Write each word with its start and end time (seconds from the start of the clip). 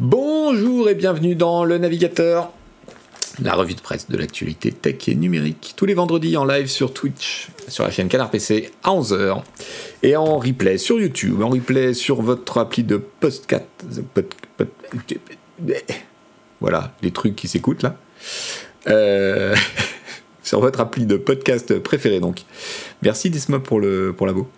Bonjour 0.00 0.88
et 0.88 0.96
bienvenue 0.96 1.36
dans 1.36 1.62
le 1.64 1.78
navigateur, 1.78 2.50
la 3.40 3.54
revue 3.54 3.74
de 3.74 3.80
presse 3.80 4.10
de 4.10 4.16
l'actualité 4.16 4.72
tech 4.72 5.08
et 5.08 5.14
numérique, 5.14 5.74
tous 5.76 5.86
les 5.86 5.94
vendredis 5.94 6.36
en 6.36 6.44
live 6.44 6.66
sur 6.66 6.92
Twitch, 6.92 7.46
sur 7.68 7.84
la 7.84 7.92
chaîne 7.92 8.08
Canard 8.08 8.28
PC 8.28 8.72
à 8.82 8.90
11h, 8.90 9.44
et 10.02 10.16
en 10.16 10.38
replay 10.40 10.78
sur 10.78 11.00
YouTube, 11.00 11.42
en 11.42 11.48
replay 11.48 11.94
sur 11.94 12.22
votre 12.22 12.58
appli 12.58 12.82
de 12.82 12.96
podcast. 12.96 13.54
voilà, 16.60 16.92
les 17.02 17.12
trucs 17.12 17.36
qui 17.36 17.46
s'écoutent 17.46 17.84
là. 17.84 17.96
Euh, 18.88 19.54
sur 20.42 20.58
votre 20.58 20.80
appli 20.80 21.06
de 21.06 21.16
podcast 21.16 21.78
préféré 21.78 22.18
donc. 22.18 22.40
Merci 23.02 23.30
Disma 23.30 23.60
pour 23.60 23.78
le 23.78 24.12
pour 24.12 24.26
l'abo. 24.26 24.48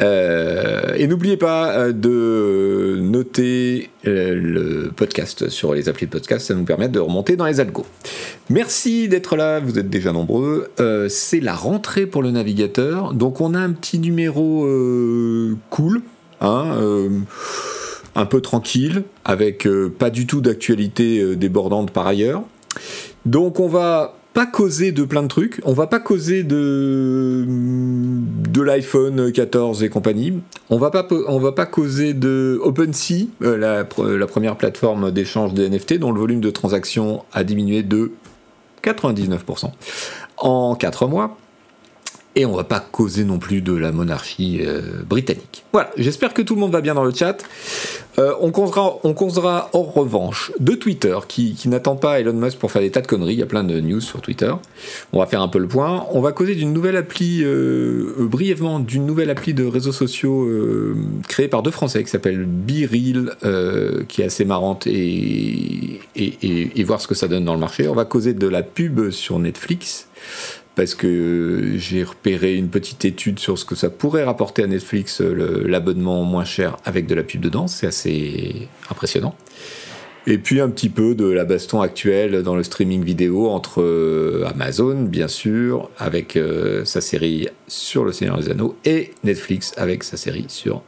Euh, 0.00 0.94
et 0.96 1.06
n'oubliez 1.06 1.36
pas 1.36 1.72
euh, 1.72 1.92
de 1.92 2.98
noter 3.00 3.90
euh, 4.06 4.34
le 4.34 4.90
podcast 4.94 5.48
sur 5.48 5.74
les 5.74 5.88
applis 5.88 6.06
de 6.06 6.10
podcast, 6.10 6.46
ça 6.46 6.54
nous 6.54 6.64
permet 6.64 6.88
de 6.88 6.98
remonter 6.98 7.36
dans 7.36 7.44
les 7.44 7.60
algos. 7.60 7.86
Merci 8.48 9.08
d'être 9.08 9.36
là, 9.36 9.60
vous 9.60 9.78
êtes 9.78 9.90
déjà 9.90 10.12
nombreux. 10.12 10.70
c'est 11.08 11.40
la 11.40 11.54
rentrée 11.54 12.06
pour 12.06 12.22
le 12.22 12.30
navigateur, 12.30 13.12
donc 13.12 13.40
on 13.40 13.54
a 13.54 13.58
un 13.58 13.72
petit 13.72 13.98
numéro 13.98 14.66
cool, 15.70 16.02
hein, 16.40 16.76
un 18.16 18.26
peu 18.26 18.40
tranquille, 18.40 19.04
avec 19.24 19.68
pas 19.98 20.10
du 20.10 20.26
tout 20.26 20.40
d'actualité 20.40 21.36
débordante 21.36 21.92
par 21.92 22.06
ailleurs. 22.06 22.42
Donc 23.24 23.60
on 23.60 23.68
va 23.68 24.19
pas 24.32 24.46
causer 24.46 24.92
de 24.92 25.04
plein 25.04 25.22
de 25.22 25.28
trucs. 25.28 25.60
On 25.64 25.72
va 25.72 25.86
pas 25.86 26.00
causer 26.00 26.44
de 26.44 27.44
de 27.46 28.62
l'iPhone 28.62 29.32
14 29.32 29.82
et 29.82 29.88
compagnie. 29.88 30.40
On 30.68 30.78
va 30.78 30.90
pas 30.90 31.06
on 31.28 31.38
va 31.38 31.52
pas 31.52 31.66
causer 31.66 32.14
de 32.14 32.58
OpenSea, 32.62 33.26
euh, 33.42 33.56
la, 33.56 33.86
la 34.16 34.26
première 34.26 34.56
plateforme 34.56 35.10
d'échange 35.10 35.54
des 35.54 35.68
NFT 35.68 35.98
dont 35.98 36.12
le 36.12 36.20
volume 36.20 36.40
de 36.40 36.50
transactions 36.50 37.24
a 37.32 37.44
diminué 37.44 37.82
de 37.82 38.12
99% 38.82 39.70
en 40.38 40.74
4 40.74 41.06
mois. 41.06 41.36
Et 42.36 42.46
on 42.46 42.54
va 42.54 42.62
pas 42.62 42.78
causer 42.78 43.24
non 43.24 43.40
plus 43.40 43.60
de 43.60 43.72
la 43.72 43.90
monarchie 43.90 44.60
euh, 44.64 45.02
britannique. 45.04 45.64
Voilà, 45.72 45.90
j'espère 45.96 46.32
que 46.32 46.42
tout 46.42 46.54
le 46.54 46.60
monde 46.60 46.70
va 46.70 46.80
bien 46.80 46.94
dans 46.94 47.02
le 47.02 47.12
chat. 47.12 47.38
Euh, 48.20 48.34
on, 48.40 48.52
causera, 48.52 48.98
on 49.02 49.14
causera 49.14 49.68
en 49.72 49.82
revanche 49.82 50.52
de 50.60 50.74
Twitter, 50.74 51.18
qui, 51.26 51.56
n'attend 51.66 51.96
pas 51.96 52.20
Elon 52.20 52.32
Musk 52.32 52.58
pour 52.58 52.70
faire 52.70 52.82
des 52.82 52.90
tas 52.92 53.00
de 53.00 53.08
conneries. 53.08 53.32
Il 53.32 53.40
y 53.40 53.42
a 53.42 53.46
plein 53.46 53.64
de 53.64 53.80
news 53.80 54.00
sur 54.00 54.20
Twitter. 54.20 54.52
On 55.12 55.18
va 55.18 55.26
faire 55.26 55.42
un 55.42 55.48
peu 55.48 55.58
le 55.58 55.66
point. 55.66 56.06
On 56.12 56.20
va 56.20 56.30
causer 56.30 56.54
d'une 56.54 56.72
nouvelle 56.72 56.96
appli, 56.96 57.42
euh, 57.42 58.14
brièvement, 58.20 58.78
d'une 58.78 59.06
nouvelle 59.06 59.30
appli 59.30 59.52
de 59.52 59.64
réseaux 59.64 59.92
sociaux 59.92 60.48
créée 61.26 61.48
par 61.48 61.64
deux 61.64 61.72
Français 61.72 62.04
qui 62.04 62.10
s'appelle 62.10 62.44
BeReal, 62.44 63.36
qui 64.06 64.22
est 64.22 64.26
assez 64.26 64.44
marrante 64.44 64.86
et, 64.86 66.00
et 66.14 66.84
voir 66.84 67.00
ce 67.00 67.08
que 67.08 67.16
ça 67.16 67.26
donne 67.26 67.44
dans 67.44 67.54
le 67.54 67.60
marché. 67.60 67.88
On 67.88 67.94
va 67.94 68.04
causer 68.04 68.34
de 68.34 68.46
la 68.46 68.62
pub 68.62 69.10
sur 69.10 69.40
Netflix 69.40 70.06
parce 70.74 70.94
que 70.94 71.72
j'ai 71.76 72.04
repéré 72.04 72.54
une 72.54 72.68
petite 72.68 73.04
étude 73.04 73.38
sur 73.38 73.58
ce 73.58 73.64
que 73.64 73.74
ça 73.74 73.90
pourrait 73.90 74.24
rapporter 74.24 74.62
à 74.62 74.66
Netflix 74.66 75.20
l'abonnement 75.20 76.22
moins 76.24 76.44
cher 76.44 76.76
avec 76.84 77.06
de 77.06 77.14
la 77.14 77.22
pub 77.22 77.40
dedans, 77.40 77.66
c'est 77.66 77.86
assez 77.86 78.68
impressionnant. 78.90 79.34
Et 80.26 80.38
puis 80.38 80.60
un 80.60 80.68
petit 80.68 80.90
peu 80.90 81.14
de 81.14 81.26
la 81.26 81.44
baston 81.44 81.80
actuelle 81.80 82.42
dans 82.42 82.54
le 82.54 82.62
streaming 82.62 83.02
vidéo 83.02 83.48
entre 83.48 83.80
euh, 83.80 84.44
Amazon, 84.46 85.02
bien 85.02 85.28
sûr, 85.28 85.88
avec 85.98 86.36
euh, 86.36 86.84
sa 86.84 87.00
série 87.00 87.48
sur 87.66 88.04
Le 88.04 88.12
Seigneur 88.12 88.38
des 88.38 88.50
Anneaux, 88.50 88.76
et 88.84 89.12
Netflix 89.24 89.72
avec 89.76 90.04
sa 90.04 90.16
série 90.16 90.44
sur... 90.48 90.82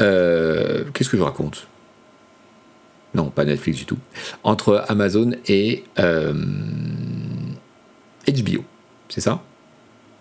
Euh, 0.00 0.84
qu'est-ce 0.94 1.10
que 1.10 1.18
je 1.18 1.22
raconte? 1.22 1.66
Non, 3.14 3.30
pas 3.30 3.44
Netflix 3.44 3.78
du 3.78 3.84
tout. 3.84 3.98
Entre 4.44 4.84
Amazon 4.88 5.32
et 5.46 5.84
HBO 8.26 8.64
c'est 9.08 9.20
ça? 9.20 9.42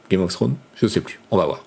Game 0.10 0.22
of 0.22 0.32
Thrones? 0.32 0.56
Je 0.76 0.88
sais 0.88 1.02
plus, 1.02 1.20
on 1.32 1.38
va 1.38 1.46
voir. 1.46 1.64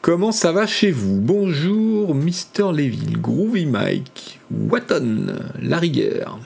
Comment 0.00 0.32
ça 0.32 0.52
va 0.52 0.66
chez 0.66 0.90
vous? 0.90 1.20
Bonjour 1.20 2.14
Mister 2.14 2.72
Leville, 2.72 3.20
Groovy 3.20 3.66
Mike, 3.66 4.40
Watton, 4.50 5.36
La 5.60 5.78
Rigueur. 5.78 6.38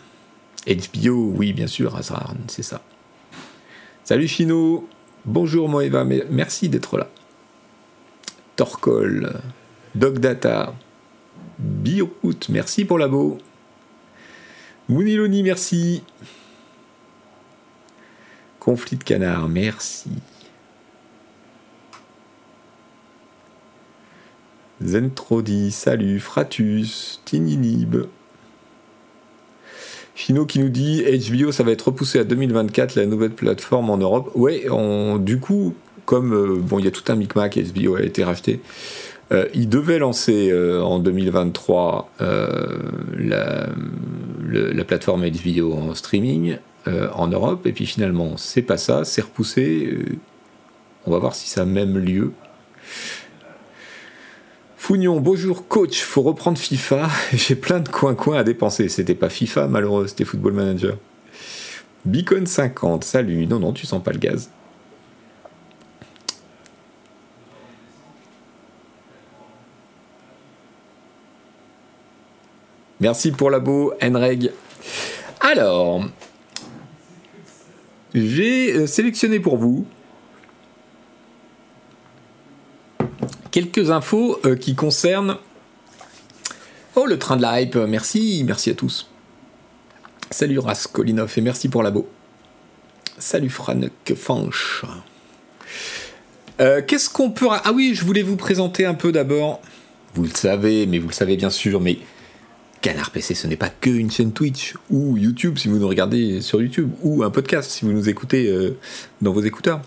HBO, 0.67 1.33
oui 1.37 1.53
bien 1.53 1.67
sûr, 1.67 1.95
Azran, 1.97 2.37
c'est 2.49 2.63
ça. 2.63 2.83
Salut 4.05 4.27
Chino, 4.27 4.89
bonjour 5.25 5.69
Moeva, 5.69 6.05
merci 6.05 6.69
d'être 6.69 6.99
là. 6.99 7.09
Torcol, 8.57 9.41
Dogdata, 9.95 10.75
Birout, 11.59 12.49
merci 12.49 12.85
pour 12.85 12.99
l'abo. 12.99 13.39
Mouniloni, 14.89 15.43
merci. 15.43 16.03
Conflit 18.63 18.97
de 18.97 19.03
canard, 19.03 19.49
merci. 19.49 20.09
Zentrodi, 24.81 25.73
salut, 25.73 26.21
Fratus, 26.21 27.21
Tininib. 27.25 28.05
Chino 30.15 30.47
qui 30.47 30.61
nous 30.61 30.69
dit 30.69 31.03
HBO, 31.03 31.51
ça 31.51 31.65
va 31.65 31.73
être 31.73 31.89
repoussé 31.89 32.21
à 32.21 32.25
2024, 32.25 32.95
la 32.95 33.07
nouvelle 33.07 33.33
plateforme 33.33 33.91
en 33.91 33.99
Europe. 33.99 34.31
Ouais, 34.37 34.69
du 35.19 35.41
coup, 35.41 35.75
comme 36.05 36.33
euh, 36.33 36.61
bon, 36.61 36.79
il 36.79 36.85
y 36.85 36.89
a 36.89 36.93
tout 36.93 37.11
un 37.11 37.17
micmac, 37.17 37.59
HBO 37.59 37.97
a 37.97 38.03
été 38.03 38.23
racheté. 38.23 38.61
Euh, 39.33 39.49
il 39.55 39.69
devait 39.69 39.99
lancer 39.99 40.53
euh, 40.53 40.81
en 40.85 41.01
2023 41.01 42.13
la, 43.19 43.67
la, 44.47 44.85
plateforme 44.85 45.29
HBO 45.29 45.73
en 45.73 45.97
streaming. 45.97 46.59
Euh, 46.89 47.09
en 47.15 47.29
Europe, 47.29 47.65
et 47.67 47.73
puis 47.73 47.87
finalement, 47.87 48.37
c'est 48.37 48.63
pas 48.63 48.77
ça, 48.77 49.05
c'est 49.05 49.21
repoussé. 49.21 49.89
Euh, 49.93 50.17
on 51.07 51.13
va 51.13 51.19
voir 51.19 51.33
si 51.37 51.49
ça 51.49 51.63
a 51.63 51.65
même 51.65 51.97
lieu. 51.97 52.33
Fougnon, 54.77 55.21
bonjour 55.21 55.69
coach, 55.69 56.03
faut 56.03 56.23
reprendre 56.23 56.59
FIFA. 56.59 57.09
J'ai 57.35 57.55
plein 57.55 57.79
de 57.79 57.89
coins-coins 57.89 58.39
à 58.39 58.43
dépenser. 58.43 58.89
C'était 58.89 59.15
pas 59.15 59.29
FIFA, 59.29 59.69
malheureux, 59.69 60.09
c'était 60.09 60.25
Football 60.25 60.55
Manager. 60.55 60.97
Beacon 62.05 62.47
50, 62.47 63.05
salut. 63.05 63.47
Non, 63.47 63.61
non, 63.61 63.73
tu 63.73 63.87
sens 63.87 64.03
pas 64.03 64.11
le 64.11 64.19
gaz. 64.19 64.51
Merci 72.99 73.31
pour 73.31 73.51
l'abo, 73.51 73.93
Enreg. 74.03 74.51
Alors, 75.41 76.05
j'ai 78.15 78.73
euh, 78.73 78.87
sélectionné 78.87 79.41
pour 79.41 79.57
vous 79.57 79.87
quelques 83.51 83.91
infos 83.91 84.39
euh, 84.45 84.57
qui 84.57 84.75
concernent 84.75 85.37
Oh, 86.95 87.07
le 87.07 87.19
train 87.19 87.37
de 87.37 87.43
la 87.43 87.63
hype, 87.63 87.77
merci, 87.77 88.43
merci 88.47 88.69
à 88.69 88.75
tous. 88.75 89.09
Salut 90.31 90.59
Raskolinoff 90.59 91.39
et 91.39 91.41
merci 91.41 91.71
pour 91.71 91.83
l'abo. 91.83 92.07
Salut 93.19 93.49
Franck 93.49 94.15
Fanch. 94.15 94.85
Euh, 96.61 96.83
qu'est-ce 96.87 97.09
qu'on 97.09 97.31
peut... 97.31 97.47
Ah 97.51 97.73
oui, 97.75 97.95
je 97.95 98.05
voulais 98.05 98.23
vous 98.23 98.37
présenter 98.37 98.85
un 98.85 98.93
peu 98.93 99.11
d'abord. 99.11 99.63
Vous 100.15 100.25
le 100.25 100.31
savez, 100.31 100.87
mais 100.87 100.99
vous 100.99 101.09
le 101.09 101.15
savez 101.15 101.37
bien 101.37 101.49
sûr, 101.49 101.81
mais 101.81 101.99
Canard 102.83 103.11
PC, 103.11 103.35
ce 103.35 103.47
n'est 103.47 103.57
pas 103.57 103.69
que 103.69 103.91
une 103.91 104.11
chaîne 104.11 104.33
Twitch 104.33 104.75
ou 104.91 105.17
YouTube 105.17 105.57
si 105.57 105.69
vous 105.69 105.79
nous 105.79 105.87
regardez 105.87 106.41
sur 106.41 106.61
YouTube 106.61 106.91
ou 107.03 107.23
un 107.23 107.31
podcast 107.31 107.71
si 107.71 107.85
vous 107.85 107.93
nous 107.93 108.09
écoutez 108.09 108.49
euh, 108.49 108.77
dans 109.23 109.33
vos 109.33 109.41
écouteurs. 109.41 109.81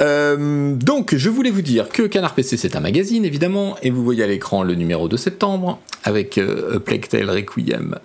Euh, 0.00 0.74
donc, 0.74 1.14
je 1.14 1.28
voulais 1.28 1.50
vous 1.50 1.60
dire 1.60 1.90
que 1.90 2.04
Canard 2.04 2.34
PC, 2.34 2.56
c'est 2.56 2.76
un 2.76 2.80
magazine, 2.80 3.26
évidemment, 3.26 3.76
et 3.82 3.90
vous 3.90 4.02
voyez 4.02 4.24
à 4.24 4.26
l'écran 4.26 4.62
le 4.62 4.74
numéro 4.74 5.06
de 5.06 5.18
septembre, 5.18 5.80
avec 6.02 6.38
euh, 6.38 6.78
Plectel 6.78 7.30
Requiem 7.30 7.98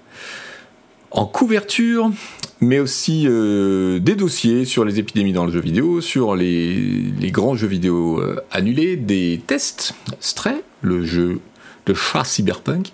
en 1.12 1.26
couverture, 1.26 2.12
mais 2.60 2.80
aussi 2.80 3.26
des 3.26 4.16
dossiers 4.16 4.66
sur 4.66 4.84
les 4.84 4.98
épidémies 4.98 5.32
dans 5.32 5.46
le 5.46 5.52
jeu 5.52 5.60
vidéo, 5.60 6.02
sur 6.02 6.36
les, 6.36 6.74
les 7.20 7.32
grands 7.32 7.56
jeux 7.56 7.68
vidéo 7.68 8.20
annulés, 8.52 8.98
des 8.98 9.40
tests, 9.46 9.94
Stray, 10.20 10.56
le 10.82 11.06
jeu 11.06 11.40
de 11.86 11.94
chat 11.94 12.24
cyberpunk, 12.24 12.92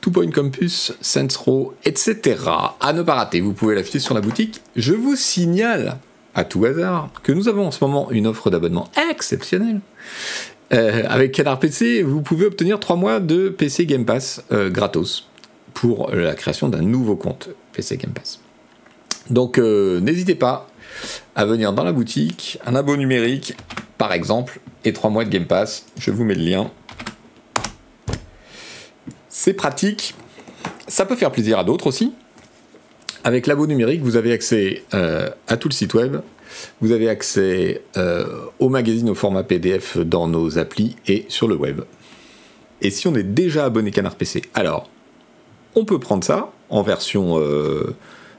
Two 0.00 0.10
Point 0.10 0.30
Campus, 0.30 0.92
Saints 1.00 1.36
Row, 1.44 1.74
etc. 1.84 2.36
À 2.80 2.92
ne 2.92 3.02
pas 3.02 3.14
rater, 3.14 3.40
vous 3.40 3.52
pouvez 3.52 3.74
l'acheter 3.74 3.98
sur 3.98 4.14
la 4.14 4.20
boutique. 4.20 4.60
Je 4.76 4.94
vous 4.94 5.16
signale, 5.16 5.98
à 6.34 6.44
tout 6.44 6.64
hasard, 6.64 7.10
que 7.22 7.32
nous 7.32 7.48
avons 7.48 7.66
en 7.66 7.70
ce 7.70 7.84
moment 7.84 8.10
une 8.10 8.26
offre 8.26 8.50
d'abonnement 8.50 8.90
exceptionnelle. 9.10 9.80
Euh, 10.72 11.02
avec 11.08 11.32
Canard 11.32 11.58
PC, 11.58 12.02
vous 12.02 12.22
pouvez 12.22 12.46
obtenir 12.46 12.78
3 12.78 12.96
mois 12.96 13.20
de 13.20 13.48
PC 13.48 13.86
Game 13.86 14.04
Pass 14.04 14.44
euh, 14.52 14.70
gratos 14.70 15.28
pour 15.74 16.10
la 16.12 16.34
création 16.34 16.68
d'un 16.68 16.82
nouveau 16.82 17.16
compte 17.16 17.48
PC 17.72 17.96
Game 17.96 18.12
Pass. 18.12 18.40
Donc 19.30 19.58
euh, 19.58 20.00
n'hésitez 20.00 20.34
pas 20.34 20.68
à 21.34 21.44
venir 21.44 21.72
dans 21.72 21.84
la 21.84 21.92
boutique, 21.92 22.58
un 22.66 22.74
abo 22.74 22.96
numérique 22.96 23.56
par 23.98 24.12
exemple, 24.12 24.60
et 24.84 24.92
3 24.92 25.10
mois 25.10 25.24
de 25.24 25.30
Game 25.30 25.46
Pass. 25.46 25.86
Je 25.98 26.10
vous 26.10 26.24
mets 26.24 26.34
le 26.34 26.42
lien 26.42 26.70
C'est 29.42 29.54
pratique. 29.54 30.14
Ça 30.86 31.06
peut 31.06 31.16
faire 31.16 31.32
plaisir 31.32 31.58
à 31.58 31.64
d'autres 31.64 31.86
aussi. 31.86 32.12
Avec 33.24 33.46
l'abo 33.46 33.66
numérique, 33.66 34.02
vous 34.02 34.16
avez 34.16 34.32
accès 34.32 34.84
euh, 34.92 35.30
à 35.48 35.56
tout 35.56 35.68
le 35.68 35.72
site 35.72 35.94
web. 35.94 36.18
Vous 36.82 36.92
avez 36.92 37.08
accès 37.08 37.80
euh, 37.96 38.26
au 38.58 38.68
magazine 38.68 39.08
au 39.08 39.14
format 39.14 39.42
PDF 39.42 39.96
dans 39.96 40.28
nos 40.28 40.58
applis 40.58 40.96
et 41.06 41.24
sur 41.28 41.48
le 41.48 41.56
web. 41.56 41.80
Et 42.82 42.90
si 42.90 43.08
on 43.08 43.14
est 43.14 43.22
déjà 43.22 43.64
abonné 43.64 43.90
Canard 43.92 44.16
PC, 44.16 44.42
alors 44.52 44.90
on 45.74 45.86
peut 45.86 45.98
prendre 45.98 46.22
ça 46.22 46.52
en 46.68 46.82
version 46.82 47.38
euh, 47.38 47.96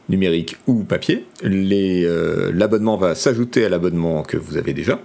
numérique 0.08 0.58
ou 0.68 0.84
papier. 0.84 1.26
L'abonnement 1.42 2.98
va 2.98 3.16
s'ajouter 3.16 3.66
à 3.66 3.70
l'abonnement 3.70 4.22
que 4.22 4.38
vous 4.38 4.56
avez 4.56 4.74
déjà. 4.74 5.00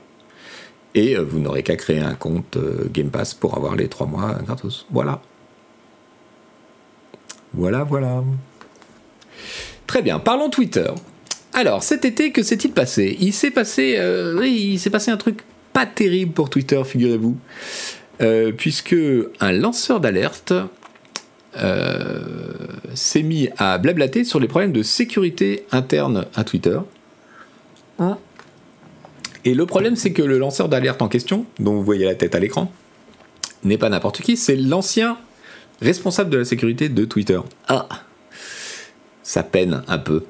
Et 0.95 1.17
vous 1.17 1.39
n'aurez 1.39 1.63
qu'à 1.63 1.77
créer 1.77 2.01
un 2.01 2.15
compte 2.15 2.59
Game 2.93 3.09
Pass 3.09 3.33
pour 3.33 3.57
avoir 3.57 3.77
les 3.77 3.89
3 3.89 4.07
mois 4.07 4.35
gratos. 4.45 4.87
Voilà. 4.91 5.23
Voilà, 7.57 7.85
voilà. 7.85 8.23
Très 9.87 10.03
bien, 10.03 10.19
parlons 10.19 10.51
Twitter. 10.51 10.91
Alors, 11.55 11.83
cet 11.83 12.05
été, 12.05 12.31
que 12.31 12.43
s'est-il 12.43 12.73
passé? 12.73 13.17
Il 13.19 13.33
s'est 13.33 13.51
passé, 13.51 13.95
euh, 13.97 14.47
il 14.47 14.79
s'est 14.79 14.91
passé 14.91 15.11
un 15.11 15.17
truc 15.17 15.41
pas 15.73 15.87
terrible 15.87 16.33
pour 16.33 16.51
Twitter, 16.51 16.83
figurez-vous, 16.85 17.37
euh, 18.21 18.53
puisque 18.53 18.97
un 19.41 19.53
lanceur 19.53 20.01
d'alerte 20.01 20.53
euh, 21.57 22.21
s'est 22.95 23.23
mis 23.23 23.49
à 23.57 23.79
blablater 23.79 24.25
sur 24.25 24.39
les 24.39 24.49
problèmes 24.49 24.73
de 24.73 24.83
sécurité 24.83 25.65
interne 25.73 26.27
à 26.35 26.45
Twitter. 26.45 26.79
Et 29.47 29.55
le 29.55 29.65
problème, 29.65 29.97
c'est 29.97 30.13
que 30.13 30.23
le 30.23 30.37
lanceur 30.37 30.69
d'alerte 30.69 31.01
en 31.01 31.09
question, 31.09 31.47
dont 31.59 31.73
vous 31.73 31.85
voyez 31.85 32.05
la 32.05 32.15
tête 32.15 32.35
à 32.35 32.39
l'écran, 32.39 32.71
n'est 33.65 33.79
pas 33.79 33.89
n'importe 33.89 34.21
qui, 34.21 34.37
c'est 34.37 34.57
l'ancien 34.57 35.17
responsable 35.81 36.31
de 36.31 36.39
la 36.39 36.45
sécurité 36.45 36.89
de 36.89 37.05
Twitter. 37.05 37.39
Ah, 37.69 37.89
ça 39.23 39.43
peine 39.43 39.83
un 39.89 39.99
peu. 39.99 40.23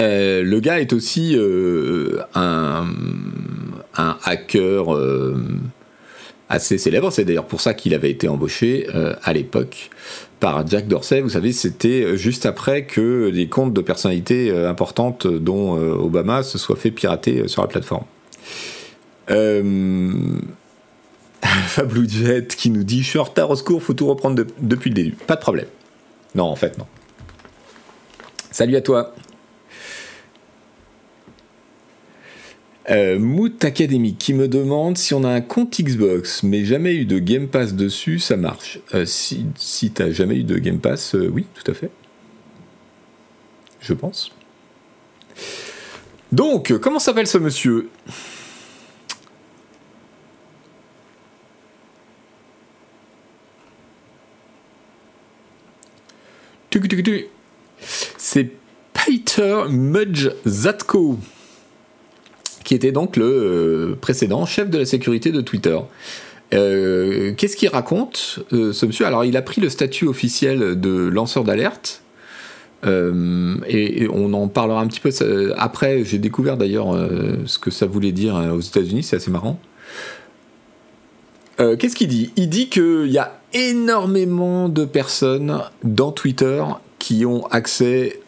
Euh, 0.00 0.42
le 0.42 0.60
gars 0.60 0.80
est 0.80 0.92
aussi 0.92 1.34
euh, 1.36 2.20
un, 2.34 2.86
hacker 3.96 4.94
euh, 4.94 5.36
assez 6.48 6.78
célèbre. 6.78 7.10
C'est 7.10 7.24
d'ailleurs 7.24 7.46
pour 7.46 7.60
ça 7.60 7.74
qu'il 7.74 7.94
avait 7.94 8.10
été 8.10 8.28
embauché 8.28 8.86
à 9.22 9.32
l'époque 9.32 9.90
par 10.38 10.66
Jack 10.66 10.86
Dorsey. 10.86 11.20
Vous 11.20 11.30
savez, 11.30 11.52
c'était 11.52 12.16
juste 12.16 12.46
après 12.46 12.84
que 12.84 13.30
des 13.30 13.48
comptes 13.48 13.72
de 13.72 13.80
personnalités 13.80 14.50
importantes, 14.50 15.26
dont 15.26 15.72
Obama, 15.72 16.42
se 16.42 16.58
soient 16.58 16.76
fait 16.76 16.90
pirater 16.90 17.48
sur 17.48 17.62
la 17.62 17.68
plateforme. 17.68 18.04
Alpha 21.42 21.82
Jet 22.06 22.54
qui 22.54 22.70
nous 22.70 22.84
dit 22.84 23.02
Je 23.02 23.08
suis 23.10 23.18
en 23.18 23.24
retard 23.24 23.50
au 23.50 23.56
secours, 23.56 23.82
faut 23.82 23.94
tout 23.94 24.06
reprendre 24.06 24.44
depuis 24.60 24.90
le 24.90 24.94
début. 24.94 25.12
Pas 25.12 25.36
de 25.36 25.40
problème. 25.40 25.66
Non, 26.34 26.44
en 26.44 26.56
fait, 26.56 26.78
non. 26.78 26.86
Salut 28.50 28.76
à 28.76 28.80
toi. 28.80 29.14
Euh, 32.90 33.18
Moot 33.18 33.62
Academy 33.64 34.14
qui 34.14 34.32
me 34.32 34.48
demande 34.48 34.96
si 34.96 35.12
on 35.12 35.22
a 35.22 35.28
un 35.28 35.42
compte 35.42 35.78
Xbox 35.78 36.42
mais 36.42 36.64
jamais 36.64 36.94
eu 36.94 37.04
de 37.04 37.18
Game 37.18 37.48
Pass 37.48 37.74
dessus, 37.74 38.18
ça 38.18 38.36
marche. 38.36 38.80
Euh, 38.94 39.04
si 39.04 39.44
si 39.56 39.90
t'as 39.90 40.10
jamais 40.10 40.36
eu 40.36 40.44
de 40.44 40.56
Game 40.58 40.78
Pass, 40.78 41.14
euh, 41.14 41.28
oui, 41.30 41.46
tout 41.54 41.70
à 41.70 41.74
fait. 41.74 41.90
Je 43.80 43.92
pense. 43.92 44.32
Donc, 46.32 46.76
comment 46.78 46.98
s'appelle 46.98 47.26
ce 47.26 47.38
monsieur? 47.38 47.90
C'est 58.16 58.50
Peter 58.92 59.62
Mudge 59.70 60.30
Zatko, 60.46 61.18
qui 62.64 62.74
était 62.74 62.92
donc 62.92 63.16
le 63.16 63.24
euh, 63.24 63.96
précédent 64.00 64.44
chef 64.44 64.68
de 64.68 64.78
la 64.78 64.84
sécurité 64.84 65.30
de 65.30 65.40
Twitter. 65.40 65.78
Euh, 66.54 67.32
qu'est-ce 67.36 67.56
qu'il 67.56 67.68
raconte, 67.68 68.40
euh, 68.52 68.72
ce 68.72 68.86
monsieur? 68.86 69.06
Alors, 69.06 69.24
il 69.24 69.36
a 69.36 69.42
pris 69.42 69.60
le 69.60 69.68
statut 69.68 70.06
officiel 70.06 70.78
de 70.78 71.08
lanceur 71.08 71.44
d'alerte. 71.44 72.02
et, 72.84 74.08
on 74.12 74.32
en 74.34 74.48
parlera 74.48 74.80
un 74.80 74.86
petit 74.86 75.00
peu 75.00 75.10
après. 75.56 76.04
J'ai 76.04 76.18
découvert 76.18 76.56
d'ailleurs 76.56 76.94
ce 77.46 77.58
que 77.58 77.70
ça 77.70 77.86
voulait 77.86 78.12
dire 78.12 78.34
aux 78.54 78.60
États-Unis, 78.60 79.02
c'est 79.02 79.16
assez 79.16 79.30
marrant. 79.30 79.58
Qu'est-ce 81.58 81.96
qu'il 81.96 82.08
dit? 82.08 82.30
Il 82.36 82.48
dit 82.48 82.68
qu'il 82.68 83.10
y 83.10 83.18
a 83.18 83.37
énormément 83.52 84.68
de 84.68 84.84
personnes 84.84 85.62
dans 85.82 86.12
Twitter 86.12 86.62
qui 86.98 87.24
ont 87.24 87.46
accès 87.46 88.20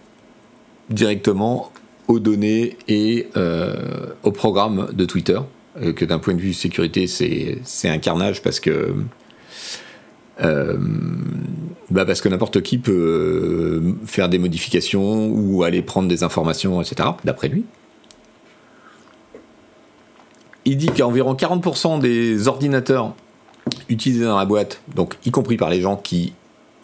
directement 0.89 1.73
aux 2.09 2.19
données 2.19 2.77
et 2.89 3.29
euh, 3.37 4.07
au 4.23 4.33
programme 4.33 4.89
de 4.93 5.05
Twitter. 5.05 5.39
Euh, 5.81 5.93
que 5.93 6.05
d'un 6.05 6.19
point 6.19 6.35
de 6.35 6.41
vue 6.41 6.53
sécurité, 6.53 7.07
c'est 7.07 7.89
un 7.89 7.99
carnage 7.99 8.43
parce 8.43 8.61
que. 8.61 8.95
Euh, 10.43 10.79
bah 11.91 12.07
parce 12.07 12.23
que 12.23 12.29
n'importe 12.29 12.63
qui 12.63 12.79
peut 12.79 13.83
faire 14.07 14.29
des 14.29 14.39
modifications 14.39 15.29
ou 15.29 15.65
aller 15.65 15.83
prendre 15.83 16.09
des 16.09 16.23
informations, 16.23 16.81
etc., 16.81 17.11
d'après 17.25 17.49
lui. 17.49 17.65
Il 20.65 20.77
dit 20.77 20.87
qu'environ 20.87 21.35
40% 21.35 22.01
des 22.01 22.49
ordinateurs 22.49 23.15
utilisés 23.89 24.25
dans 24.25 24.39
la 24.39 24.45
boîte, 24.45 24.81
donc 24.95 25.17
y 25.25 25.31
compris 25.31 25.57
par 25.57 25.71
les 25.71 25.81
gens 25.81 25.97
qui 25.97 26.33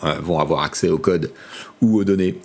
vont 0.02 0.38
avoir 0.38 0.62
accès 0.62 0.90
au 0.90 0.98
code 0.98 1.32
ou 1.80 1.98
aux 1.98 2.04
données, 2.04 2.36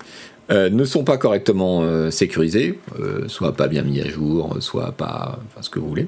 euh, 0.52 0.70
ne 0.70 0.84
sont 0.84 1.06
pas 1.06 1.18
correctement 1.18 1.82
euh, 1.84 2.12
sécurisés, 2.12 2.78
euh, 3.00 3.28
soit 3.30 3.56
pas 3.56 3.68
bien 3.68 3.84
mis 3.84 4.02
à 4.02 4.10
jour, 4.10 4.58
soit 4.60 4.92
pas. 4.92 5.40
Enfin, 5.48 5.62
ce 5.62 5.70
que 5.70 5.80
vous 5.80 5.88
voulez. 5.88 6.08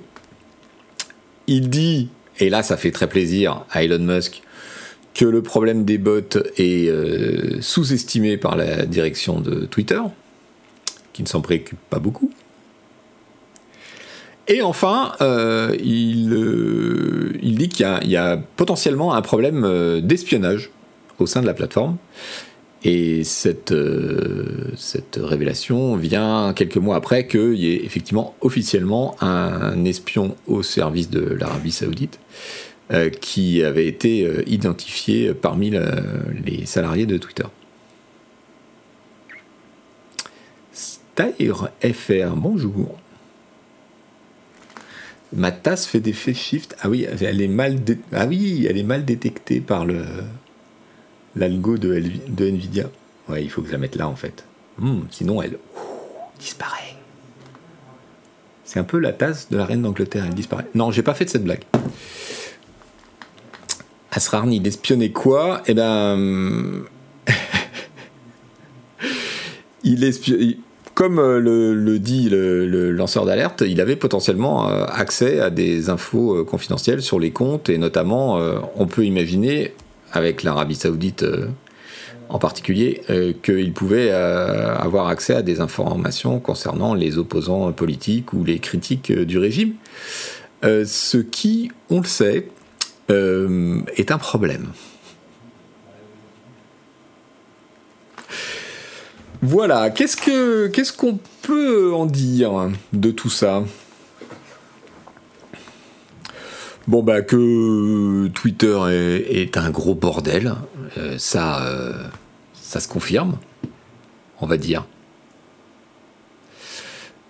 Il 1.47 1.69
dit, 1.69 2.09
et 2.39 2.49
là 2.49 2.61
ça 2.61 2.75
fait 2.75 2.91
très 2.91 3.07
plaisir 3.07 3.63
à 3.71 3.83
Elon 3.83 3.99
Musk, 3.99 4.41
que 5.13 5.25
le 5.25 5.41
problème 5.41 5.85
des 5.85 5.97
bots 5.97 6.19
est 6.57 7.61
sous-estimé 7.61 8.37
par 8.37 8.55
la 8.55 8.85
direction 8.85 9.39
de 9.39 9.65
Twitter, 9.65 10.01
qui 11.13 11.21
ne 11.21 11.27
s'en 11.27 11.41
préoccupe 11.41 11.79
pas 11.89 11.99
beaucoup. 11.99 12.31
Et 14.47 14.61
enfin, 14.61 15.13
il, 15.79 16.33
il, 17.43 17.57
dit 17.57 17.69
qu'il 17.69 17.85
y, 18.03 18.15
a 18.15 18.37
potentiellement 18.55 19.13
un 19.13 19.21
problème 19.21 20.01
d'espionnage 20.01 20.71
au 21.19 21.27
sein 21.27 21.41
de 21.41 21.45
la 21.45 21.53
plateforme 21.53 21.97
et 22.85 23.23
cette, 23.23 23.71
euh, 23.71 24.71
cette 24.75 25.17
révélation 25.21 25.95
vient 25.95 26.53
quelques 26.53 26.77
mois 26.77 26.97
après 26.97 27.27
qu'il 27.27 27.55
y 27.55 27.71
ait 27.71 27.85
effectivement 27.85 28.35
officiellement 28.41 29.15
un, 29.21 29.85
espion 29.85 30.35
au 30.47 30.63
service 30.63 31.09
de 31.09 31.21
l'Arabie 31.21 31.71
saoudite 31.71 32.19
euh, 32.91 33.09
qui 33.09 33.63
avait 33.63 33.87
été 33.87 34.25
euh, 34.25 34.43
identifié 34.47 35.33
parmi 35.33 35.71
les 36.45 36.65
salariés 36.65 37.05
de 37.05 37.17
Twitter. 37.17 37.45
Bonjour. 42.35 42.97
Ma 45.35 45.51
tasse 45.51 45.87
fait 45.87 45.99
des 45.99 46.13
faits 46.13 46.35
shift. 46.35 46.75
Ah 46.81 46.89
oui, 46.89 47.07
elle 47.21 47.41
est 47.41 47.47
mal, 47.47 47.79
ah 48.11 48.27
oui, 48.27 48.67
elle 48.69 48.77
est 48.77 48.83
mal 48.83 49.03
détectée 49.03 49.61
par 49.61 49.85
le, 49.85 50.03
l'algo 51.35 51.77
de, 51.77 52.03
de, 52.27 52.47
Nvidia. 52.47 52.89
Ouais, 53.27 53.43
il 53.43 53.49
faut 53.49 53.61
que 53.61 53.67
je 53.67 53.73
la 53.73 53.79
mette 53.79 53.95
là 53.95 54.07
en 54.07 54.15
fait. 54.15 54.45
Hmm, 54.77 55.01
sinon, 55.09 55.41
elle 55.41 55.57
disparaît. 56.39 56.97
C'est 58.63 58.79
un 58.79 58.83
peu 58.83 58.99
la 58.99 59.11
tasse 59.11 59.49
de 59.49 59.57
la 59.57 59.65
reine 59.65 59.81
d'Angleterre, 59.81 60.25
elle 60.27 60.33
disparaît. 60.33 60.67
Non, 60.75 60.91
j'ai 60.91 61.03
pas 61.03 61.13
fait 61.13 61.25
de 61.25 61.29
cette 61.29 61.43
blague. 61.43 61.63
Asrarni, 64.11 64.59
d'espionner 64.59 65.11
quoi? 65.11 65.63
Eh 65.65 65.73
ben. 65.73 66.83
il 69.83 70.03
espionne. 70.03 70.55
Comme 70.93 71.17
euh, 71.17 71.39
le, 71.39 71.99
dit 71.99 72.29
le, 72.29 72.91
lanceur 72.91 73.25
d'alerte, 73.25 73.63
il 73.65 73.81
avait 73.81 73.95
potentiellement 73.95 74.69
euh, 74.69 74.85
accès 74.85 75.39
à 75.39 75.49
des 75.49 75.89
infos 75.89 76.35
euh, 76.35 76.43
confidentielles 76.43 77.01
sur 77.01 77.19
les 77.19 77.31
comptes 77.31 77.69
et 77.69 77.77
notamment, 77.77 78.39
on 78.75 78.85
peut 78.85 79.05
imaginer, 79.05 79.73
avec 80.11 80.43
l'Arabie 80.43 80.75
saoudite 80.75 81.25
en 82.29 82.39
particulier, 82.39 83.01
qu'il 83.43 83.73
pouvait 83.73 84.11
avoir 84.11 85.07
accès 85.07 85.35
à 85.35 85.41
des 85.41 85.59
informations 85.59 86.39
concernant 86.39 86.93
les 86.93 87.17
opposants 87.17 87.71
politiques 87.71 88.33
ou 88.33 88.43
les 88.43 88.59
critiques 88.59 89.11
du 89.11 89.37
régime, 89.37 89.73
ce 90.63 91.17
qui, 91.17 91.71
on 91.89 91.99
le 91.99 92.05
sait, 92.05 92.47
est 93.09 94.11
un 94.11 94.17
problème. 94.17 94.67
Voilà, 99.45 99.89
qu'est-ce 99.89 100.15
que 100.15 100.67
qu'est-ce 100.67 100.93
qu'on 100.93 101.19
peut 101.41 101.93
en 101.93 102.05
dire 102.05 102.71
de 102.93 103.11
tout 103.11 103.29
ça? 103.29 103.65
Bon 106.87 107.03
bah 107.03 107.21
que 107.21 108.29
Twitter 108.29 108.79
est, 108.89 109.57
un 109.57 109.69
gros 109.69 109.95
bordel 109.95 110.55
ça, 111.17 111.61
ça 112.53 112.79
se 112.79 112.87
confirme, 112.87 113.37
on 114.39 114.45
va 114.47 114.55
dire. 114.55 114.85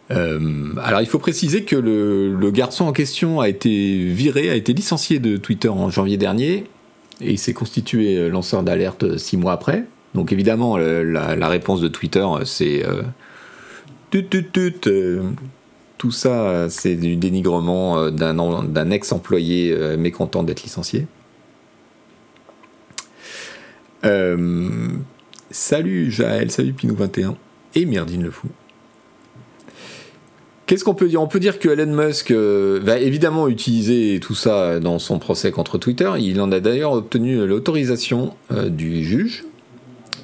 alors 0.10 1.02
il 1.02 1.08
faut 1.08 1.18
préciser 1.18 1.64
que 1.64 1.76
le, 1.76 2.52
garçon 2.52 2.86
en 2.86 2.92
question 2.92 3.42
a 3.42 3.50
été 3.50 4.06
viré, 4.06 4.52
a 4.52 4.56
été 4.56 4.74
licencié 4.74 5.18
de 5.18 5.38
Twitter 5.38 5.70
en 5.70 5.90
janvier 5.90 6.18
dernier, 6.18 6.66
et 7.22 7.32
il 7.32 7.40
s'est 7.40 7.54
constitué 7.54 8.30
lanceur 8.30 8.62
d'alerte 8.62 9.18
six 9.18 9.36
mois 9.36 9.54
après. 9.54 9.88
Donc 10.16 10.32
évidemment, 10.32 10.78
la, 10.78 11.48
réponse 11.48 11.82
de 11.82 11.88
Twitter, 11.88 12.26
c'est 12.46 12.84
tout 16.04 16.12
ça, 16.12 16.70
c'est 16.70 16.96
du 16.96 17.16
dénigrement 17.16 17.98
euh, 17.98 18.12
d'un 18.12 18.92
ex-employé 18.92 19.72
euh, 19.72 19.96
mécontent 19.96 20.44
d'être 20.44 20.64
licencié. 20.64 21.08
Euh, 24.04 24.70
salut 25.50 26.12
Jaël, 26.12 26.52
salut 26.52 26.74
Pinou21 26.74 27.36
et 27.76 27.86
Merdine 27.86 28.22
le 28.22 28.32
Fou. 28.32 28.50
Qu'est-ce 30.66 30.84
qu'on 30.84 30.94
peut 30.94 31.08
dire? 31.08 31.22
On 31.22 31.28
peut 31.28 31.40
dire 31.40 31.58
que 31.58 31.70
Elon 31.70 31.94
Musk 31.96 32.34
va 32.34 33.00
évidemment 33.00 33.48
utiliser 33.48 34.20
tout 34.20 34.36
ça 34.36 34.82
dans 34.82 35.00
son 35.00 35.20
procès 35.20 35.52
contre 35.52 35.78
Twitter. 35.78 36.12
Il 36.20 36.42
en 36.42 36.52
a 36.52 36.60
d'ailleurs 36.60 36.92
obtenu 36.92 37.48
l'autorisation 37.48 38.36
du 38.68 39.06
juge. 39.06 39.46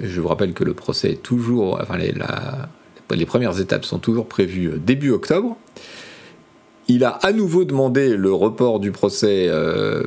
Je 0.02 0.22
vous 0.22 0.28
rappelle 0.28 0.54
que 0.54 0.64
le 0.64 0.74
procès 0.74 1.12
est 1.12 1.24
toujours, 1.24 1.80
enfin 1.82 1.98
la, 1.98 2.70
les 3.16 3.26
premières 3.26 3.60
étapes 3.60 3.86
sont 3.86 4.00
toujours 4.00 4.28
prévues 4.28 4.74
début 4.78 5.12
octobre. 5.12 5.58
Il 6.88 7.04
a 7.04 7.10
à 7.10 7.32
nouveau 7.32 7.66
demandé 7.66 8.18
le 8.18 8.34
report 8.34 8.80
du 8.80 8.92
procès 8.92 9.46
euh, 9.48 10.04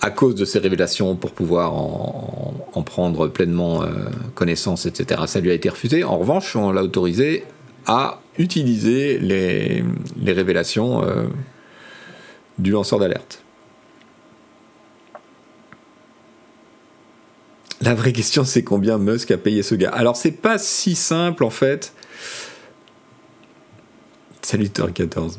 à 0.00 0.10
cause 0.10 0.36
de 0.36 0.44
ces 0.44 0.60
révélations 0.60 1.16
pour 1.16 1.32
pouvoir 1.32 1.74
en, 1.74 2.82
prendre 2.84 3.28
pleinement 3.28 3.82
euh, 3.82 3.88
connaissance, 4.34 4.86
etc. 4.86 5.22
Ça 5.26 5.40
lui 5.40 5.50
a 5.50 5.54
été 5.54 5.68
refusé. 5.68 6.04
En 6.04 6.18
revanche, 6.18 6.56
on 6.56 6.70
l'a 6.70 6.82
autorisé 6.82 7.44
à 7.86 8.20
utiliser 8.38 9.18
les, 9.18 9.84
révélations 10.24 11.02
euh, 11.02 11.24
du 12.58 12.70
lanceur 12.70 13.00
d'alerte. 13.00 13.42
La 17.82 17.94
vraie 17.94 18.12
question, 18.12 18.44
c'est 18.44 18.62
combien 18.62 18.98
Musk 18.98 19.30
a 19.30 19.38
payé 19.38 19.62
ce 19.62 19.74
gars. 19.74 19.90
Alors, 19.90 20.14
c'est 20.14 20.32
pas 20.32 20.58
si 20.58 20.94
simple 20.94 21.44
en 21.44 21.50
fait. 21.50 21.94
Salut 24.42 24.68
Thor 24.68 24.92
14. 24.92 25.38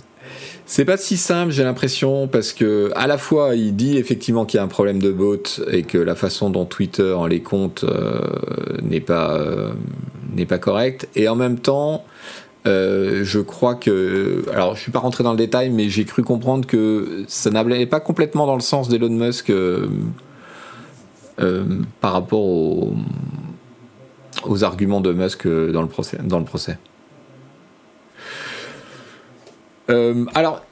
C'est 0.65 0.85
pas 0.85 0.97
si 0.97 1.17
simple, 1.17 1.51
j'ai 1.51 1.63
l'impression, 1.63 2.27
parce 2.27 2.53
que 2.53 2.91
à 2.95 3.05
la 3.05 3.17
fois 3.17 3.55
il 3.55 3.75
dit 3.75 3.97
effectivement 3.97 4.45
qu'il 4.45 4.57
y 4.57 4.61
a 4.61 4.63
un 4.63 4.69
problème 4.69 4.99
de 4.99 5.11
bot 5.11 5.43
et 5.69 5.83
que 5.83 5.97
la 5.97 6.15
façon 6.15 6.49
dont 6.49 6.65
Twitter 6.65 7.15
les 7.29 7.41
compte 7.41 7.83
euh, 7.83 8.21
n'est 8.81 9.01
pas 9.01 9.35
euh, 9.35 9.71
n'est 10.33 10.45
pas 10.45 10.59
correcte, 10.59 11.09
et 11.15 11.27
en 11.27 11.35
même 11.35 11.59
temps, 11.59 12.05
euh, 12.67 13.21
je 13.23 13.39
crois 13.39 13.75
que, 13.75 14.45
alors 14.53 14.75
je 14.75 14.81
suis 14.81 14.91
pas 14.91 14.99
rentré 14.99 15.25
dans 15.25 15.31
le 15.31 15.37
détail, 15.37 15.71
mais 15.71 15.89
j'ai 15.89 16.05
cru 16.05 16.23
comprendre 16.23 16.65
que 16.65 17.25
ça 17.27 17.49
n'allait 17.49 17.85
pas 17.85 17.99
complètement 17.99 18.47
dans 18.47 18.55
le 18.55 18.61
sens 18.61 18.87
d'Elon 18.87 19.09
Musk 19.09 19.51
par 21.99 22.13
rapport 22.13 22.45
aux, 22.45 22.93
arguments 24.63 25.01
de 25.01 25.13
Musk 25.13 25.47
dans 25.47 25.81
le 25.81 25.87
procès. 25.87 26.17
Dans 26.23 26.39
le 26.39 26.45
procès. 26.45 26.77
Euh, 29.91 30.25
alors, 30.33 30.63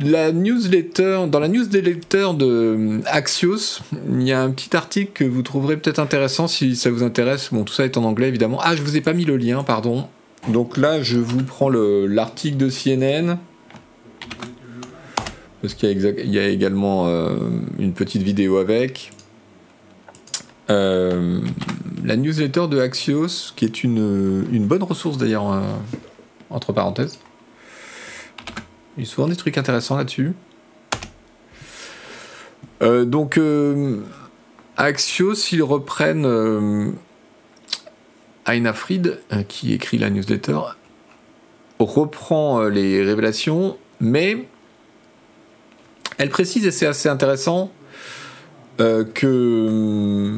la 0.00 0.32
newsletter, 0.32 1.24
dans 1.28 1.40
la 1.40 1.48
newsletter 1.48 2.28
de 2.36 2.46
euh, 2.46 3.00
Axios, 3.06 3.80
il 4.10 4.22
y 4.22 4.32
a 4.32 4.40
un 4.40 4.50
petit 4.50 4.76
article 4.76 5.12
que 5.12 5.24
vous 5.24 5.42
trouverez 5.42 5.76
peut-être 5.76 5.98
intéressant 5.98 6.46
si 6.46 6.76
ça 6.76 6.90
vous 6.90 7.02
intéresse. 7.02 7.48
Bon, 7.52 7.64
tout 7.64 7.74
ça 7.74 7.84
est 7.84 7.96
en 7.96 8.04
anglais 8.04 8.28
évidemment. 8.28 8.60
Ah, 8.62 8.76
je 8.76 8.82
vous 8.82 8.96
ai 8.96 9.00
pas 9.00 9.12
mis 9.12 9.24
le 9.24 9.36
lien, 9.36 9.62
pardon. 9.64 10.06
Donc 10.48 10.76
là, 10.76 11.02
je 11.02 11.18
vous 11.18 11.42
prends 11.42 11.68
l'article 11.68 12.56
de 12.56 12.70
CNN. 12.70 13.38
Parce 15.60 15.74
qu'il 15.74 16.00
y, 16.30 16.38
a 16.38 16.46
également 16.46 17.08
euh, 17.08 17.36
une 17.80 17.92
petite 17.92 18.22
vidéo 18.22 18.58
avec. 18.58 19.10
La 20.68 22.16
newsletter 22.16 22.66
de 22.68 22.80
Axios, 22.80 23.52
qui 23.56 23.64
est 23.64 23.82
une, 23.84 24.66
bonne 24.66 24.82
ressource 24.82 25.18
d'ailleurs, 25.18 25.62
entre 26.50 26.72
parenthèses. 26.72 27.18
Il 28.96 29.04
y 29.04 29.06
a 29.06 29.10
souvent 29.10 29.28
des 29.28 29.36
trucs 29.36 29.56
intéressants 29.56 29.96
là-dessus. 29.96 30.32
Euh, 32.82 33.04
donc, 33.04 33.38
euh, 33.38 34.00
Axios, 34.76 35.34
ils 35.52 35.62
reprennent 35.62 36.26
euh, 36.26 36.90
Aina 38.46 38.72
Fried, 38.72 39.20
qui 39.48 39.72
écrit 39.72 39.98
la 39.98 40.10
newsletter, 40.10 40.58
reprend 41.78 42.62
les 42.64 43.02
révélations, 43.04 43.76
mais 44.00 44.48
elle 46.18 46.30
précise, 46.30 46.66
et 46.66 46.70
c'est 46.70 46.86
assez 46.86 47.08
intéressant, 47.08 47.70
que 48.78 50.34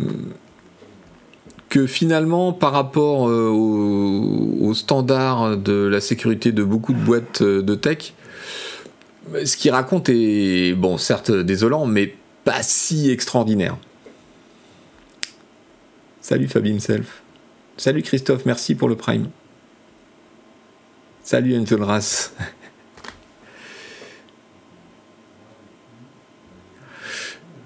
que 1.69 1.87
finalement, 1.87 2.53
par 2.53 2.73
rapport 2.73 3.23
aux 3.23 4.75
standards 4.75 5.57
de 5.57 5.87
la 5.87 6.01
sécurité 6.01 6.51
de 6.51 6.65
beaucoup 6.65 6.93
de 6.93 6.99
boîtes 6.99 7.45
de 7.45 7.75
tech, 7.77 8.13
ce 9.45 9.57
qu'il 9.57 9.71
raconte 9.71 10.09
est, 10.09 10.75
bon, 10.75 10.99
certes 10.99 11.31
désolant, 11.31 11.87
mais 11.87 12.15
pas 12.45 12.63
si 12.63 13.11
extraordinaire. 13.11 13.77
Salut 16.21 16.49
Fabien 16.49 16.79
Self. 16.79 17.23
Salut 17.77 18.03
Christophe, 18.03 18.45
merci 18.47 18.75
pour 18.75 18.89
le 18.89 18.97
Prime. 18.97 19.31
Salut 21.23 21.57
Angel 21.59 21.83
Race. 21.83 22.35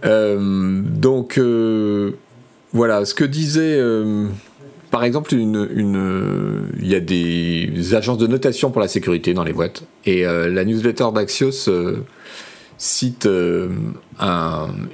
donc 0.04 1.38
euh, 1.38 2.12
voilà, 2.72 3.04
ce 3.04 3.14
que 3.14 3.24
disait 3.24 3.78
euh, 3.78 4.28
par 4.94 5.02
exemple, 5.02 5.34
une, 5.34 6.70
il 6.80 6.86
y 6.86 6.94
a 6.94 7.00
des 7.00 7.96
agences 7.96 8.18
de 8.18 8.28
notation 8.28 8.70
pour 8.70 8.80
la 8.80 8.86
sécurité 8.86 9.34
dans 9.34 9.42
les 9.42 9.52
boîtes. 9.52 9.82
Et 10.06 10.24
euh, 10.24 10.48
la 10.48 10.64
newsletter 10.64 11.06
d'Axios 11.12 11.68
euh, 11.68 12.04
cite 12.78 13.26
euh, 13.26 13.70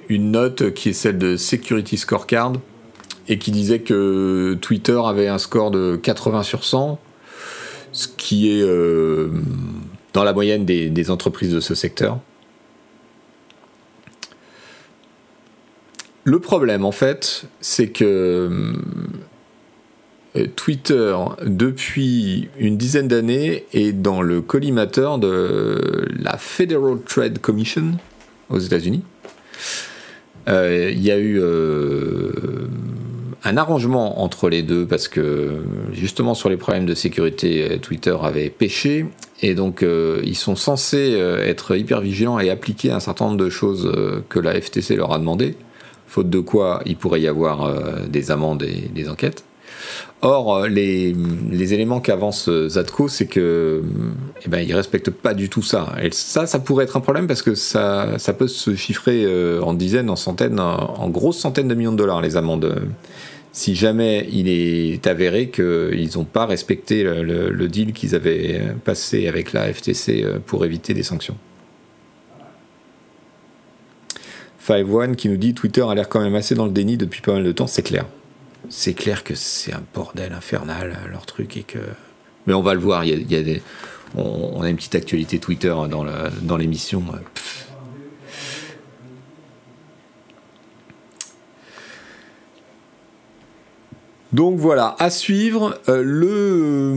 une 0.09 0.31
note 0.31 0.73
qui 0.73 0.89
est 0.89 0.93
celle 0.95 1.19
de 1.19 1.37
Security 1.37 1.99
Scorecard 1.99 2.55
et 3.29 3.39
qui 3.39 3.51
disait 3.51 3.81
que 3.81 4.57
Twitter 4.63 4.99
avait 5.05 5.29
un 5.29 5.37
score 5.37 5.71
de 5.71 5.97
80 6.03 6.45
sur 6.45 6.65
100, 6.65 6.99
ce 7.93 8.09
qui 8.09 8.51
est 8.51 8.65
dans 10.15 10.25
la 10.25 10.33
moyenne 10.33 10.65
des 10.65 11.11
entreprises 11.11 11.53
de 11.53 11.61
ce 11.61 11.75
secteur. 11.75 12.21
Le 16.31 16.39
problème, 16.39 16.85
en 16.85 16.93
fait, 16.93 17.47
c'est 17.61 17.89
que 17.89 18.49
euh, 20.37 20.47
Twitter, 20.55 21.17
depuis 21.45 22.49
une 22.57 22.77
dizaine 22.77 23.09
d'années, 23.09 23.65
est 23.73 23.91
dans 23.91 24.23
le 24.23 24.41
collimateur 24.41 25.19
de 25.19 26.07
la 26.17 26.37
Federal 26.37 27.01
Trade 27.05 27.41
Commission 27.41 27.97
aux 28.49 28.61
États-Unis. 28.61 29.03
Euh, 30.49 30.93
il 30.93 31.03
y 31.03 31.11
a 31.11 31.19
eu 31.19 31.41
euh, 31.41 32.31
un 33.43 33.57
arrangement 33.57 34.23
entre 34.23 34.49
les 34.49 34.63
deux 34.63 34.87
parce 34.87 35.09
que 35.09 35.65
justement 35.93 36.35
sur 36.35 36.49
les 36.49 36.57
problèmes 36.57 36.87
de 36.87 36.95
sécurité, 36.95 37.81
Twitter 37.83 38.15
avait 38.23 38.51
pêché 38.51 39.07
et 39.43 39.57
donc 39.57 39.85
ils 40.23 40.37
sont 40.37 40.55
censés 40.55 41.13
être 41.45 41.77
hyper 41.77 42.01
vigilants 42.01 42.39
et 42.39 42.51
appliquer 42.51 42.93
un 42.93 43.01
certain 43.01 43.25
nombre 43.25 43.39
de 43.39 43.51
choses 43.51 43.93
que 44.29 44.39
la 44.39 44.61
FTC 44.61 44.95
leur 44.95 45.13
a 45.13 45.19
demandé, 45.19 45.57
faute 46.11 46.29
de 46.29 46.41
quoi 46.41 46.83
il 46.85 46.97
pourrait 46.97 47.21
y 47.21 47.29
avoir 47.29 47.73
des 48.09 48.31
amendes 48.31 48.63
et 48.65 48.91
des 48.93 49.09
enquêtes. 49.09 49.45
Or, 50.23 50.55
euh, 50.55 50.69
les, 50.69 51.15
éléments 51.73 52.01
qu'avance 52.01 52.49
euh, 52.49 52.69
Zadko, 52.69 53.09
c'est 53.09 53.27
que 53.27 53.83
eh 54.45 54.49
ben, 54.49 54.61
ils 54.61 54.75
respectent 54.75 55.11
pas 55.11 55.33
du 55.33 55.49
tout 55.49 55.63
ça. 55.63 55.95
Et 56.03 56.11
ça, 56.13 56.47
ça 56.47 56.59
pourrait 56.59 56.85
être 56.85 56.97
un 56.97 57.01
problème 57.01 57.27
parce 57.27 57.43
que 57.43 57.55
ça, 57.55 58.19
ça 58.19 58.35
peut 58.35 58.49
se 58.49 58.75
chiffrer 58.75 59.25
euh, 59.25 59.63
en 59.63 59.73
dizaines, 59.73 60.11
en 60.11 60.17
centaines, 60.17 60.61
en, 60.61 61.09
grosses 61.09 61.39
centaines 61.39 61.69
de 61.69 61.75
millions 61.75 61.93
de 61.93 61.97
dollars, 61.97 62.21
les 62.21 62.37
amendes. 62.37 62.83
Si 63.53 63.75
jamais 63.75 64.29
il 64.31 64.49
est 64.49 65.07
avéré 65.07 65.51
qu'ils 65.51 66.11
n'ont 66.17 66.25
pas 66.25 66.47
respecté 66.47 67.03
le, 67.03 67.67
deal 67.67 67.93
qu'ils 67.93 68.15
avaient 68.15 68.61
passé 68.85 69.27
avec 69.27 69.53
la 69.53 69.73
FTC 69.73 70.25
pour 70.47 70.65
éviter 70.65 70.95
des 70.95 71.03
sanctions. 71.03 71.37
Five 74.71 74.95
One 74.95 75.17
qui 75.17 75.29
nous 75.29 75.37
dit 75.37 75.55
Twitter 75.55 75.85
a 75.89 75.95
l'air 75.95 76.09
quand 76.09 76.21
même 76.21 76.35
assez 76.35 76.55
dans 76.55 76.67
le 76.67 76.73
déni 76.73 76.97
depuis 76.97 77.23
pas 77.23 77.33
mal 77.33 77.45
de 77.45 77.53
temps, 77.53 77.67
c'est 77.67 77.83
clair 77.83 78.07
c'est 78.69 78.95
clair 78.95 79.25
que 79.25 79.35
c'est 79.35 79.73
un 79.73 79.83
bordel 79.95 80.33
infernal 80.33 80.97
leur 81.11 81.27
truc 81.27 81.57
et 81.57 81.63
que. 81.63 81.79
Mais 82.47 82.55
on 82.55 82.63
va 82.63 82.75
le 82.75 82.81
voir. 82.81 83.05
Il 83.05 83.31
y 83.31 83.37
a, 83.37 83.43
des, 83.43 83.63
on, 84.17 84.63
a 84.63 84.71
une 84.71 84.77
petite 84.77 84.95
actualité 84.95 85.39
Twitter 85.39 85.75
dans, 85.91 86.05
dans 86.43 86.57
l'émission. 86.57 87.03
Donc 94.33 94.59
voilà, 94.59 94.97
à 94.99 95.11
suivre. 95.11 95.81
le, 95.89 96.95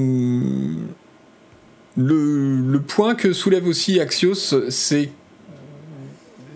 le, 1.97 2.79
point 2.79 3.15
que 3.15 3.33
soulève 3.33 3.67
aussi 3.67 3.99
Axios, 3.99 4.69
c'est 4.69 5.09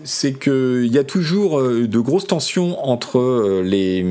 c'est 0.08 0.32
qu'il 0.32 0.92
y 0.92 0.98
a 0.98 1.04
toujours 1.04 1.62
de 1.62 1.98
grosses 1.98 2.26
tensions 2.26 2.82
entre 2.84 3.62
les, 3.62 4.06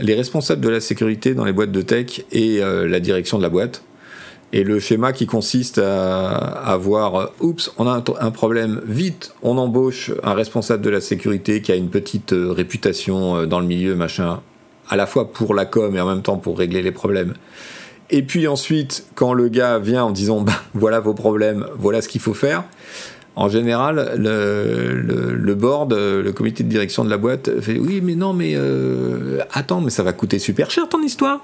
les, 0.00 0.14
responsables 0.14 0.60
de 0.60 0.68
la 0.68 0.80
sécurité 0.80 1.34
dans 1.34 1.44
les 1.44 1.52
boîtes 1.52 1.72
de 1.72 1.82
tech 1.82 2.24
et 2.32 2.58
la 2.60 3.00
direction 3.00 3.38
de 3.38 3.42
la 3.42 3.48
boîte. 3.48 3.82
Et 4.52 4.64
le 4.64 4.80
schéma 4.80 5.12
qui 5.12 5.26
consiste 5.26 5.78
à 5.78 6.32
avoir, 6.32 7.30
oups, 7.40 7.72
on 7.78 7.86
a 7.86 8.02
un, 8.20 8.30
problème, 8.32 8.80
vite, 8.84 9.32
on 9.42 9.56
embauche 9.58 10.10
un 10.24 10.34
responsable 10.34 10.82
de 10.82 10.90
la 10.90 11.00
sécurité 11.00 11.62
qui 11.62 11.70
a 11.70 11.76
une 11.76 11.88
petite 11.88 12.32
euh, 12.32 12.50
réputation 12.50 13.36
euh, 13.36 13.46
dans 13.46 13.60
le 13.60 13.66
milieu, 13.66 13.94
machin, 13.94 14.40
à 14.88 14.96
la 14.96 15.06
fois 15.06 15.32
pour 15.32 15.54
la 15.54 15.66
com 15.66 15.96
et 15.96 16.00
en 16.00 16.08
même 16.08 16.22
temps 16.22 16.36
pour 16.36 16.58
régler 16.58 16.82
les 16.82 16.90
problèmes. 16.90 17.34
Et 18.10 18.22
puis 18.22 18.48
ensuite, 18.48 19.06
quand 19.14 19.34
le 19.34 19.48
gars 19.48 19.78
vient 19.78 20.02
en 20.02 20.10
disant, 20.10 20.40
bah, 20.40 20.52
voilà 20.74 20.98
vos 20.98 21.14
problèmes, 21.14 21.66
voilà 21.78 22.02
ce 22.02 22.08
qu'il 22.08 22.20
faut 22.20 22.34
faire, 22.34 22.64
en 23.36 23.48
général, 23.48 24.14
le, 24.16 25.54
board, 25.54 25.92
euh, 25.92 26.22
le 26.22 26.32
comité 26.32 26.62
de 26.62 26.68
direction 26.68 27.04
de 27.04 27.10
la 27.10 27.16
boîte 27.16 27.60
fait 27.60 27.78
oui, 27.78 28.00
mais 28.02 28.14
non, 28.14 28.32
mais 28.32 28.56
attends, 29.52 29.80
mais 29.80 29.90
ça 29.90 30.02
va 30.02 30.12
coûter 30.12 30.38
super 30.38 30.70
cher 30.70 30.88
ton 30.88 31.02
histoire 31.02 31.40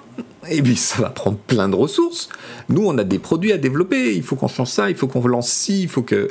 et 0.51 0.63
puis 0.63 0.77
ça 0.77 1.03
va 1.03 1.11
prendre 1.11 1.39
plein 1.39 1.69
de 1.69 1.75
ressources. 1.75 2.29
Nous, 2.69 2.85
on 2.87 2.97
a 2.99 3.05
des 3.05 3.19
produits 3.19 3.53
à 3.53 3.59
développer, 3.59 4.15
il 4.15 4.23
faut 4.23 4.37
qu'on 4.37 4.49
change 4.49 4.69
ça, 4.69 4.91
il 4.91 4.97
faut 4.97 5.07
qu'on 5.07 5.27
lance 5.27 5.49
ci, 5.49 5.83
il 5.83 5.89
faut 5.89 6.03
que... 6.03 6.29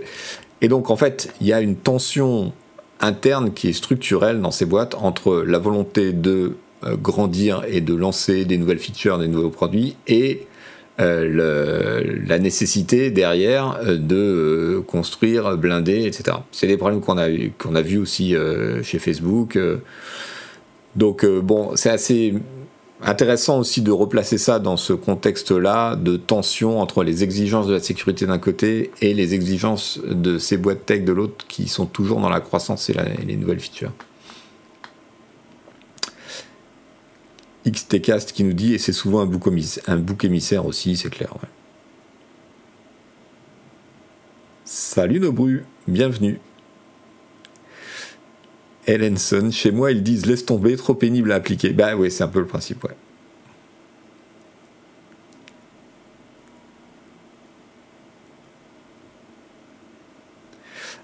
Et 0.62 0.68
donc, 0.68 0.90
en 0.90 0.96
fait, 0.96 1.34
il 1.42 1.48
y 1.48 1.54
a 1.54 1.62
une 1.62 1.76
tension 1.76 2.54
interne 3.02 3.54
qui 3.54 3.68
est 3.70 3.74
structurelle 3.74 4.42
dans 4.42 4.52
ces 4.52 4.66
boîtes 4.66 4.96
entre 4.96 5.44
la 5.46 5.60
volonté 5.60 6.14
de 6.14 6.56
euh, 6.84 6.96
grandir 6.96 7.64
et 7.68 7.82
de 7.82 7.94
lancer 7.94 8.46
des 8.46 8.58
nouvelles 8.58 8.80
features, 8.80 9.18
des 9.18 9.28
nouveaux 9.28 9.50
produits, 9.50 9.96
et 10.08 10.48
euh, 11.00 12.04
la 12.26 12.40
nécessité 12.40 13.12
derrière 13.12 13.80
euh, 13.84 13.98
de 13.98 14.82
construire, 14.88 15.58
blinder, 15.58 16.06
etc. 16.06 16.38
C'est 16.52 16.68
des 16.68 16.78
problèmes 16.78 17.02
qu'on 17.02 17.18
a, 17.18 17.28
qu'on 17.58 17.76
a 17.76 17.82
vus 17.82 17.98
aussi 17.98 18.36
chez 18.84 19.00
Facebook. 19.00 19.58
donc, 20.96 21.26
bon, 21.26 21.72
c'est 21.76 21.90
assez 21.90 22.34
intéressant 23.02 23.60
aussi 23.60 23.82
de 23.82 23.92
replacer 23.92 24.38
ça 24.38 24.60
dans 24.60 24.78
ce 24.78 24.94
contexte-là 24.94 25.96
de 25.96 26.18
tension 26.18 26.80
entre 26.80 27.04
les 27.04 27.24
exigences 27.24 27.68
de 27.68 27.74
la 27.74 27.80
sécurité 27.80 28.26
d'un 28.26 28.40
côté 28.40 28.92
et 29.02 29.14
les 29.14 29.34
exigences 29.34 30.00
de 30.06 30.38
ces 30.38 30.58
boîtes 30.58 30.86
tech 30.86 31.04
de 31.04 31.12
l'autre 31.12 31.46
qui 31.48 31.68
sont 31.68 31.86
toujours 31.86 32.20
dans 32.20 32.30
la 32.30 32.40
croissance 32.40 32.90
et, 32.90 32.96
les 33.26 33.36
nouvelles 33.36 33.60
features. 33.60 33.92
XTcast 37.68 38.32
qui 38.32 38.44
nous 38.44 38.54
dit, 38.54 38.74
et 38.76 38.78
c'est 38.78 38.94
souvent 38.94 39.22
un 39.22 39.26
bouc, 39.26 40.24
émissaire 40.24 40.66
aussi, 40.66 40.96
c'est 40.96 41.10
clair. 41.10 41.34
Salut 44.64 45.20
Nobru, 45.20 45.66
bienvenue. 45.88 46.40
Ellenson. 48.88 49.50
Chez 49.52 49.72
moi, 49.72 49.92
ils 49.92 50.04
disent 50.04 50.28
laisse 50.28 50.46
tomber, 50.46 50.76
trop 50.76 50.94
pénible 50.94 51.32
à 51.32 51.36
appliquer. 51.36 51.70
Bah 51.72 51.96
oui, 51.96 52.12
c'est 52.12 52.24
un 52.24 52.28
peu 52.28 52.40
le 52.40 52.46
principe, 52.46 52.84
ouais. 52.84 52.96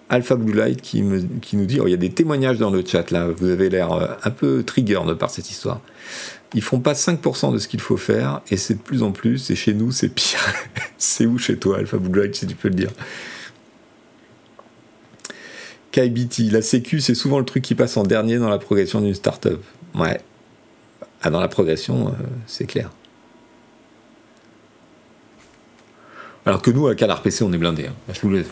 Alpha 0.09 0.35
Blue 0.35 0.51
Light 0.51 0.81
qui, 0.81 1.01
nous 1.01 1.65
dit 1.65 1.79
oh, 1.79 1.87
il 1.87 1.91
y 1.91 1.93
a 1.93 1.97
des 1.97 2.09
témoignages 2.09 2.57
dans 2.57 2.69
le 2.69 2.85
chat 2.85 3.11
là, 3.11 3.29
vous 3.29 3.47
avez 3.47 3.69
l'air 3.69 3.93
euh, 3.93 4.07
un 4.25 4.29
peu 4.29 4.61
trigger 4.61 4.99
par 5.17 5.29
cette 5.29 5.49
histoire. 5.49 5.79
Ils 6.53 6.61
font 6.61 6.79
pas 6.79 6.93
5% 6.93 7.53
de 7.53 7.57
ce 7.59 7.67
qu'il 7.67 7.79
faut 7.79 7.97
faire 7.97 8.41
et 8.49 8.57
c'est 8.57 8.75
de 8.75 8.79
plus 8.79 9.03
en 9.03 9.11
plus, 9.11 9.49
et 9.51 9.55
chez 9.55 9.73
nous 9.73 9.91
c'est 9.91 10.09
pire. 10.09 10.39
c'est 10.97 11.25
où 11.25 11.37
chez 11.37 11.57
toi, 11.57 11.77
Alpha 11.77 11.97
Blue 11.97 12.33
si 12.33 12.45
tu 12.45 12.55
peux 12.55 12.67
le 12.67 12.75
dire? 12.75 12.91
KBT, 15.91 16.51
la 16.51 16.61
sécu, 16.61 17.01
c'est 17.01 17.15
souvent 17.15 17.39
le 17.39 17.45
truc 17.45 17.63
qui 17.63 17.75
passe 17.75 17.97
en 17.97 18.03
dernier 18.03 18.37
dans 18.37 18.49
la 18.49 18.57
progression 18.57 19.01
d'une 19.01 19.13
startup. 19.13 19.61
Ouais. 19.93 20.21
Ah, 21.21 21.29
dans 21.29 21.41
la 21.41 21.49
progression, 21.49 22.07
euh, 22.07 22.11
c'est 22.47 22.65
clair. 22.65 22.89
Alors 26.45 26.61
que 26.61 26.71
nous, 26.71 26.87
à 26.87 26.95
Canard 26.95 27.21
PC, 27.21 27.43
on 27.43 27.53
est 27.53 27.57
blindé. 27.57 27.85
Hein. 27.85 27.93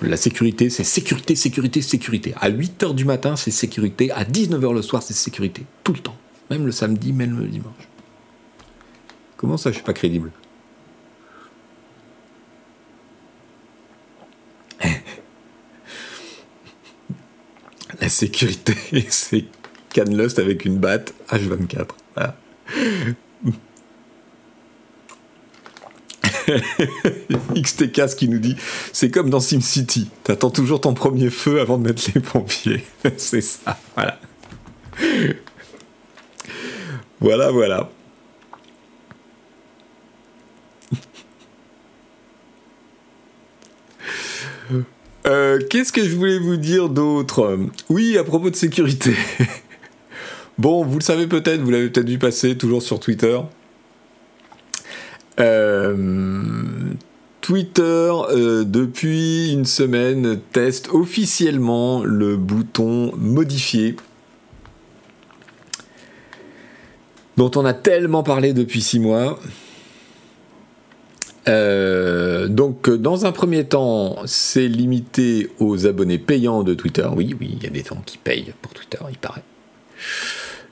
La 0.03 0.17
sécurité, 0.17 0.69
c'est 0.69 0.83
sécurité, 0.83 1.35
sécurité, 1.35 1.81
sécurité. 1.81 2.35
À 2.39 2.51
8h 2.51 2.93
du 2.93 3.05
matin, 3.05 3.35
c'est 3.35 3.51
sécurité. 3.51 4.11
À 4.11 4.25
19h 4.25 4.73
le 4.73 4.81
soir, 4.83 5.01
c'est 5.01 5.15
sécurité. 5.15 5.63
Tout 5.83 5.93
le 5.93 5.99
temps. 5.99 6.15
Même 6.51 6.65
le 6.65 6.71
samedi, 6.71 7.13
même 7.13 7.39
le 7.39 7.47
dimanche. 7.47 7.88
Comment 9.39 9.55
ça, 9.55 9.69
je 9.69 9.75
suis 9.75 9.83
pas 9.85 9.93
crédible 9.93 10.33
La 18.01 18.09
sécurité, 18.09 18.75
c'est 19.09 19.45
Canlust 19.93 20.39
avec 20.39 20.65
une 20.65 20.77
batte 20.77 21.13
H24. 21.29 21.87
Voilà. 22.15 22.35
XTK 27.55 28.07
qui 28.17 28.27
nous 28.27 28.39
dit 28.39 28.57
c'est 28.91 29.09
comme 29.09 29.29
dans 29.29 29.39
SimCity, 29.39 30.09
t'attends 30.25 30.49
toujours 30.49 30.81
ton 30.81 30.93
premier 30.93 31.29
feu 31.29 31.61
avant 31.61 31.77
de 31.77 31.83
mettre 31.83 32.03
les 32.13 32.19
pompiers. 32.19 32.83
c'est 33.15 33.39
ça, 33.39 33.79
voilà. 33.95 34.19
Voilà, 37.21 37.51
voilà. 37.51 37.89
Euh, 45.27 45.59
qu'est-ce 45.69 45.91
que 45.91 46.03
je 46.03 46.15
voulais 46.15 46.39
vous 46.39 46.57
dire 46.57 46.89
d'autre? 46.89 47.57
Oui, 47.89 48.17
à 48.17 48.23
propos 48.23 48.49
de 48.49 48.55
sécurité. 48.55 49.13
bon, 50.57 50.85
vous 50.85 50.99
le 50.99 51.03
savez 51.03 51.27
peut-être, 51.27 51.61
vous 51.61 51.71
l'avez 51.71 51.89
peut-être 51.89 52.09
vu 52.09 52.17
passer, 52.17 52.57
toujours 52.57 52.81
sur 52.81 52.99
Twitter. 52.99 53.39
Euh, 55.39 55.95
Twitter, 57.41 58.11
euh, 58.31 58.63
depuis 58.63 59.51
une 59.51 59.65
semaine, 59.65 60.39
teste 60.51 60.89
officiellement 60.91 62.03
le 62.03 62.37
bouton 62.37 63.13
modifier. 63.17 63.95
dont 67.39 67.51
on 67.55 67.63
a 67.63 67.73
tellement 67.73 68.21
parlé 68.21 68.51
depuis 68.51 68.81
six 68.81 68.99
mois. 68.99 69.39
Euh, 71.47 72.47
donc, 72.47 72.89
dans 72.89 73.25
un 73.25 73.31
premier 73.31 73.63
temps, 73.63 74.17
c'est 74.25 74.67
limité 74.67 75.49
aux 75.59 75.87
abonnés 75.87 76.17
payants 76.17 76.63
de 76.63 76.73
Twitter. 76.73 77.07
Oui, 77.15 77.35
oui, 77.39 77.51
il 77.53 77.63
y 77.63 77.67
a 77.67 77.69
des 77.69 77.83
gens 77.83 78.01
qui 78.05 78.17
payent 78.17 78.53
pour 78.61 78.73
Twitter, 78.73 78.99
il 79.09 79.17
paraît. 79.17 79.43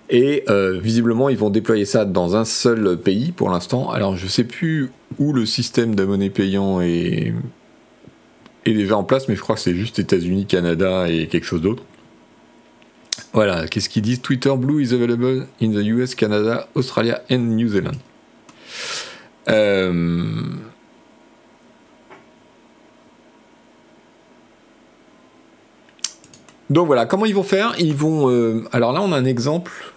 Et 0.10 0.44
euh, 0.50 0.80
visiblement, 0.80 1.30
ils 1.30 1.38
vont 1.38 1.50
déployer 1.50 1.86
ça 1.86 2.06
dans 2.06 2.36
un 2.36 2.46
seul 2.46 2.98
pays 2.98 3.32
pour 3.32 3.50
l'instant. 3.50 3.90
Alors, 3.90 4.16
je 4.16 4.26
ne 4.26 4.30
sais 4.30 4.46
plus 4.46 4.92
où 5.20 5.34
le 5.34 5.46
système 5.46 5.96
d'abonnés 5.96 6.30
payants 6.30 6.80
est, 6.82 7.34
est 8.66 8.74
déjà 8.74 8.98
en 8.98 9.04
place, 9.04 9.28
mais 9.28 9.36
je 9.36 9.42
crois 9.42 9.56
que 9.56 9.62
c'est 9.62 9.76
juste 9.76 10.00
États-Unis, 10.00 10.46
Canada 10.46 11.10
et 11.10 11.28
quelque 11.28 11.46
chose 11.46 11.62
d'autre. 11.62 11.84
Voilà, 13.34 13.68
qu'est-ce 13.68 13.90
qu'ils 13.90 14.02
disent? 14.02 14.22
Twitter 14.22 14.54
Blue 14.56 14.82
is 14.82 14.94
available 14.94 15.48
in 15.62 15.72
the 15.72 15.86
US, 15.88 16.16
Canada, 16.16 16.68
Australia 16.76 17.22
and 17.30 17.40
New 17.40 17.68
Zealand. 17.68 17.98
Euh, 19.50 20.44
donc 26.70 26.88
voilà, 26.88 27.06
comment 27.06 27.26
ils 27.26 27.36
vont 27.36 27.44
faire? 27.44 27.76
Ils 27.80 27.96
vont. 27.96 28.30
Euh, 28.30 28.64
alors 28.72 28.92
là, 28.92 29.02
on 29.02 29.12
a 29.12 29.18
un 29.18 29.26
exemple 29.26 29.94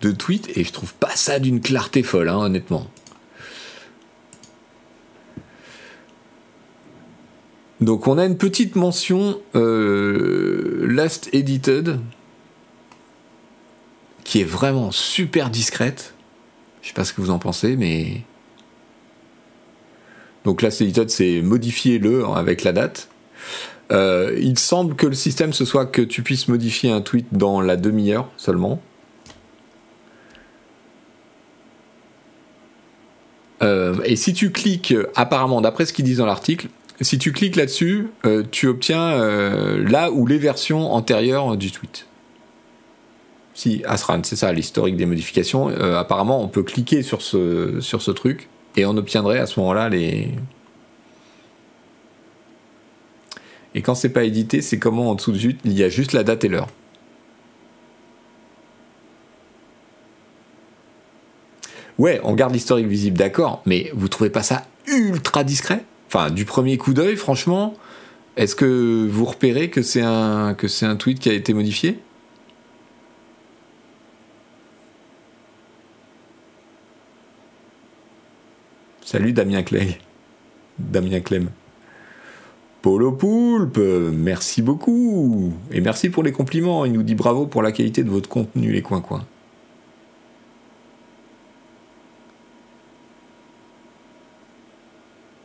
de 0.00 0.10
tweet 0.10 0.56
et 0.56 0.64
je 0.64 0.72
trouve 0.72 0.94
pas 0.94 1.16
ça 1.16 1.38
d'une 1.38 1.60
clarté 1.60 2.02
folle, 2.02 2.28
hein, 2.28 2.38
honnêtement. 2.38 2.88
Donc 7.80 8.06
on 8.06 8.16
a 8.18 8.24
une 8.24 8.38
petite 8.38 8.76
mention 8.76 9.40
euh, 9.54 10.86
last 10.86 11.28
edited 11.32 12.00
qui 14.24 14.40
est 14.40 14.44
vraiment 14.44 14.90
super 14.90 15.50
discrète. 15.50 16.13
Je 16.84 16.88
sais 16.88 16.94
pas 16.94 17.04
ce 17.04 17.14
que 17.14 17.22
vous 17.22 17.30
en 17.30 17.38
pensez, 17.38 17.76
mais. 17.76 18.20
Donc 20.44 20.60
là, 20.60 20.70
c'est 20.70 21.10
c'est 21.10 21.40
modifier 21.40 21.98
le 21.98 22.26
avec 22.26 22.62
la 22.62 22.72
date. 22.72 23.08
Euh, 23.90 24.38
il 24.38 24.58
semble 24.58 24.94
que 24.94 25.06
le 25.06 25.14
système 25.14 25.52
ce 25.54 25.64
soit 25.64 25.86
que 25.86 26.02
tu 26.02 26.22
puisses 26.22 26.48
modifier 26.48 26.90
un 26.90 27.00
tweet 27.00 27.26
dans 27.32 27.62
la 27.62 27.76
demi-heure 27.76 28.28
seulement. 28.36 28.82
Euh, 33.62 33.96
et 34.04 34.16
si 34.16 34.34
tu 34.34 34.50
cliques, 34.50 34.94
apparemment, 35.14 35.62
d'après 35.62 35.86
ce 35.86 35.94
qu'ils 35.94 36.04
disent 36.04 36.18
dans 36.18 36.26
l'article, 36.26 36.68
si 37.00 37.18
tu 37.18 37.32
cliques 37.32 37.56
là-dessus, 37.56 38.08
euh, 38.26 38.42
tu 38.50 38.66
obtiens 38.66 39.16
là 39.78 40.10
où 40.10 40.26
les 40.26 40.38
versions 40.38 40.92
antérieures 40.92 41.56
du 41.56 41.70
tweet. 41.70 42.06
Si, 43.54 43.82
Asran, 43.86 44.20
c'est 44.24 44.34
ça, 44.34 44.52
l'historique 44.52 44.96
des 44.96 45.06
modifications. 45.06 45.68
Euh, 45.68 45.96
apparemment, 45.96 46.42
on 46.42 46.48
peut 46.48 46.64
cliquer 46.64 47.02
sur 47.02 47.22
ce, 47.22 48.10
truc 48.10 48.48
et 48.76 48.84
on 48.84 48.96
obtiendrait 48.96 49.38
à 49.38 49.46
ce 49.46 49.60
moment-là 49.60 49.88
les. 49.88 50.28
Et 53.76 53.82
quand 53.82 53.94
c'est 53.94 54.08
pas 54.08 54.24
édité, 54.24 54.60
c'est 54.60 54.78
comment 54.78 55.10
en 55.10 55.14
dessous 55.14 55.32
de 55.32 55.38
il 55.64 55.72
y 55.72 55.84
a 55.84 55.88
juste 55.88 56.12
la 56.12 56.24
date 56.24 56.44
et 56.44 56.48
l'heure. 56.48 56.68
Ouais, 61.98 62.20
on 62.24 62.34
garde 62.34 62.52
l'historique 62.52 62.88
visible, 62.88 63.16
d'accord, 63.16 63.62
mais 63.66 63.90
vous 63.94 64.08
trouvez 64.08 64.30
pas 64.30 64.42
ça 64.42 64.64
ultra 64.88 65.44
discret? 65.44 65.84
Enfin, 66.08 66.30
du 66.30 66.44
premier 66.44 66.76
coup 66.76 66.92
d'œil, 66.92 67.16
franchement, 67.16 67.74
est-ce 68.36 68.56
que 68.56 69.06
vous 69.08 69.24
repérez 69.24 69.70
que 69.70 69.80
c'est 69.80 70.02
un 70.02 70.56
tweet 70.98 71.20
qui 71.20 71.30
a 71.30 71.32
été 71.32 71.54
modifié? 71.54 72.00
Salut 79.04 79.34
Damien 79.34 79.62
Clay. 79.62 79.98
Damien 80.78 81.20
Clem. 81.20 81.50
Polo 82.80 83.12
Poulpe, 83.12 83.76
merci 83.76 84.62
beaucoup. 84.62 85.52
Et 85.70 85.82
merci 85.82 86.08
pour 86.08 86.22
les 86.22 86.32
compliments. 86.32 86.86
Il 86.86 86.92
nous 86.92 87.02
dit 87.02 87.14
bravo 87.14 87.46
pour 87.46 87.62
la 87.62 87.70
qualité 87.70 88.02
de 88.02 88.08
votre 88.08 88.30
contenu, 88.30 88.72
les 88.72 88.80
coins-coins. 88.80 89.26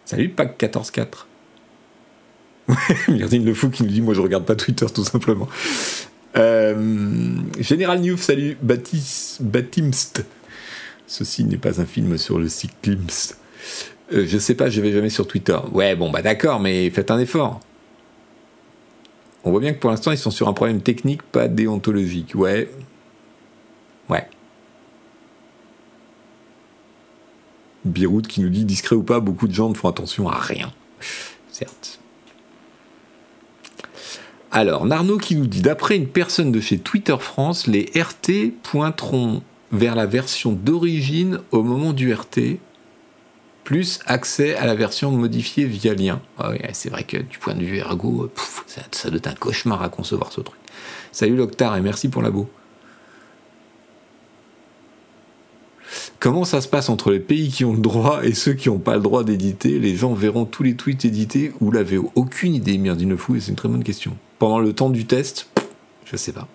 Salut 0.05 0.29
Pack 0.29 0.55
144. 0.61 1.27
Myrdine 3.09 3.43
Le 3.43 3.53
Fou 3.53 3.69
qui 3.69 3.83
nous 3.83 3.89
dit 3.89 4.01
Moi 4.01 4.13
je 4.13 4.21
regarde 4.21 4.45
pas 4.45 4.55
Twitter 4.55 4.85
tout 4.85 5.03
simplement. 5.03 5.49
Euh, 6.37 7.35
Général 7.59 7.99
News, 7.99 8.17
salut 8.17 8.57
Batimst. 8.61 10.25
Ceci 11.07 11.43
n'est 11.43 11.57
pas 11.57 11.81
un 11.81 11.85
film 11.85 12.17
sur 12.17 12.39
le 12.39 12.47
cyclisme. 12.47 13.35
Euh, 14.13 14.25
je 14.27 14.37
sais 14.37 14.55
pas, 14.55 14.69
je 14.69 14.81
vais 14.81 14.91
jamais 14.91 15.09
sur 15.09 15.27
Twitter. 15.27 15.57
Ouais, 15.71 15.95
bon, 15.95 16.09
bah 16.09 16.21
d'accord, 16.21 16.59
mais 16.59 16.89
faites 16.89 17.11
un 17.11 17.19
effort. 17.19 17.59
On 19.43 19.51
voit 19.51 19.59
bien 19.59 19.73
que 19.73 19.79
pour 19.79 19.89
l'instant, 19.89 20.11
ils 20.11 20.17
sont 20.17 20.31
sur 20.31 20.47
un 20.47 20.53
problème 20.53 20.81
technique, 20.81 21.23
pas 21.23 21.47
déontologique. 21.47 22.33
Ouais. 22.35 22.69
Ouais. 24.09 24.27
Biroud 27.85 28.27
qui 28.27 28.41
nous 28.41 28.49
dit 28.49 28.65
discret 28.65 28.95
ou 28.95 29.03
pas, 29.03 29.19
beaucoup 29.19 29.47
de 29.47 29.53
gens 29.53 29.69
ne 29.69 29.73
font 29.73 29.87
attention 29.87 30.27
à 30.27 30.37
rien. 30.37 30.71
Certes. 31.51 31.99
Alors, 34.51 34.85
Narno 34.85 35.17
qui 35.17 35.35
nous 35.35 35.47
dit 35.47 35.61
d'après 35.61 35.95
une 35.95 36.07
personne 36.07 36.51
de 36.51 36.59
chez 36.59 36.79
Twitter 36.79 37.15
France, 37.19 37.67
les 37.67 37.91
RT 37.95 38.51
pointeront 38.63 39.43
vers 39.71 39.95
la 39.95 40.07
version 40.07 40.51
d'origine 40.51 41.39
au 41.51 41.61
moment 41.61 41.93
du 41.93 42.11
RT, 42.11 42.57
plus 43.69 43.99
accès 44.07 44.55
à 44.55 44.65
la 44.65 44.73
version 44.73 45.11
modifiée 45.11 45.65
via 45.65 45.93
lien. 45.93 46.23
Ah 46.39 46.53
c'est 46.73 46.89
vrai 46.89 47.03
que 47.03 47.17
du 47.17 47.37
point 47.37 47.53
de 47.53 47.63
vue 47.63 47.77
ergo, 47.77 48.31
ça, 48.65 48.81
ça, 48.89 49.11
doit 49.11 49.19
être 49.19 49.27
un 49.27 49.35
cauchemar 49.35 49.83
à 49.83 49.89
concevoir 49.89 50.31
ce 50.31 50.41
truc. 50.41 50.59
Salut 51.11 51.35
Loctar 51.35 51.77
et 51.77 51.81
merci 51.81 52.09
pour 52.09 52.23
la 52.23 52.31
beau. 52.31 52.49
Comment 56.19 56.45
ça 56.45 56.61
se 56.61 56.67
passe 56.67 56.89
entre 56.89 57.11
les 57.11 57.19
pays 57.19 57.49
qui 57.49 57.63
ont 57.63 57.73
le 57.73 57.79
droit 57.79 58.21
et 58.23 58.33
ceux 58.33 58.53
qui 58.53 58.69
n'ont 58.69 58.79
pas 58.79 58.95
le 58.95 59.01
droit 59.01 59.23
d'éditer? 59.23 59.77
Les 59.77 59.95
gens 59.95 60.15
verront 60.15 60.45
tous 60.45 60.63
les 60.63 60.75
tweets 60.75 61.05
édités 61.05 61.53
ou 61.61 61.69
la 61.69 61.83
Aucune 62.15 62.55
idée, 62.55 62.79
Myrdine 62.79 63.15
Fou, 63.17 63.35
et 63.35 63.39
c'est 63.39 63.51
une 63.51 63.55
très 63.55 63.69
bonne 63.69 63.83
question. 63.83 64.17
Pendant 64.39 64.57
le 64.57 64.73
temps 64.73 64.89
du 64.89 65.05
test, 65.05 65.47
je 66.05 66.17
sais 66.17 66.33
pas. 66.33 66.47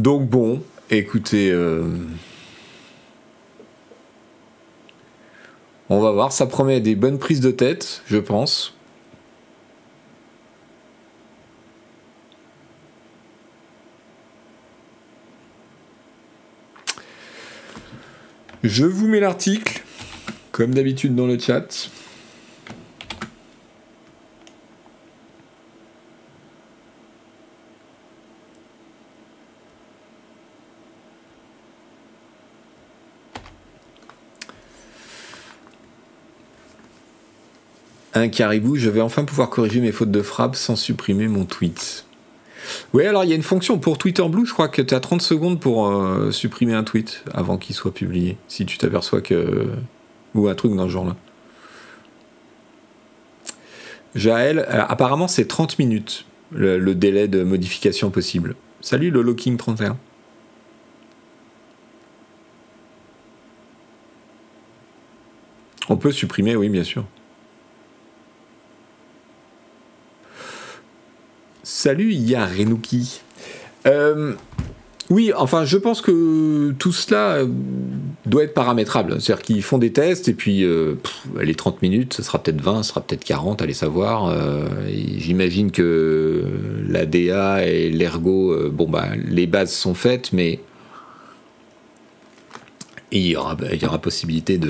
Donc 0.00 0.30
bon, 0.30 0.62
écoutez, 0.88 1.50
euh, 1.50 1.84
on 5.90 6.00
va 6.00 6.10
voir, 6.10 6.32
ça 6.32 6.46
promet 6.46 6.80
des 6.80 6.94
bonnes 6.94 7.18
prises 7.18 7.42
de 7.42 7.50
tête, 7.50 8.00
je 8.06 8.16
pense. 8.16 8.74
Je 18.64 18.86
vous 18.86 19.06
mets 19.06 19.20
l'article, 19.20 19.82
comme 20.50 20.72
d'habitude 20.72 21.14
dans 21.14 21.26
le 21.26 21.38
chat. 21.38 21.90
Un 38.14 38.28
caribou, 38.28 38.76
je 38.76 38.90
vais 38.90 39.00
enfin 39.00 39.24
pouvoir 39.24 39.50
corriger 39.50 39.80
mes 39.80 39.92
fautes 39.92 40.10
de 40.10 40.22
frappe 40.22 40.56
sans 40.56 40.76
supprimer 40.76 41.28
mon 41.28 41.44
tweet. 41.44 42.04
Oui, 42.92 43.06
alors 43.06 43.24
il 43.24 43.30
y 43.30 43.32
a 43.32 43.36
une 43.36 43.42
fonction 43.42 43.78
pour 43.78 43.98
Twitter 43.98 44.26
Blue, 44.28 44.46
je 44.46 44.52
crois 44.52 44.68
que 44.68 44.82
tu 44.82 44.94
as 44.94 45.00
30 45.00 45.22
secondes 45.22 45.60
pour 45.60 45.88
euh, 45.88 46.30
supprimer 46.30 46.74
un 46.74 46.84
tweet 46.84 47.24
avant 47.32 47.56
qu'il 47.56 47.74
soit 47.74 47.94
publié, 47.94 48.36
si 48.48 48.66
tu 48.66 48.78
t'aperçois 48.78 49.20
que. 49.20 49.68
ou 50.34 50.48
un 50.48 50.54
truc 50.54 50.74
dans 50.74 50.86
ce 50.86 50.92
genre-là. 50.92 51.16
Jaël, 54.14 54.58
euh, 54.58 54.84
apparemment 54.88 55.28
c'est 55.28 55.46
30 55.46 55.78
minutes 55.78 56.26
le, 56.52 56.94
délai 56.94 57.28
de 57.28 57.42
modification 57.42 58.10
possible. 58.10 58.56
Salut 58.80 59.10
le 59.10 59.22
Locking 59.22 59.56
31. 59.56 59.96
On 65.88 65.96
peut 65.96 66.12
supprimer, 66.12 66.56
oui, 66.56 66.68
bien 66.68 66.84
sûr. 66.84 67.04
Salut 71.82 72.12
Yarenouki. 72.12 73.22
Euh, 73.86 74.34
oui, 75.08 75.32
enfin, 75.34 75.64
je 75.64 75.78
pense 75.78 76.02
que 76.02 76.72
tout 76.72 76.92
cela 76.92 77.36
euh, 77.36 77.46
doit 78.26 78.42
être 78.44 78.52
paramétrable. 78.52 79.18
C'est-à-dire 79.18 79.42
qu'ils 79.42 79.62
font 79.62 79.78
des 79.78 79.90
tests 79.90 80.28
et 80.28 80.34
puis 80.34 80.62
euh, 80.62 80.96
les 81.40 81.54
30 81.54 81.80
minutes, 81.80 82.12
ce 82.12 82.22
sera 82.22 82.42
peut-être 82.42 82.60
20, 82.60 82.82
ce 82.82 82.90
sera 82.90 83.00
peut-être 83.00 83.24
40, 83.24 83.62
allez 83.62 83.72
savoir. 83.72 84.26
Euh, 84.26 84.68
J'imagine 85.16 85.70
que 85.70 86.44
la 86.86 87.06
DA 87.06 87.66
et 87.66 87.88
l'ergo, 87.88 88.68
bon, 88.68 88.86
bah, 88.86 89.12
les 89.16 89.46
bases 89.46 89.72
sont 89.72 89.94
faites, 89.94 90.34
mais 90.34 90.60
il 93.10 93.26
y 93.26 93.36
aura, 93.36 93.56
il 93.72 93.82
y 93.82 93.86
aura 93.86 94.02
possibilité 94.02 94.60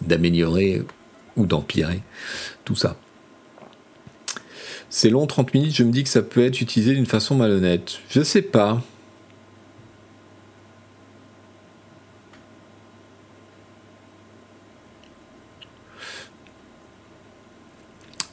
d'améliorer 0.00 0.80
ou 1.36 1.44
d'empirer 1.44 2.00
tout 2.64 2.74
ça. 2.74 2.96
C'est 4.94 5.08
long 5.08 5.26
30 5.26 5.54
minutes, 5.54 5.74
je 5.74 5.84
me 5.84 5.90
dis 5.90 6.02
que 6.02 6.10
ça 6.10 6.20
peut 6.20 6.44
être 6.44 6.60
utilisé 6.60 6.92
d'une 6.92 7.06
façon 7.06 7.34
malhonnête. 7.34 8.00
Je 8.10 8.20
sais 8.20 8.42
pas. 8.42 8.82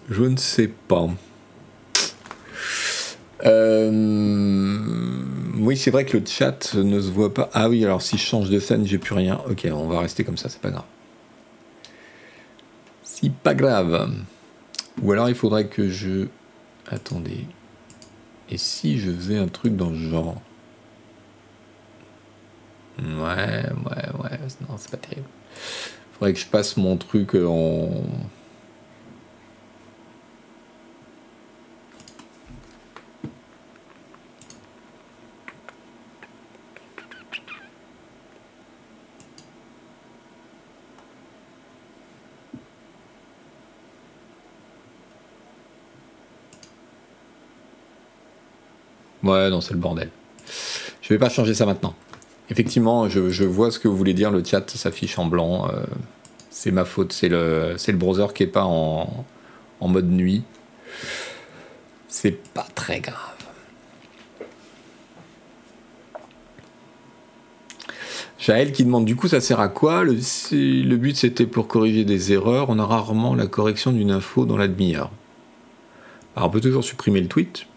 Je 0.09 0.23
ne 0.25 0.35
sais 0.35 0.67
pas. 0.67 1.07
Euh, 3.45 4.79
oui, 5.59 5.77
c'est 5.77 5.91
vrai 5.91 6.03
que 6.03 6.17
le 6.17 6.25
chat 6.25 6.73
ne 6.75 6.99
se 6.99 7.09
voit 7.09 7.33
pas. 7.33 7.49
Ah 7.53 7.69
oui, 7.69 7.85
alors 7.85 8.01
si 8.01 8.17
je 8.17 8.23
change 8.25 8.49
de 8.49 8.59
scène, 8.59 8.85
j'ai 8.85 8.97
plus 8.97 9.15
rien. 9.15 9.39
Ok, 9.49 9.65
on 9.71 9.87
va 9.87 10.01
rester 10.01 10.25
comme 10.25 10.37
ça, 10.37 10.49
c'est 10.49 10.59
pas 10.59 10.71
grave. 10.71 10.83
C'est 13.01 13.31
pas 13.31 13.53
grave. 13.53 14.11
Ou 15.01 15.13
alors 15.13 15.29
il 15.29 15.35
faudrait 15.35 15.67
que 15.67 15.87
je 15.87 16.27
Attendez. 16.89 17.45
Et 18.49 18.57
si 18.57 18.99
je 18.99 19.11
faisais 19.11 19.37
un 19.37 19.47
truc 19.47 19.75
dans 19.75 19.89
le 19.89 19.95
genre? 19.95 20.41
Ouais, 22.97 23.63
ouais, 23.85 24.21
ouais. 24.23 24.39
Non, 24.67 24.75
c'est 24.77 24.91
pas 24.91 24.97
terrible. 24.97 25.27
Faudrait 26.13 26.33
que 26.33 26.39
je 26.39 26.47
passe 26.47 26.75
mon 26.77 26.97
truc 26.97 27.35
en. 27.35 27.89
Ouais, 49.23 49.49
non, 49.49 49.61
c'est 49.61 49.73
le 49.73 49.79
bordel. 49.79 50.09
Je 51.01 51.13
vais 51.13 51.19
pas 51.19 51.29
changer 51.29 51.53
ça 51.53 51.65
maintenant. 51.65 51.95
Effectivement, 52.49 53.09
je, 53.09 53.43
vois 53.43 53.71
ce 53.71 53.79
que 53.79 53.87
vous 53.87 53.97
voulez 53.97 54.13
dire, 54.13 54.31
le 54.31 54.43
chat 54.43 54.69
s'affiche 54.69 55.19
en 55.19 55.25
blanc. 55.25 55.69
Euh, 55.69 55.83
c'est 56.49 56.71
ma 56.71 56.85
faute, 56.85 57.13
c'est 57.13 57.29
le, 57.29 57.75
browser 57.93 58.27
qui 58.33 58.43
est 58.43 58.47
pas 58.47 58.65
en, 58.65 59.25
en 59.79 59.87
mode 59.87 60.09
nuit. 60.09 60.43
C'est 62.07 62.31
pas 62.53 62.67
très 62.73 62.99
grave. 62.99 63.39
Jaël 68.39 68.71
qui 68.71 68.85
demande 68.85 69.03
du 69.03 69.17
coup 69.17 69.27
ça 69.27 69.41
sert 69.41 69.59
à 69.59 69.67
quoi? 69.67 70.03
Le, 70.03 70.13
le 70.13 70.95
but 70.95 71.15
c'était 71.15 71.45
pour 71.45 71.67
corriger 71.67 72.05
des 72.05 72.31
erreurs, 72.31 72.69
on 72.69 72.79
a 72.79 72.85
rarement 72.85 73.35
la 73.35 73.47
correction 73.47 73.91
d'une 73.91 74.11
info 74.11 74.45
dans 74.45 74.57
la 74.57 74.69
demi-heure. 74.69 75.11
Alors 76.35 76.47
on 76.47 76.51
peut 76.51 76.61
toujours 76.61 76.83
supprimer 76.83 77.19
le 77.19 77.27
tweet. 77.27 77.67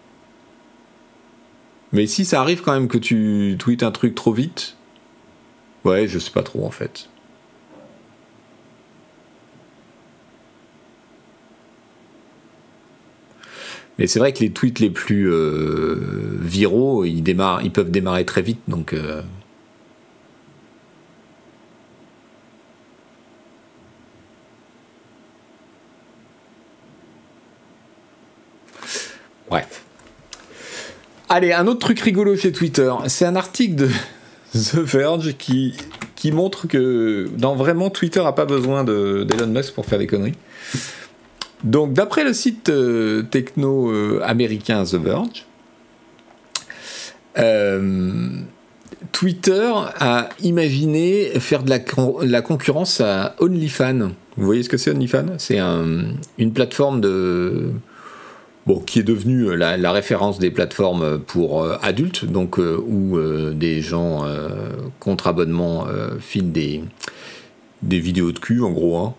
Mais 1.93 2.07
si 2.07 2.25
ça 2.25 2.41
arrive 2.41 2.63
quand 2.63 2.73
même 2.73 2.89
que 2.89 2.99
tu 2.99 3.57
tweets 3.59 3.83
un 3.83 3.91
truc 3.91 4.15
trop 4.15 4.33
vite, 4.33 4.77
ouais, 5.85 6.09
je 6.09 6.19
sais 6.19 6.31
pas 6.31 6.43
trop 6.43 6.65
en 6.65 6.71
fait. 6.71 7.09
Mais 13.99 14.07
c'est 14.07 14.19
vrai 14.19 14.33
que 14.33 14.41
les 14.41 14.51
tweets 14.51 14.81
les 14.81 14.91
plus 14.91 15.31
euh, 15.31 16.39
viraux, 16.41 17.05
ils, 17.05 17.23
démarrent, 17.23 17.63
ils 17.63 17.71
peuvent 17.71 17.91
démarrer 17.91 18.25
très 18.25 18.43
vite, 18.43 18.61
donc. 18.69 18.95
Euh. 18.95 19.23
Allez, 31.35 31.55
un 31.55 31.67
autre 31.67 31.79
truc 31.79 31.99
rigolo 32.01 32.37
chez 32.37 32.53
Twitter. 32.53 32.93
C'est 33.07 33.25
un 33.25 33.37
article 33.37 33.75
de 33.75 33.89
The 34.55 34.81
Verge 34.81 35.35
qui, 35.39 35.73
montre 36.31 36.69
que 36.69 37.27
dans 37.39 37.57
vraiment 37.57 37.89
Twitter 37.89 38.23
n'a 38.23 38.33
pas 38.33 38.45
besoin 38.45 38.85
d'Elon 38.85 39.47
Musk 39.47 39.73
pour 39.73 39.87
faire 39.87 39.99
des 39.99 40.07
conneries. 40.07 40.35
Donc, 41.65 41.95
d'après 41.95 42.25
le 42.25 42.35
site 42.35 42.69
euh, 42.69 43.23
techno 43.23 43.91
euh, 43.91 44.21
américain 44.23 44.85
The 44.85 44.97
Verge, 44.97 45.47
euh, 47.39 48.29
Twitter 49.13 49.73
a 50.01 50.29
imaginé 50.43 51.31
faire 51.41 51.63
de 51.63 51.71
la, 51.71 51.79
la, 52.25 52.43
concurrence 52.43 53.01
à 53.01 53.37
OnlyFans. 53.39 54.11
Vous 54.37 54.45
voyez 54.45 54.63
ce 54.63 54.69
que 54.69 54.77
c'est 54.77 54.91
OnlyFans? 54.91 55.39
C'est 55.39 55.61
une 55.61 56.53
plateforme 56.53 57.01
de, 57.01 57.71
qui 58.87 59.01
est 59.01 59.05
devenue 59.05 59.57
la, 59.57 59.93
référence 59.93 60.39
des 60.39 60.51
plateformes 60.51 61.19
pour 61.19 61.67
adultes, 61.83 62.25
donc 62.25 62.59
où 62.59 63.19
des 63.53 63.81
gens 63.81 64.25
contre 65.01 65.27
abonnement 65.27 65.87
filment 66.21 66.53
des, 66.53 66.83
des 67.83 67.99
vidéos 67.99 68.33
de 68.33 68.39
cul, 68.39 68.63
en 68.63 68.71
gros. 68.71 68.97
Hein. 68.97 69.15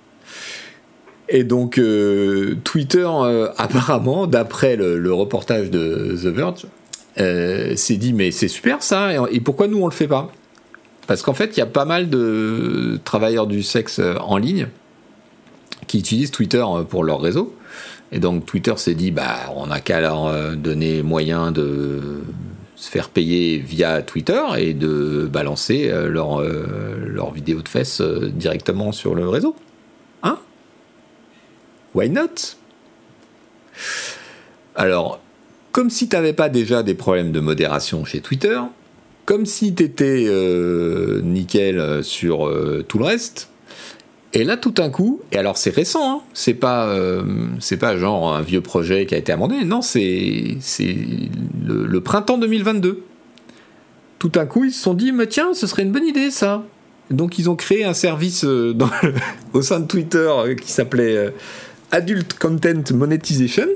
Et 1.29 1.43
donc 1.43 1.77
euh, 1.77 2.55
Twitter, 2.63 3.07
euh, 3.07 3.49
apparemment, 3.57 4.27
d'après 4.27 4.75
le, 4.75 5.13
reportage 5.13 5.69
de 5.69 6.15
The 6.21 6.27
Verge, 6.27 6.67
euh, 7.19 7.75
s'est 7.75 7.97
dit 7.97 8.13
mais 8.13 8.31
c'est 8.31 8.47
super 8.47 8.83
ça, 8.83 9.11
et, 9.31 9.39
pourquoi 9.39 9.67
nous 9.67 9.81
on 9.81 9.87
le 9.87 9.93
fait 9.93 10.07
pas? 10.07 10.31
Parce 11.07 11.21
qu'en 11.21 11.33
fait, 11.33 11.57
il 11.57 11.59
y 11.59 11.63
a 11.63 11.67
pas 11.67 11.85
mal 11.85 12.09
de 12.09 12.99
travailleurs 13.03 13.45
du 13.45 13.61
sexe 13.61 13.99
en 14.21 14.37
ligne 14.37 14.67
qui 15.87 15.99
utilisent 15.99 16.31
Twitter 16.31 16.63
pour 16.87 17.03
leur 17.03 17.19
réseau. 17.19 17.53
Et 18.13 18.19
donc 18.19 18.45
Twitter 18.45 18.73
s'est 18.77 18.95
dit 18.95 19.11
bah 19.11 19.51
on 19.55 19.67
n'a 19.67 19.81
qu'à 19.81 19.99
leur 19.99 20.55
donner 20.55 21.03
moyen 21.03 21.51
de 21.51 22.21
se 22.75 22.89
faire 22.89 23.09
payer 23.09 23.57
via 23.57 24.01
Twitter 24.01 24.41
et 24.57 24.73
de 24.73 25.27
balancer 25.31 25.91
leurs 26.07 26.41
leur 26.41 27.31
vidéos 27.31 27.61
de 27.61 27.67
fesses 27.67 28.01
directement 28.01 28.91
sur 28.91 29.15
le 29.15 29.27
réseau. 29.27 29.55
Why 31.93 32.09
not? 32.09 32.55
Alors, 34.75 35.21
comme 35.71 35.89
si 35.89 36.09
tu 36.09 36.15
n'avais 36.15 36.33
pas 36.33 36.49
déjà 36.49 36.81
des 36.81 36.95
problèmes 36.95 37.31
de 37.31 37.39
modération 37.39 38.03
chez 38.03 38.19
Twitter, 38.19 38.59
comme 39.25 39.45
si 39.45 39.75
tu 39.75 39.83
étais 39.83 40.25
euh, 40.27 41.21
nickel 41.21 42.03
sur 42.03 42.47
euh, 42.47 42.83
tout 42.87 42.97
le 42.97 43.05
reste, 43.05 43.49
et 44.33 44.43
là 44.43 44.57
tout 44.57 44.71
d'un 44.71 44.89
coup, 44.89 45.21
et 45.31 45.37
alors 45.37 45.57
c'est 45.57 45.73
récent, 45.73 46.17
hein, 46.17 46.21
c'est 46.33 46.53
pas 46.53 46.87
euh, 46.87 47.23
pas 47.79 47.97
genre 47.97 48.35
un 48.35 48.41
vieux 48.41 48.61
projet 48.61 49.05
qui 49.05 49.15
a 49.15 49.17
été 49.17 49.31
amendé, 49.31 49.63
non, 49.63 49.81
c'est 49.81 50.57
le, 51.65 51.99
printemps 51.99 52.37
2022. 52.37 53.03
Tout 54.19 54.29
d'un 54.29 54.45
coup, 54.45 54.63
ils 54.63 54.71
se 54.71 54.81
sont 54.81 54.93
dit, 54.93 55.11
mais 55.11 55.27
tiens, 55.27 55.53
ce 55.53 55.67
serait 55.67 55.83
une 55.83 55.91
bonne 55.91 56.07
idée 56.07 56.31
ça. 56.31 56.63
Donc 57.11 57.37
ils 57.37 57.49
ont 57.49 57.55
créé 57.55 57.83
un 57.83 57.93
service 57.93 58.45
dans 58.45 58.89
au 59.53 59.61
sein 59.61 59.79
de 59.79 59.87
Twitter 59.87 60.31
qui 60.61 60.71
s'appelait 60.71 61.33
Adult 61.91 62.39
Content 62.39 62.81
Monetization, 62.93 63.67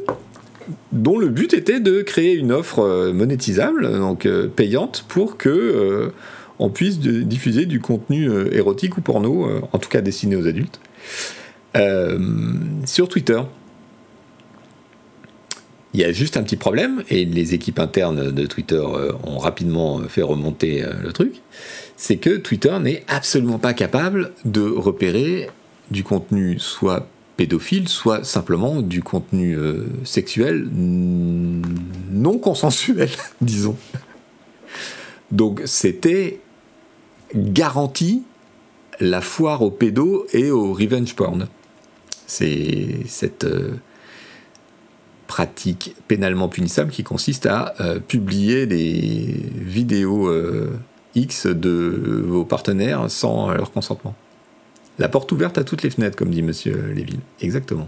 dont 0.92 1.18
le 1.18 1.30
but 1.30 1.54
était 1.54 1.80
de 1.80 2.02
créer 2.02 2.34
une 2.34 2.52
offre 2.52 2.80
euh, 2.80 3.14
monétisable, 3.14 3.92
donc 4.00 4.26
euh, 4.26 4.48
payante, 4.48 5.06
pour 5.08 5.38
que 5.38 5.50
euh, 5.50 6.10
on 6.60 6.70
puisse 6.70 7.00
diffuser 7.00 7.66
du 7.66 7.80
contenu 7.80 8.30
érotique 8.52 8.98
ou 8.98 9.02
porno, 9.02 9.48
en 9.72 9.78
tout 9.78 9.90
cas 9.90 10.02
destiné 10.02 10.36
aux 10.36 10.48
adultes, 10.48 10.80
sur 12.86 13.10
Twitter. 13.10 13.42
Il 15.94 16.02
y 16.02 16.04
a 16.04 16.12
juste 16.12 16.36
un 16.36 16.44
petit 16.44 16.58
problème, 16.58 17.04
et 17.10 17.26
les 17.26 17.54
équipes 17.54 17.80
internes 17.80 18.32
de 18.32 18.46
Twitter 18.46 18.84
ont 19.24 19.38
rapidement 19.38 20.02
fait 20.08 20.24
remonter 20.24 20.84
le 21.02 21.12
truc, 21.14 21.42
c'est 21.96 22.18
que 22.18 22.38
Twitter 22.38 22.76
n'est 22.80 23.04
absolument 23.08 23.60
pas 23.60 23.74
capable 23.74 24.32
de 24.46 24.62
repérer 24.62 25.50
du 25.92 26.04
contenu 26.04 26.60
soit 26.60 27.08
pédophile, 27.38 27.88
soit 27.88 28.26
simplement 28.26 28.82
du 28.82 29.02
contenu 29.02 29.56
euh, 29.56 29.86
sexuel 30.04 30.68
non 30.72 32.40
consensuel, 32.40 33.10
disons. 33.42 33.78
Donc 35.32 35.62
c'était 35.66 36.40
garanti 37.36 38.24
la 39.00 39.22
foire 39.22 39.62
aux 39.62 39.72
pédos 39.72 40.26
et 40.34 40.52
au 40.52 40.74
revenge 40.74 41.16
porn. 41.16 41.48
C'est 42.26 43.06
cette 43.06 43.46
euh, 43.46 43.76
pratique 45.28 45.96
pénalement 46.08 46.50
punissable 46.50 46.92
qui 46.92 47.04
consiste 47.04 47.46
à 47.46 47.74
euh, 47.80 48.00
publier 48.00 48.66
des 48.66 49.36
vidéos 49.56 50.32
X 51.16 51.48
de 51.48 52.24
vos 52.26 52.46
partenaires 52.46 53.10
sans 53.10 53.52
leur 53.52 53.72
consentement. 53.72 54.16
La 55.00 55.10
porte 55.10 55.32
ouverte 55.32 55.58
à 55.58 55.64
toutes 55.64 55.84
les 55.84 55.90
fenêtres, 55.90 56.18
comme 56.18 56.32
dit 56.32 56.42
Monsieur 56.42 56.92
Léville. 56.94 57.20
Exactement. 57.40 57.88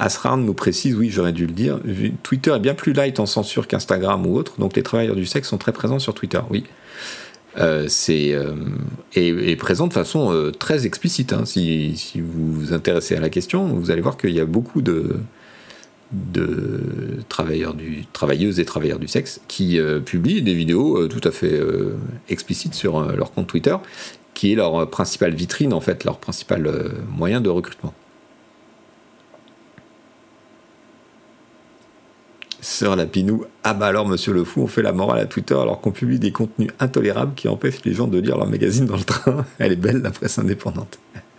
Asran 0.00 0.38
nous 0.38 0.54
précise, 0.54 0.96
oui, 0.96 1.10
j'aurais 1.10 1.32
dû 1.32 1.46
le 1.46 1.52
dire, 1.52 1.78
Twitter 2.22 2.52
est 2.52 2.58
bien 2.58 2.74
plus 2.74 2.94
light 2.94 3.20
en 3.20 3.26
censure 3.26 3.68
qu'Instagram 3.68 4.26
ou 4.26 4.34
autre, 4.36 4.54
donc 4.58 4.74
les 4.74 4.82
travailleurs 4.82 5.14
du 5.14 5.26
sexe 5.26 5.48
sont 5.48 5.58
très 5.58 5.72
présents 5.72 5.98
sur 5.98 6.14
Twitter, 6.14 6.40
oui. 6.48 6.64
Euh, 7.58 7.86
c'est 7.88 8.32
euh, 8.32 8.54
et, 9.14 9.56
présent 9.56 9.88
de 9.88 9.92
façon 9.92 10.32
euh, 10.32 10.52
très 10.52 10.86
explicite. 10.86 11.32
Hein. 11.32 11.44
Si, 11.44 11.96
vous 12.14 12.52
vous 12.52 12.72
intéressez 12.72 13.16
à 13.16 13.20
la 13.20 13.28
question, 13.28 13.66
vous 13.66 13.90
allez 13.90 14.00
voir 14.00 14.16
qu'il 14.16 14.30
y 14.30 14.40
a 14.40 14.44
beaucoup 14.44 14.82
de, 14.82 15.18
travailleurs 17.28 17.74
du, 17.74 18.04
travailleuses 18.12 18.60
et 18.60 18.64
travailleurs 18.64 19.00
du 19.00 19.08
sexe 19.08 19.40
qui 19.48 19.78
publient 20.04 20.42
des 20.42 20.54
vidéos 20.54 21.08
tout 21.08 21.20
à 21.24 21.30
fait 21.30 21.60
explicites 22.28 22.74
sur 22.74 23.00
leur 23.12 23.32
compte 23.32 23.48
Twitter, 23.48 23.76
qui 24.34 24.52
est 24.52 24.56
leur 24.56 24.88
principale 24.88 25.34
vitrine, 25.34 25.72
en 25.72 25.80
fait, 25.80 26.04
leur 26.04 26.18
principal 26.18 26.70
moyen 27.08 27.40
de 27.40 27.48
recrutement. 27.48 27.94
Sœur 32.60 32.96
Lapinou, 32.96 33.44
ah 33.64 33.74
bah 33.74 33.86
alors 33.86 34.06
monsieur 34.06 34.32
le 34.32 34.44
fou, 34.44 34.62
on 34.62 34.66
fait 34.66 34.82
la 34.82 34.92
morale 34.92 35.20
à 35.20 35.26
Twitter 35.26 35.54
alors 35.54 35.80
qu'on 35.80 35.92
publie 35.92 36.18
des 36.18 36.32
contenus 36.32 36.70
intolérables 36.78 37.34
qui 37.34 37.48
empêchent 37.48 37.84
les 37.84 37.94
gens 37.94 38.06
de 38.06 38.18
lire 38.18 38.36
leur 38.36 38.46
magazine 38.46 38.86
dans 38.86 38.96
le 38.96 39.04
train. 39.04 39.46
Elle 39.58 39.72
est 39.72 39.76
belle 39.76 40.02
la 40.02 40.10
presse 40.10 40.38
indépendante. 40.38 40.98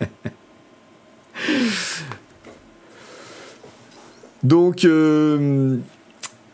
Donc, 4.42 4.84
euh, 4.84 5.78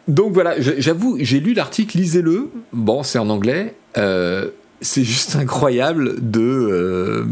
donc 0.09 0.33
voilà, 0.33 0.61
j'avoue, 0.61 1.17
j'ai 1.21 1.41
lu 1.41 1.55
l'article, 1.55 1.99
lisez-le. 1.99 2.51
Bon, 2.73 3.03
c'est 3.03 3.19
en 3.19 3.29
anglais. 3.31 3.75
Euh, 3.97 4.51
c'est 4.81 5.05
juste 5.05 5.37
incroyable 5.41 6.17
de. 6.19 6.41
Euh, 6.41 7.25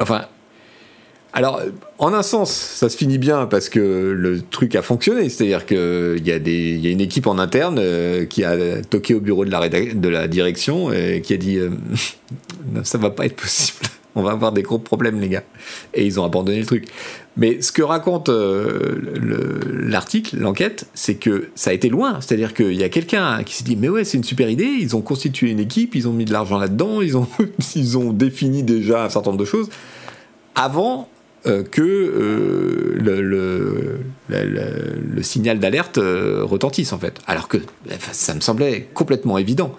enfin. 0.00 0.26
Alors, 1.36 1.60
en 1.98 2.14
un 2.14 2.22
sens, 2.22 2.50
ça 2.50 2.88
se 2.88 2.96
finit 2.96 3.18
bien 3.18 3.44
parce 3.44 3.68
que 3.68 3.78
le 3.78 4.40
truc 4.40 4.74
a 4.74 4.80
fonctionné. 4.80 5.28
C'est-à-dire 5.28 5.66
qu'il 5.66 6.26
y, 6.26 6.30
a 6.32 6.90
une 6.90 7.00
équipe 7.02 7.26
en 7.26 7.38
interne 7.38 7.78
qui 8.26 8.42
a 8.42 8.82
toqué 8.82 9.12
au 9.12 9.20
bureau 9.20 9.44
de 9.44 9.50
la, 10.08 10.28
direction 10.28 10.90
et 10.90 11.20
qui 11.20 11.34
a 11.34 11.36
dit 11.36 11.58
Ça 12.84 12.96
va 12.96 13.10
pas 13.10 13.26
être 13.26 13.36
possible 13.36 13.86
on 14.16 14.22
va 14.22 14.30
avoir 14.32 14.50
des 14.50 14.62
gros 14.62 14.78
problèmes, 14.78 15.20
les 15.20 15.28
gars. 15.28 15.44
Et 15.92 16.04
ils 16.04 16.18
ont 16.18 16.24
abandonné 16.24 16.58
le 16.58 16.64
truc. 16.64 16.86
Mais 17.36 17.60
ce 17.60 17.70
que 17.70 17.82
raconte 17.82 18.30
euh, 18.30 18.98
l'article, 19.70 20.38
l'enquête, 20.38 20.86
c'est 20.94 21.16
que 21.16 21.50
ça 21.54 21.68
a 21.68 21.72
été 21.74 21.90
loin. 21.90 22.18
C'est-à-dire 22.20 22.54
qu'il 22.54 22.72
y 22.72 22.82
a 22.82 22.88
quelqu'un 22.88 23.42
qui 23.44 23.54
s'est 23.54 23.64
dit 23.64 23.76
Mais 23.76 23.90
ouais, 23.90 24.04
c'est 24.04 24.16
une 24.16 24.24
super 24.24 24.48
idée. 24.48 24.64
Ils 24.64 24.96
ont 24.96 25.02
constitué 25.02 25.50
une 25.50 25.60
équipe, 25.60 25.94
ils 25.94 26.08
ont 26.08 26.14
mis 26.14 26.24
de 26.24 26.32
l'argent 26.32 26.56
là-dedans, 26.56 27.02
ils 27.02 27.18
ont, 27.18 27.28
ils 27.76 27.98
ont 27.98 28.12
défini 28.14 28.62
déjà 28.62 29.04
un 29.04 29.10
certain 29.10 29.30
nombre 29.30 29.40
de 29.40 29.48
choses 29.48 29.68
avant 30.54 31.02
euh, 31.02 31.15
que 31.46 31.82
euh, 31.82 32.96
le, 34.28 35.22
signal 35.22 35.58
d'alerte 35.58 35.98
retentisse, 35.98 36.92
en 36.92 36.98
fait. 36.98 37.20
Alors 37.26 37.48
que 37.48 37.58
ça 38.12 38.34
me 38.34 38.40
semblait 38.40 38.88
complètement 38.94 39.38
évident. 39.38 39.76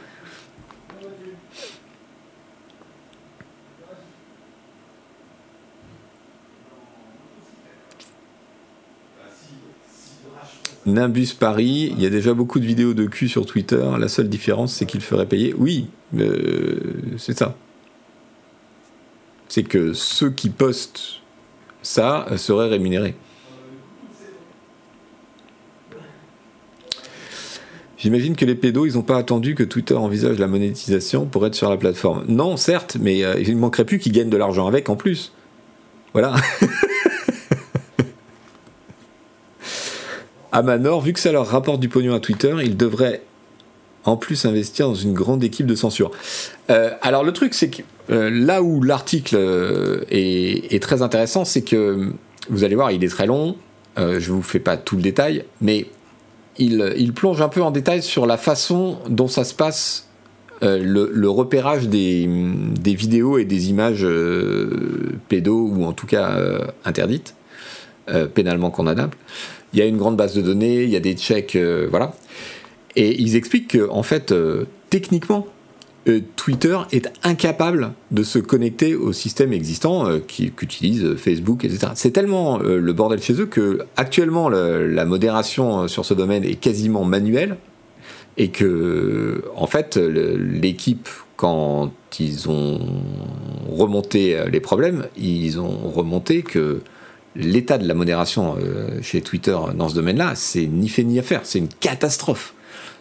Nimbus 10.88 11.34
Paris, 11.38 11.92
il 11.92 12.02
y 12.02 12.06
a 12.06 12.10
déjà 12.10 12.34
beaucoup 12.34 12.60
de 12.60 12.66
vidéos 12.66 12.94
de 12.94 13.06
cul 13.06 13.28
sur 13.28 13.46
Twitter. 13.46 13.86
La 14.00 14.08
seule 14.08 14.30
différence, 14.30 14.74
c'est 14.74 14.86
qu'il 14.86 15.02
ferait 15.02 15.26
payer. 15.26 15.54
Oui, 15.58 15.90
euh, 16.18 16.80
c'est 17.18 17.38
ça. 17.38 17.56
C'est 19.50 19.64
que 19.64 19.94
ceux 19.94 20.30
qui 20.30 20.50
postent 20.50 21.22
ça 21.82 22.26
seraient 22.38 22.70
rémunérés. 22.70 23.16
J'imagine 27.98 28.36
que 28.36 28.46
les 28.46 28.54
pédos, 28.54 28.86
ils 28.86 28.94
n'ont 28.94 29.02
pas 29.02 29.18
attendu 29.18 29.56
que 29.56 29.64
Twitter 29.64 29.96
envisage 29.96 30.38
la 30.38 30.46
monétisation 30.48 31.26
pour 31.26 31.48
être 31.48 31.56
sur 31.56 31.70
la 31.70 31.78
plateforme. 31.78 32.26
Non, 32.28 32.56
certes, 32.56 32.96
mais 33.00 33.24
euh, 33.24 33.40
il 33.40 33.56
ne 33.56 33.60
manquerait 33.60 33.86
plus 33.86 33.98
qu'ils 33.98 34.12
gagnent 34.12 34.30
de 34.30 34.38
l'argent 34.38 34.68
avec 34.68 34.88
en 34.90 34.96
plus. 34.96 35.34
Voilà. 36.14 36.36
à 40.52 40.62
Manor, 40.62 41.02
vu 41.02 41.14
que 41.14 41.20
ça 41.20 41.32
leur 41.32 41.48
rapporte 41.48 41.80
du 41.80 41.90
pognon 41.90 42.14
à 42.14 42.20
Twitter, 42.20 42.56
ils 42.64 42.78
devraient 42.78 43.24
en 44.08 44.18
plus 44.18 44.46
investir 44.46 44.88
dans 44.88 44.96
une 44.96 45.14
grande 45.14 45.44
équipe 45.44 45.66
de 45.66 45.76
censure. 45.76 46.12
Euh, 46.70 46.92
alors 47.02 47.24
le 47.24 47.34
truc, 47.34 47.54
c'est 47.54 47.70
que 47.70 47.82
euh, 48.10 48.30
là 48.32 48.64
où 48.64 48.82
l'article 48.82 49.36
euh, 49.38 50.06
est, 50.10 50.82
très 50.82 51.02
intéressant, 51.02 51.46
c'est 51.46 51.62
que 51.62 52.14
vous 52.50 52.64
allez 52.64 52.76
voir, 52.76 52.92
il 52.92 53.04
est 53.04 53.10
très 53.10 53.26
long. 53.26 53.58
je 53.98 54.14
ne 54.14 54.20
vous 54.20 54.42
fais 54.42 54.60
pas 54.60 54.78
tout 54.78 54.96
le 54.96 55.02
détail, 55.02 55.44
mais 55.60 55.88
il, 56.58 57.14
plonge 57.14 57.42
un 57.42 57.50
peu 57.50 57.62
en 57.62 57.72
détail 57.72 58.02
sur 58.02 58.26
la 58.26 58.38
façon 58.38 59.00
dont 59.10 59.28
ça 59.28 59.44
se 59.44 59.54
passe, 59.54 60.08
le, 60.62 61.28
repérage 61.28 61.88
des, 61.88 62.28
des, 62.80 62.96
vidéos 62.96 63.38
et 63.38 63.46
des 63.46 63.70
images 63.70 64.08
pédos 65.28 65.68
ou 65.68 65.84
en 65.84 65.92
tout 65.92 66.08
cas 66.08 66.40
interdites, 66.86 67.36
pénalement 68.34 68.72
condamnables 68.72 69.18
il 69.74 69.80
y 69.80 69.82
a 69.82 69.86
une 69.86 69.98
grande 69.98 70.16
base 70.16 70.34
de 70.34 70.42
données, 70.42 70.84
il 70.84 70.90
y 70.90 70.96
a 70.96 71.02
des 71.02 71.14
checks, 71.14 71.58
voilà. 71.90 72.14
Et 72.98 73.22
ils 73.22 73.36
expliquent 73.36 73.78
qu'en 73.78 74.00
en 74.00 74.04
fait, 74.04 74.32
euh, 74.32 74.66
techniquement, 74.90 75.48
euh, 76.10 76.20
Twitter 76.36 76.78
est 76.92 77.10
incapable 77.24 77.94
de 78.12 78.24
se 78.24 78.40
connecter 78.40 78.96
au 78.96 79.14
système 79.14 79.54
existant 79.54 80.20
qu'utilise 80.28 81.16
Facebook, 81.16 81.64
etc. 81.64 81.94
C'est 81.96 82.12
tellement 82.12 82.58
le 82.60 82.94
bordel 82.94 83.22
chez 83.22 83.34
eux 83.40 83.46
que 83.46 83.80
actuellement 83.98 84.50
la 84.50 85.06
modération 85.06 85.88
sur 85.88 86.06
ce 86.06 86.14
domaine 86.14 86.44
est 86.44 86.56
quasiment 86.56 87.04
manuelle 87.04 87.58
et 88.38 88.50
que 88.50 89.44
en 89.56 89.68
fait 89.68 89.98
l'équipe 89.98 91.10
quand 91.36 91.92
ils 92.20 92.50
ont 92.50 92.80
remonté 93.70 94.38
les 94.50 94.60
problèmes, 94.62 95.08
ils 95.18 95.60
ont 95.60 95.90
remonté 95.90 96.42
que 96.42 96.82
l'état 97.38 97.78
de 97.78 97.88
la 97.88 97.94
modération 97.94 98.56
euh, 98.60 99.00
chez 99.02 99.22
Twitter 99.22 99.58
dans 99.76 99.88
ce 99.88 99.96
domaine-là, 99.96 100.34
c'est 100.36 100.66
ni 100.66 100.90
fait 100.90 101.04
ni 101.04 101.20
à 101.20 101.24
faire, 101.24 101.42
c'est 101.44 101.60
une 101.60 101.68
catastrophe. 101.68 102.54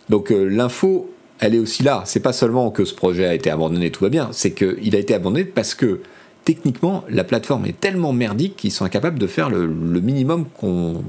Donc 0.09 0.31
euh, 0.31 0.45
l'info, 0.45 1.11
elle 1.39 1.55
est 1.55 1.59
aussi 1.59 1.83
là. 1.83 2.03
C'est 2.07 2.21
pas 2.21 2.33
seulement 2.33 2.71
que 2.71 2.85
ce 2.85 2.95
projet 2.95 3.27
a 3.27 3.35
été 3.35 3.51
abandonné, 3.51 3.91
tout 3.91 4.05
va 4.05 4.11
bien, 4.11 4.29
c'est 4.33 4.53
qu'il 4.53 4.95
a 4.95 4.99
été 4.99 5.15
abandonné 5.15 5.45
parce 5.45 5.75
que 5.75 6.01
techniquement, 6.45 7.05
la 7.09 7.25
plateforme 7.25 7.67
est 7.67 7.79
tellement 7.79 8.13
merdique 8.13 8.57
qu'ils 8.57 8.73
sont 8.73 8.85
incapables 8.85 9.19
de 9.19 9.27
faire 9.27 9.51
le, 9.51 9.67
minimum 9.67 10.47
qu'on 10.47 11.03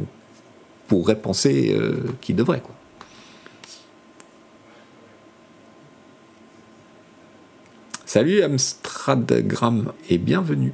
pourrait 0.87 1.19
penser 1.19 1.75
euh, 1.79 1.97
qu'ils 2.21 2.35
devraient. 2.35 2.63
Salut 8.05 8.41
Amstradgram 8.41 9.91
et 10.09 10.17
bienvenue. 10.17 10.73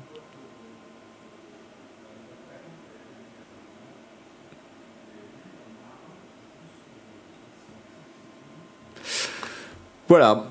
Voilà. 10.14 10.46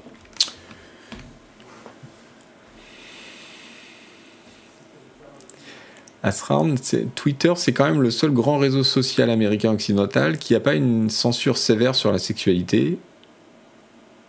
Asround, 6.25 6.81
Twitter, 7.15 7.53
c'est 7.55 7.73
quand 7.73 7.85
même 7.85 8.03
le 8.03 8.11
seul 8.11 8.33
grand 8.33 8.59
réseau 8.59 8.83
social 8.83 9.31
américain 9.31 9.71
occidental 9.71 10.39
qui 10.39 10.55
n'a 10.55 10.59
pas 10.59 10.75
une 10.75 11.11
censure 11.11 11.59
sévère 11.59 11.95
sur 11.95 12.11
la 12.11 12.19
sexualité. 12.19 12.99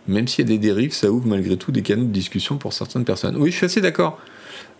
Même 0.06 0.28
s'il 0.28 0.48
y 0.48 0.52
a 0.52 0.56
des 0.56 0.64
dérives, 0.64 0.92
ça 0.92 1.10
ouvre 1.10 1.26
malgré 1.26 1.56
tout 1.56 1.72
des 1.72 1.82
canaux 1.82 2.04
de 2.04 2.12
discussion 2.12 2.56
pour 2.56 2.72
certaines 2.72 3.04
personnes. 3.04 3.36
Oui, 3.36 3.50
je 3.50 3.56
suis 3.56 3.66
assez 3.66 3.80
d'accord. 3.80 4.20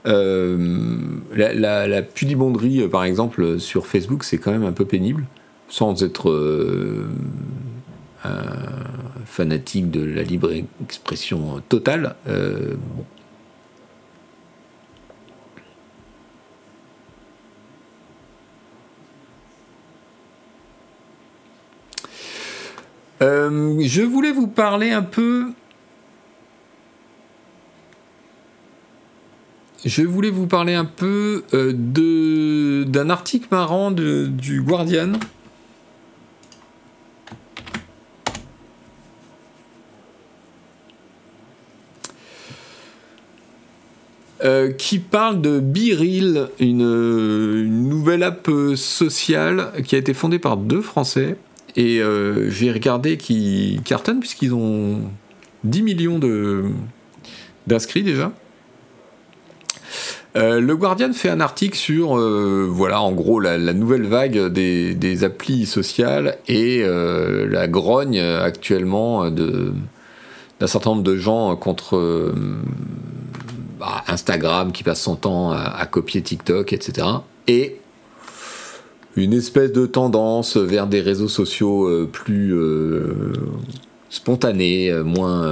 Euh, 0.06 0.86
la, 1.34 2.02
pudibonderie, 2.02 2.82
euh, 2.82 2.88
par 2.88 3.02
exemple, 3.02 3.58
sur 3.58 3.88
Facebook, 3.88 4.22
c'est 4.22 4.38
quand 4.38 4.52
même 4.52 4.62
un 4.62 4.72
peu 4.72 4.84
pénible, 4.84 5.24
sans 5.66 6.04
être 6.04 6.30
euh, 6.30 7.08
fanatique 9.24 9.90
de 9.90 10.04
la 10.04 10.22
libre 10.22 10.52
expression 10.82 11.60
totale. 11.68 12.14
Euh, 12.28 12.74
euh, 23.22 23.80
je 23.80 24.02
voulais 24.02 24.32
vous 24.32 24.46
parler 24.46 24.90
un 24.90 25.02
peu. 25.02 25.48
Je 29.84 30.02
voulais 30.02 30.30
vous 30.30 30.46
parler 30.46 30.74
un 30.74 30.86
peu 30.86 31.44
euh, 31.52 32.84
d'un 32.86 33.10
article 33.10 33.48
marrant 33.50 33.90
de, 33.90 34.26
du 34.26 34.62
Guardian 34.62 35.12
Euh, 44.44 44.72
qui 44.72 44.98
parle 44.98 45.40
de 45.40 45.58
Biril, 45.58 46.48
une, 46.60 47.88
nouvelle 47.88 48.22
app 48.22 48.50
sociale 48.76 49.72
qui 49.86 49.94
a 49.94 49.98
été 49.98 50.12
fondée 50.12 50.38
par 50.38 50.58
deux 50.58 50.82
Français. 50.82 51.36
Et 51.76 52.02
euh, 52.02 52.50
j'ai 52.50 52.70
regardé 52.70 53.16
qui 53.16 53.80
cartonne 53.86 54.20
puisqu'ils 54.20 54.52
ont 54.52 55.00
10 55.64 55.82
millions 55.82 56.20
d'inscrits 57.66 58.02
déjà. 58.02 58.32
Euh, 60.36 60.60
le 60.60 60.76
Guardian 60.76 61.14
fait 61.14 61.30
un 61.30 61.40
article 61.40 61.78
sur, 61.78 62.16
voilà, 62.16 63.00
en 63.00 63.12
gros, 63.12 63.40
la, 63.40 63.56
nouvelle 63.72 64.04
vague 64.04 64.48
des, 64.48 64.94
des, 64.94 65.24
applis 65.24 65.64
sociales 65.64 66.36
et 66.48 66.84
la 66.84 67.66
grogne 67.66 68.20
actuellement 68.20 69.30
d'un 69.30 70.66
certain 70.66 70.90
nombre 70.90 71.02
de 71.02 71.16
gens 71.16 71.56
contre 71.56 72.34
bah, 73.84 74.02
Instagram 74.08 74.72
qui 74.72 74.82
passe 74.82 75.02
son 75.02 75.14
temps 75.14 75.50
à, 75.52 75.84
copier 75.84 76.22
TikTok, 76.22 76.72
etc. 76.72 77.06
Et 77.46 77.80
une 79.14 79.34
espèce 79.34 79.72
de 79.72 79.84
tendance 79.84 80.56
vers 80.56 80.86
des 80.86 81.02
réseaux 81.02 81.28
sociaux 81.28 81.86
euh, 81.86 82.08
plus 82.10 82.54
euh, 82.54 83.32
spontanés, 84.08 84.90
euh, 84.90 85.04
moins 85.04 85.46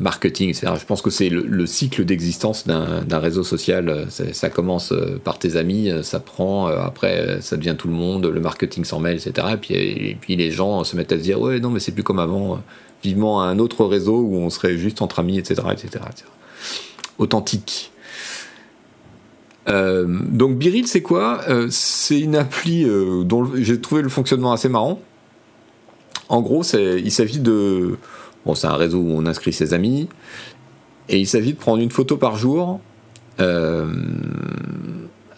marketing. 0.00 0.52
Je 0.54 0.84
pense 0.86 1.02
que 1.02 1.10
c'est 1.10 1.28
le, 1.28 1.66
cycle 1.66 2.04
d'existence 2.04 2.66
d'un 2.66 3.18
réseau 3.20 3.44
social. 3.44 4.06
Ça 4.08 4.50
commence 4.50 4.92
par 5.22 5.38
tes 5.38 5.54
amis, 5.54 5.92
ça 6.02 6.18
prend, 6.18 6.66
après 6.66 7.38
ça 7.42 7.56
devient 7.56 7.76
tout 7.78 7.88
le 7.88 7.94
monde, 7.94 8.26
le 8.26 8.40
marketing 8.40 8.84
s'en 8.84 8.98
mêle, 8.98 9.18
etc. 9.18 9.46
Et 9.70 10.16
puis, 10.20 10.34
les 10.34 10.50
gens 10.50 10.82
se 10.82 10.96
mettent 10.96 11.12
à 11.12 11.16
se 11.16 11.22
dire 11.22 11.40
ouais 11.40 11.60
non 11.60 11.70
mais 11.70 11.78
c'est 11.78 11.92
plus 11.92 12.02
comme 12.02 12.18
avant. 12.18 12.60
Vivement 13.04 13.42
un 13.42 13.60
autre 13.60 13.84
réseau 13.84 14.18
où 14.18 14.34
on 14.34 14.50
serait 14.50 14.76
juste 14.76 15.02
entre 15.02 15.20
amis, 15.20 15.38
etc., 15.38 15.62
etc. 15.70 16.00
etc 16.10 16.24
authentique. 17.18 17.92
Euh, 19.68 20.06
donc 20.08 20.56
Biril, 20.56 20.86
c'est 20.86 21.02
quoi? 21.02 21.42
Euh, 21.48 21.68
C'est 21.70 22.18
une 22.18 22.36
appli 22.36 22.84
euh, 22.84 23.22
dont 23.24 23.50
j'ai 23.54 23.80
trouvé 23.80 24.02
le 24.02 24.08
fonctionnement 24.08 24.52
assez 24.52 24.68
marrant. 24.68 25.00
En 26.28 26.40
gros, 26.40 26.62
il 26.62 27.10
s'agit 27.10 27.40
de... 27.40 27.96
Bon, 28.46 28.54
c'est 28.54 28.66
un 28.66 28.76
réseau 28.76 28.98
où 28.98 29.12
on 29.12 29.26
inscrit 29.26 29.52
ses 29.52 29.74
amis, 29.74 30.08
et 31.08 31.18
il 31.18 31.26
s'agit 31.26 31.52
de 31.52 31.58
prendre 31.58 31.82
une 31.82 31.90
photo 31.90 32.16
par 32.16 32.36
jour 32.36 32.80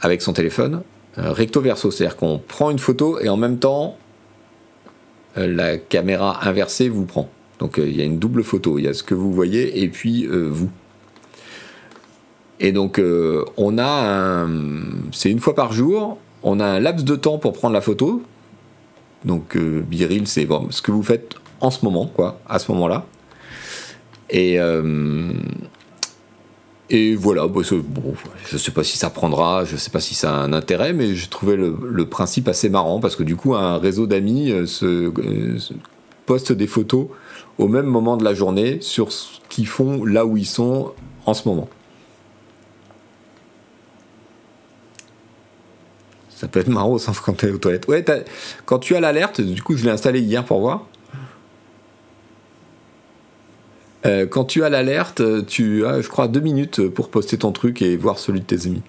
avec 0.00 0.22
son 0.22 0.32
téléphone, 0.32 0.82
recto 1.16 1.60
verso, 1.60 1.90
c'est-à-dire 1.90 2.16
qu'on 2.16 2.38
prend 2.38 2.70
une 2.70 2.78
photo 2.78 3.20
et 3.20 3.28
en 3.28 3.36
même 3.36 3.58
temps, 3.58 3.98
la 5.36 5.76
caméra 5.76 6.46
inversée 6.48 6.88
vous 6.88 7.04
prend. 7.04 7.28
Donc 7.58 7.78
il 7.78 7.96
y 7.96 8.00
a 8.00 8.04
une 8.04 8.18
double 8.18 8.42
photo, 8.42 8.78
il 8.78 8.84
y 8.84 8.88
a 8.88 8.94
ce 8.94 9.02
que 9.02 9.14
vous 9.14 9.32
voyez 9.32 9.82
et 9.82 9.88
puis 9.88 10.26
vous. 10.26 10.70
Et 12.60 12.72
donc 12.72 13.00
on 13.56 13.78
a 13.78 14.46
c'est 15.12 15.30
une 15.30 15.40
fois 15.40 15.54
par 15.54 15.72
jour, 15.72 16.18
on 16.42 16.60
a 16.60 16.66
un 16.66 16.80
laps 16.80 17.04
de 17.04 17.16
temps 17.16 17.38
pour 17.38 17.54
prendre 17.54 17.74
la 17.74 17.80
photo. 17.80 18.22
Donc 19.24 19.56
Biril, 19.56 20.26
c'est 20.26 20.46
ce 20.70 20.82
que 20.82 20.92
vous 20.92 21.02
faites 21.02 21.34
en 21.60 21.70
ce 21.70 21.84
moment, 21.84 22.06
quoi, 22.06 22.40
à 22.48 22.58
ce 22.58 22.70
moment-là. 22.72 23.06
Et, 24.30 24.58
euh, 24.58 25.32
voilà, 27.16 27.46
bon, 27.46 27.62
je 27.62 27.76
ne 28.52 28.58
sais 28.58 28.70
pas 28.72 28.82
si 28.82 28.98
ça 28.98 29.10
prendra, 29.10 29.64
je 29.64 29.74
ne 29.74 29.78
sais 29.78 29.90
pas 29.90 30.00
si 30.00 30.14
ça 30.14 30.34
a 30.34 30.38
un 30.38 30.52
intérêt, 30.52 30.92
mais 30.92 31.14
je 31.14 31.28
trouvais 31.28 31.56
le, 31.56 32.04
principe 32.06 32.48
assez 32.48 32.68
marrant 32.68 33.00
parce 33.00 33.16
que 33.16 33.22
du 33.22 33.36
coup, 33.36 33.54
un 33.54 33.78
réseau 33.78 34.06
d'amis 34.06 34.50
euh, 34.50 34.66
se, 34.66 35.12
poste 36.26 36.52
des 36.52 36.66
photos 36.66 37.06
au 37.58 37.68
même 37.68 37.86
moment 37.86 38.16
de 38.16 38.24
la 38.24 38.34
journée 38.34 38.78
sur 38.80 39.12
ce 39.12 39.38
qu'ils 39.48 39.66
font 39.66 40.04
là 40.04 40.24
où 40.24 40.36
ils 40.36 40.46
sont 40.46 40.92
en 41.26 41.34
ce 41.34 41.48
moment. 41.48 41.68
Ça 46.40 46.48
peut 46.48 46.60
être 46.60 46.68
marrant 46.68 46.96
sauf 46.96 47.20
quand 47.20 47.34
tu 47.34 47.46
es 47.46 47.50
aux 47.50 47.58
toilettes. 47.58 47.86
Ouais, 47.86 48.02
quand 48.64 48.78
tu 48.78 48.96
as 48.96 49.00
l'alerte, 49.00 49.42
du 49.42 49.62
coup, 49.62 49.76
je 49.76 49.84
l'ai 49.84 49.90
installé 49.90 50.20
hier 50.20 50.42
pour 50.42 50.60
voir. 50.60 50.86
Euh, 54.06 54.24
quand 54.24 54.46
tu 54.46 54.64
as 54.64 54.70
l'alerte, 54.70 55.20
tu 55.46 55.84
as, 55.84 56.00
je 56.00 56.08
crois, 56.08 56.28
deux 56.28 56.40
minutes 56.40 56.88
pour 56.88 57.10
poster 57.10 57.36
ton 57.36 57.52
truc 57.52 57.82
et 57.82 57.94
voir 57.98 58.18
celui 58.18 58.40
de 58.40 58.46
tes 58.46 58.66
amis. 58.66 58.80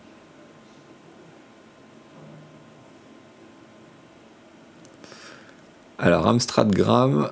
Alors, 6.00 6.26
Amstradgram 6.26 7.32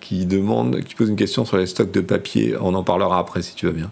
qui 0.00 0.26
demande, 0.26 0.82
qui 0.82 0.94
pose 0.94 1.08
une 1.08 1.16
question 1.16 1.44
sur 1.44 1.56
les 1.56 1.66
stocks 1.66 1.90
de 1.90 2.00
papier. 2.00 2.56
On 2.60 2.72
en 2.74 2.84
parlera 2.84 3.18
après 3.18 3.42
si 3.42 3.56
tu 3.56 3.66
vas 3.66 3.72
bien. 3.72 3.90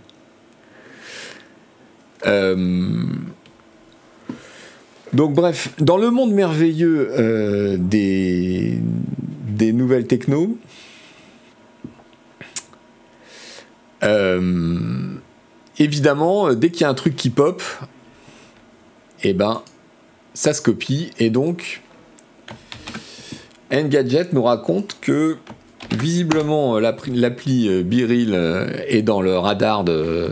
Euh, 2.27 3.07
donc 5.15 5.35
bref, 5.35 5.73
dans 5.79 5.97
le 5.97 6.11
monde 6.11 6.33
merveilleux 6.33 7.11
euh, 7.19 7.77
des, 7.79 8.79
nouvelles 9.73 10.07
techno, 10.07 10.57
Euh, 14.05 15.15
évidemment, 15.79 16.53
dès 16.55 16.71
qu'il 16.71 16.83
y 16.83 16.85
a 16.85 16.89
un 16.89 16.95
truc 16.95 17.17
qui 17.17 17.31
pop, 17.31 17.63
eh 19.23 19.33
ben, 19.33 19.63
ça 20.35 20.53
se 20.53 20.63
copie. 20.63 21.11
Et 21.19 21.31
donc, 21.31 21.83
Engadget 23.73 24.29
nous 24.33 24.43
raconte 24.43 24.99
que 25.01 25.37
visiblement 25.97 26.79
l'appli 26.79 27.69
euh, 27.69 27.83
Biril 27.83 28.35
euh, 28.35 28.67
est 28.89 29.03
dans 29.03 29.21
le 29.21 29.39
radar 29.39 29.85
de, 29.85 30.29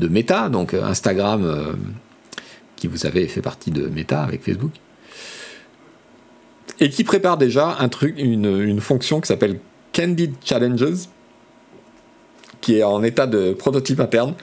Meta, 0.00 0.48
donc 0.48 0.74
Instagram, 0.74 1.76
qui 2.84 2.88
vous 2.88 2.98
savez 2.98 3.26
fait 3.28 3.40
partie 3.40 3.70
de 3.70 3.86
Meta 3.86 4.22
avec 4.22 4.42
Facebook, 4.42 4.72
et 6.80 6.90
qui 6.90 7.02
prépare 7.02 7.38
déjà 7.38 7.78
un 7.80 7.88
truc, 7.88 8.14
une, 8.18 8.60
une 8.60 8.82
fonction 8.82 9.22
qui 9.22 9.28
s'appelle 9.28 9.58
Candid 9.94 10.34
Challenges, 10.44 11.08
qui 12.60 12.76
est 12.76 12.82
en 12.82 13.02
état 13.02 13.26
de 13.26 13.54
prototype 13.54 14.00
interne, 14.00 14.34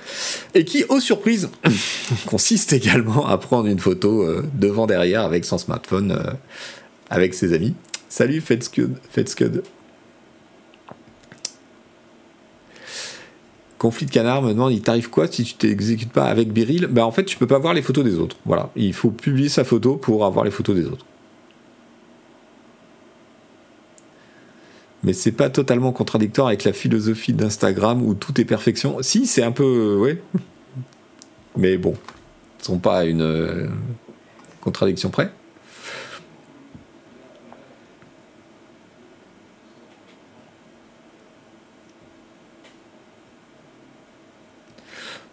et 0.55 0.65
qui, 0.65 0.85
aux 0.85 0.99
surprises, 0.99 1.51
consiste 2.25 2.73
également 2.73 3.27
à 3.27 3.37
prendre 3.37 3.67
une 3.67 3.77
photo 3.77 4.23
euh, 4.23 4.43
devant 4.55 4.87
derrière 4.87 5.21
avec 5.21 5.45
son 5.45 5.59
smartphone, 5.59 6.11
euh, 6.11 6.33
avec 7.11 7.35
ses 7.35 7.53
amis. 7.53 7.75
Salut 8.09 8.41
Fetscud. 8.41 8.95
Conflit 13.81 14.05
de 14.05 14.11
canard 14.11 14.43
me 14.43 14.49
demande 14.49 14.73
il 14.73 14.81
t'arrive 14.81 15.09
quoi 15.09 15.25
si 15.25 15.43
tu 15.43 15.55
t'exécutes 15.55 16.11
pas 16.11 16.25
avec 16.25 16.53
Biril 16.53 16.85
ben 16.85 17.03
en 17.03 17.11
fait 17.11 17.25
tu 17.25 17.35
peux 17.35 17.47
pas 17.47 17.57
voir 17.57 17.73
les 17.73 17.81
photos 17.81 18.05
des 18.05 18.19
autres. 18.19 18.37
Voilà, 18.45 18.69
il 18.75 18.93
faut 18.93 19.09
publier 19.09 19.49
sa 19.49 19.63
photo 19.63 19.95
pour 19.95 20.23
avoir 20.23 20.45
les 20.45 20.51
photos 20.51 20.75
des 20.75 20.85
autres. 20.85 21.03
mais 25.03 25.13
c'est 25.13 25.31
pas 25.31 25.49
totalement 25.49 25.91
contradictoire 25.91 26.45
avec 26.45 26.63
la 26.63 26.73
philosophie 26.73 27.33
d'Instagram 27.33 28.03
où 28.03 28.13
tout 28.13 28.39
est 28.39 28.45
perfection. 28.45 28.97
Si, 29.01 29.25
c'est 29.25 29.41
un 29.41 29.51
peu. 29.51 29.63
Euh, 29.63 29.97
ouais. 29.97 30.21
Mais 31.57 31.77
bon, 31.77 31.95
ils 32.59 32.65
sont 32.65 32.77
pas 32.77 32.99
à 32.99 33.05
une 33.05 33.23
euh, 33.23 33.67
contradiction 34.61 35.09
près. 35.09 35.31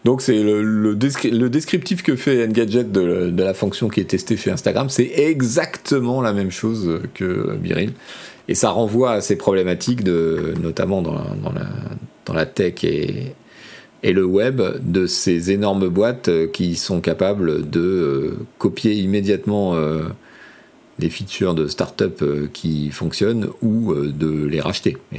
Donc 0.04 0.22
c'est 0.22 0.42
le, 0.42 0.94
descriptif 0.94 2.02
que 2.02 2.16
fait 2.16 2.46
Engadget 2.46 2.84
de, 2.84 3.30
de, 3.30 3.42
la 3.42 3.52
fonction 3.52 3.88
qui 3.88 4.00
est 4.00 4.04
testée 4.04 4.36
chez 4.36 4.50
Instagram, 4.50 4.88
c'est 4.88 5.10
exactement 5.16 6.22
la 6.22 6.32
même 6.32 6.50
chose 6.50 7.00
que 7.14 7.56
Biril. 7.56 7.92
Et 8.48 8.54
ça 8.54 8.70
renvoie 8.70 9.12
à 9.12 9.20
ces 9.20 9.36
problématiques, 9.36 10.02
de, 10.02 10.54
notamment 10.62 11.02
dans, 11.02 11.12
la, 11.12 11.24
dans 12.24 12.32
la, 12.32 12.46
tech 12.46 12.82
et, 12.82 13.34
et, 14.02 14.12
le 14.12 14.24
web, 14.24 14.62
de 14.80 15.06
ces 15.06 15.50
énormes 15.50 15.88
boîtes 15.88 16.30
qui 16.52 16.76
sont 16.76 17.02
capables 17.02 17.68
de 17.68 17.80
euh, 17.80 18.38
copier 18.56 18.94
immédiatement 18.94 19.74
euh, 19.74 20.04
les 20.98 21.10
features 21.10 21.54
de 21.54 21.68
start-up 21.68 22.22
euh, 22.22 22.48
qui 22.50 22.90
fonctionnent 22.90 23.48
ou 23.60 23.94
de 23.94 24.46
les 24.46 24.60
racheter. 24.60 24.96
Et 25.12 25.18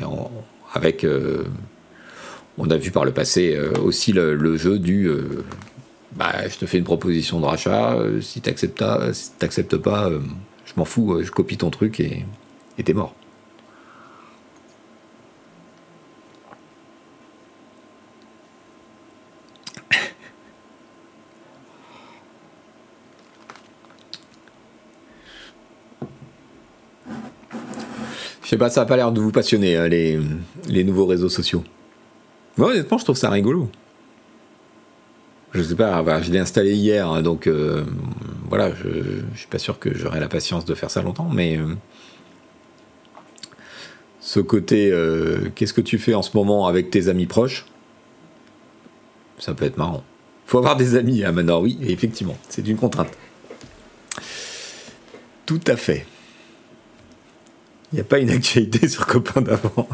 avec, 0.73 1.05
on 2.59 2.69
a 2.69 2.77
vu 2.77 2.91
par 2.91 3.05
le 3.05 3.11
passé 3.11 3.57
aussi 3.81 4.13
le, 4.13 4.57
jeu 4.57 4.77
du 4.79 5.09
bah, 6.15 6.47
je 6.47 6.57
te 6.57 6.65
fais 6.65 6.77
une 6.77 6.83
proposition 6.83 7.39
de 7.39 7.45
rachat, 7.45 7.97
si 8.21 8.41
tu 8.41 8.49
n'acceptes 8.49 9.77
pas, 9.77 10.09
je 10.65 10.73
m'en 10.77 10.85
fous, 10.85 11.21
je 11.23 11.31
copie 11.31 11.57
ton 11.57 11.69
truc 11.69 11.99
et 11.99 12.25
t'es 12.83 12.93
mort. 12.93 13.15
Je 28.49 28.55
sais 28.55 28.57
pas, 28.57 28.71
ça 28.71 28.81
a 28.81 28.85
pas 28.87 28.95
l'air 28.95 29.11
de 29.11 29.21
vous 29.21 29.31
passionner, 29.31 29.77
hein, 29.77 29.87
les, 29.87 30.83
nouveaux 30.83 31.05
réseaux 31.05 31.29
sociaux. 31.29 31.63
Moi, 32.59 32.71
honnêtement, 32.71 32.97
je 32.97 33.05
trouve 33.05 33.15
ça 33.15 33.29
rigolo. 33.29 33.69
Je 35.53 35.63
sais 35.63 35.75
pas, 35.75 36.21
je 36.21 36.29
l'ai 36.29 36.39
installé 36.39 36.73
hier, 36.73 37.07
hein, 37.07 37.21
donc 37.21 37.47
euh, 37.47 37.85
voilà, 38.49 38.75
je, 38.75 38.89
je 39.33 39.39
suis 39.39 39.47
pas 39.47 39.59
sûr 39.59 39.79
que 39.79 39.97
j'aurai 39.97 40.19
la 40.19 40.27
patience 40.27 40.65
de 40.65 40.75
faire 40.75 40.91
ça 40.91 41.01
longtemps, 41.01 41.29
mais 41.31 41.57
euh, 41.57 41.73
ce 44.19 44.41
côté, 44.41 44.91
euh, 44.91 45.49
qu'est-ce 45.55 45.73
que 45.73 45.79
tu 45.79 45.97
fais 45.97 46.13
en 46.13 46.21
ce 46.21 46.31
moment 46.35 46.67
avec 46.67 46.91
tes 46.91 47.07
amis 47.07 47.27
proches? 47.27 47.65
Ça 49.37 49.53
peut 49.53 49.63
être 49.63 49.77
marrant. 49.77 50.03
Faut 50.45 50.57
avoir 50.57 50.75
des 50.75 50.97
amis, 50.97 51.23
hein, 51.23 51.31
maintenant, 51.31 51.61
oui, 51.61 51.79
effectivement, 51.81 52.37
c'est 52.49 52.67
une 52.67 52.77
contrainte. 52.77 53.17
Tout 55.45 55.61
à 55.65 55.77
fait. 55.77 56.05
Il 57.93 57.95
n'y 57.95 58.01
a 58.01 58.03
pas 58.03 58.19
une 58.19 58.31
actualité 58.31 58.85
sur 58.89 59.07
copain 59.07 59.39
d'avant. 59.39 59.87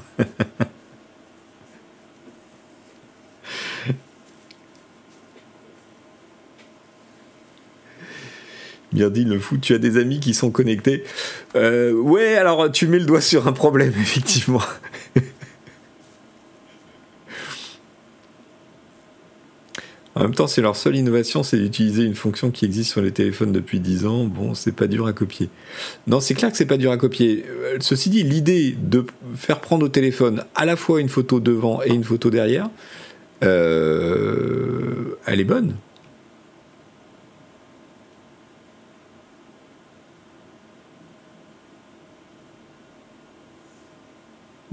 Bien 8.95 9.09
dit, 9.09 9.25
le 9.25 9.39
fou, 9.39 9.57
tu 9.57 9.73
as 9.73 9.77
des 9.77 9.97
amis 9.97 10.21
qui 10.21 10.33
sont 10.33 10.51
connectés. 10.51 11.03
Euh, 11.57 11.91
ouais, 11.91 12.35
alors 12.35 12.71
tu 12.71 12.87
mets 12.87 12.97
le 12.97 13.03
doigt 13.03 13.19
sur 13.19 13.45
un 13.45 13.51
problème, 13.51 13.91
effectivement. 13.99 14.61
En 20.15 20.21
même 20.21 20.33
temps, 20.33 20.47
si 20.47 20.61
leur 20.61 20.77
seule 20.77 20.95
innovation, 20.95 21.43
c'est 21.43 21.57
d'utiliser 21.57 22.03
une 22.03 22.15
fonction 22.15 22.51
qui 22.51 22.63
existe 22.63 22.89
sur 22.89 23.01
les 23.01 23.11
téléphones 23.11 23.51
depuis 23.51 23.81
10 23.81 24.05
ans, 24.05 24.23
bon, 24.23 24.53
c'est 24.53 24.71
pas 24.71 24.87
dur 24.87 25.07
à 25.07 25.11
copier. 25.11 25.49
Non, 26.07 26.21
c'est 26.21 26.33
clair 26.33 26.49
que 26.49 26.55
c'est 26.55 26.65
pas 26.65 26.77
dur 26.77 26.91
à 26.91 26.97
copier. 26.97 27.43
Euh, 27.49 27.75
ceci 27.81 28.09
dit, 28.09 28.23
l'idée 28.23 28.77
de 28.81 29.05
faire 29.35 29.59
prendre 29.59 29.85
au 29.85 29.89
téléphone 29.89 30.45
à 30.55 30.63
la 30.63 30.77
fois 30.77 31.01
une 31.01 31.09
photo 31.09 31.41
devant 31.41 31.81
et 31.83 31.89
une 31.89 32.05
photo 32.05 32.29
derrière, 32.29 32.69
euh, 33.43 35.17
elle 35.25 35.41
est 35.41 35.43
bonne. 35.43 35.75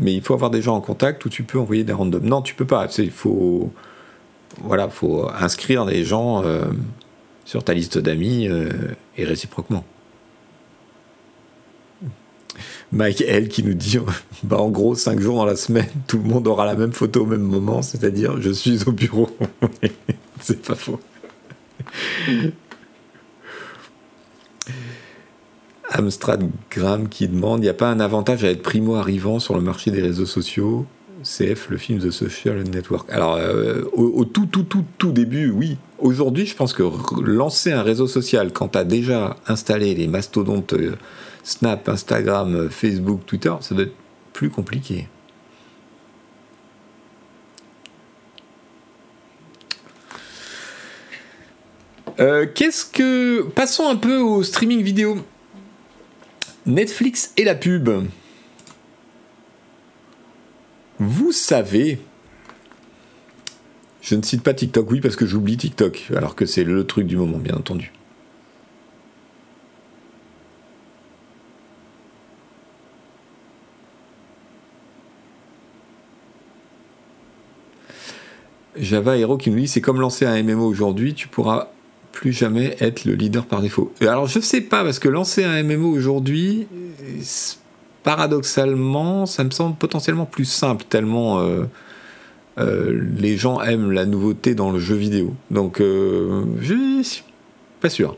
Mais 0.02 0.12
il 0.12 0.20
faut 0.20 0.34
avoir 0.34 0.50
des 0.50 0.60
gens 0.60 0.76
en 0.76 0.80
contact 0.80 1.24
où 1.24 1.28
tu 1.28 1.44
peux 1.44 1.58
envoyer 1.58 1.84
des 1.84 1.92
randoms. 1.92 2.24
Non, 2.24 2.42
tu 2.42 2.54
peux 2.54 2.66
pas. 2.66 2.88
Il 2.98 3.10
faut 3.10 3.72
voilà, 4.60 4.88
faut 4.88 5.28
inscrire 5.28 5.86
des 5.86 6.04
gens 6.04 6.44
euh, 6.44 6.64
sur 7.44 7.64
ta 7.64 7.74
liste 7.74 7.98
d'amis 7.98 8.48
euh, 8.48 8.70
et 9.16 9.24
réciproquement. 9.24 9.84
Mike 12.92 13.22
L 13.22 13.48
qui 13.48 13.62
nous 13.62 13.74
dit 13.74 13.98
bah 14.42 14.58
en 14.58 14.68
gros 14.68 14.94
5 14.94 15.18
jours 15.20 15.36
dans 15.36 15.46
la 15.46 15.56
semaine 15.56 15.88
tout 16.06 16.18
le 16.18 16.24
monde 16.24 16.46
aura 16.46 16.66
la 16.66 16.74
même 16.74 16.92
photo 16.92 17.22
au 17.22 17.26
même 17.26 17.40
moment 17.40 17.80
c'est-à-dire 17.80 18.38
je 18.42 18.50
suis 18.50 18.86
au 18.86 18.92
bureau 18.92 19.30
c'est 20.40 20.60
pas 20.60 20.74
faux 20.74 21.00
Amstrad 25.92 26.48
Graham 26.70 27.08
qui 27.08 27.28
demande 27.28 27.60
il 27.60 27.64
n'y 27.64 27.68
a 27.68 27.74
pas 27.74 27.90
un 27.90 28.00
avantage 28.00 28.44
à 28.44 28.50
être 28.50 28.62
primo 28.62 28.96
arrivant 28.96 29.38
sur 29.38 29.54
le 29.54 29.60
marché 29.60 29.90
des 29.90 30.02
réseaux 30.02 30.26
sociaux? 30.26 30.86
CF, 31.22 31.68
le 31.70 31.76
film 31.76 32.00
The 32.00 32.10
Social 32.10 32.62
Network. 32.64 33.08
Alors, 33.10 33.36
euh, 33.36 33.84
au, 33.92 34.24
tout, 34.24 34.46
tout, 34.46 34.64
tout, 34.64 34.84
tout 34.98 35.12
début, 35.12 35.50
oui. 35.50 35.76
Aujourd'hui, 35.98 36.46
je 36.46 36.56
pense 36.56 36.72
que 36.72 36.82
lancer 37.22 37.70
un 37.70 37.82
réseau 37.82 38.08
social 38.08 38.52
quand 38.52 38.70
tu 38.70 38.78
as 38.78 38.84
déjà 38.84 39.36
installé 39.46 39.94
les 39.94 40.08
mastodontes 40.08 40.72
euh, 40.72 40.96
Snap, 41.44 41.88
Instagram, 41.88 42.68
Facebook, 42.70 43.24
Twitter, 43.26 43.52
ça 43.60 43.74
doit 43.74 43.84
être 43.84 43.94
plus 44.32 44.50
compliqué. 44.50 45.08
Euh, 52.20 52.46
qu'est-ce 52.52 52.84
que. 52.84 53.42
Passons 53.42 53.88
un 53.88 53.96
peu 53.96 54.18
au 54.18 54.42
streaming 54.42 54.82
vidéo. 54.82 55.18
Netflix 56.66 57.32
et 57.36 57.44
la 57.44 57.54
pub. 57.54 57.90
Vous 60.98 61.32
savez, 61.32 61.98
je 64.00 64.14
ne 64.14 64.22
cite 64.22 64.42
pas 64.42 64.54
TikTok, 64.54 64.90
oui, 64.90 65.00
parce 65.00 65.16
que 65.16 65.26
j'oublie 65.26 65.56
TikTok, 65.56 66.12
alors 66.14 66.36
que 66.36 66.46
c'est 66.46 66.64
le 66.64 66.86
truc 66.86 67.06
du 67.06 67.16
moment, 67.16 67.38
bien 67.38 67.56
entendu. 67.56 67.92
Java 78.76 79.18
Hero 79.18 79.36
qui 79.36 79.50
nous 79.50 79.58
dit 79.58 79.68
c'est 79.68 79.80
comme 79.80 80.00
lancer 80.00 80.24
un 80.24 80.42
MMO 80.42 80.66
aujourd'hui, 80.66 81.14
tu 81.14 81.28
pourras 81.28 81.70
plus 82.12 82.32
jamais 82.32 82.76
être 82.80 83.04
le 83.04 83.14
leader 83.14 83.46
par 83.46 83.62
défaut. 83.62 83.92
Alors 84.00 84.26
je 84.26 84.38
sais 84.38 84.60
pas 84.60 84.84
parce 84.84 84.98
que 84.98 85.08
lancer 85.08 85.44
un 85.44 85.62
MMO 85.62 85.88
aujourd'hui, 85.88 86.66
paradoxalement, 88.02 89.26
ça 89.26 89.44
me 89.44 89.50
semble 89.50 89.76
potentiellement 89.76 90.26
plus 90.26 90.44
simple, 90.44 90.84
tellement 90.88 91.40
euh, 91.40 91.64
euh, 92.58 93.02
les 93.16 93.36
gens 93.36 93.60
aiment 93.62 93.92
la 93.92 94.04
nouveauté 94.06 94.54
dans 94.54 94.70
le 94.70 94.78
jeu 94.78 94.96
vidéo. 94.96 95.34
Donc, 95.50 95.80
euh, 95.80 96.44
je 96.60 97.02
suis 97.02 97.24
pas 97.80 97.90
sûr. 97.90 98.16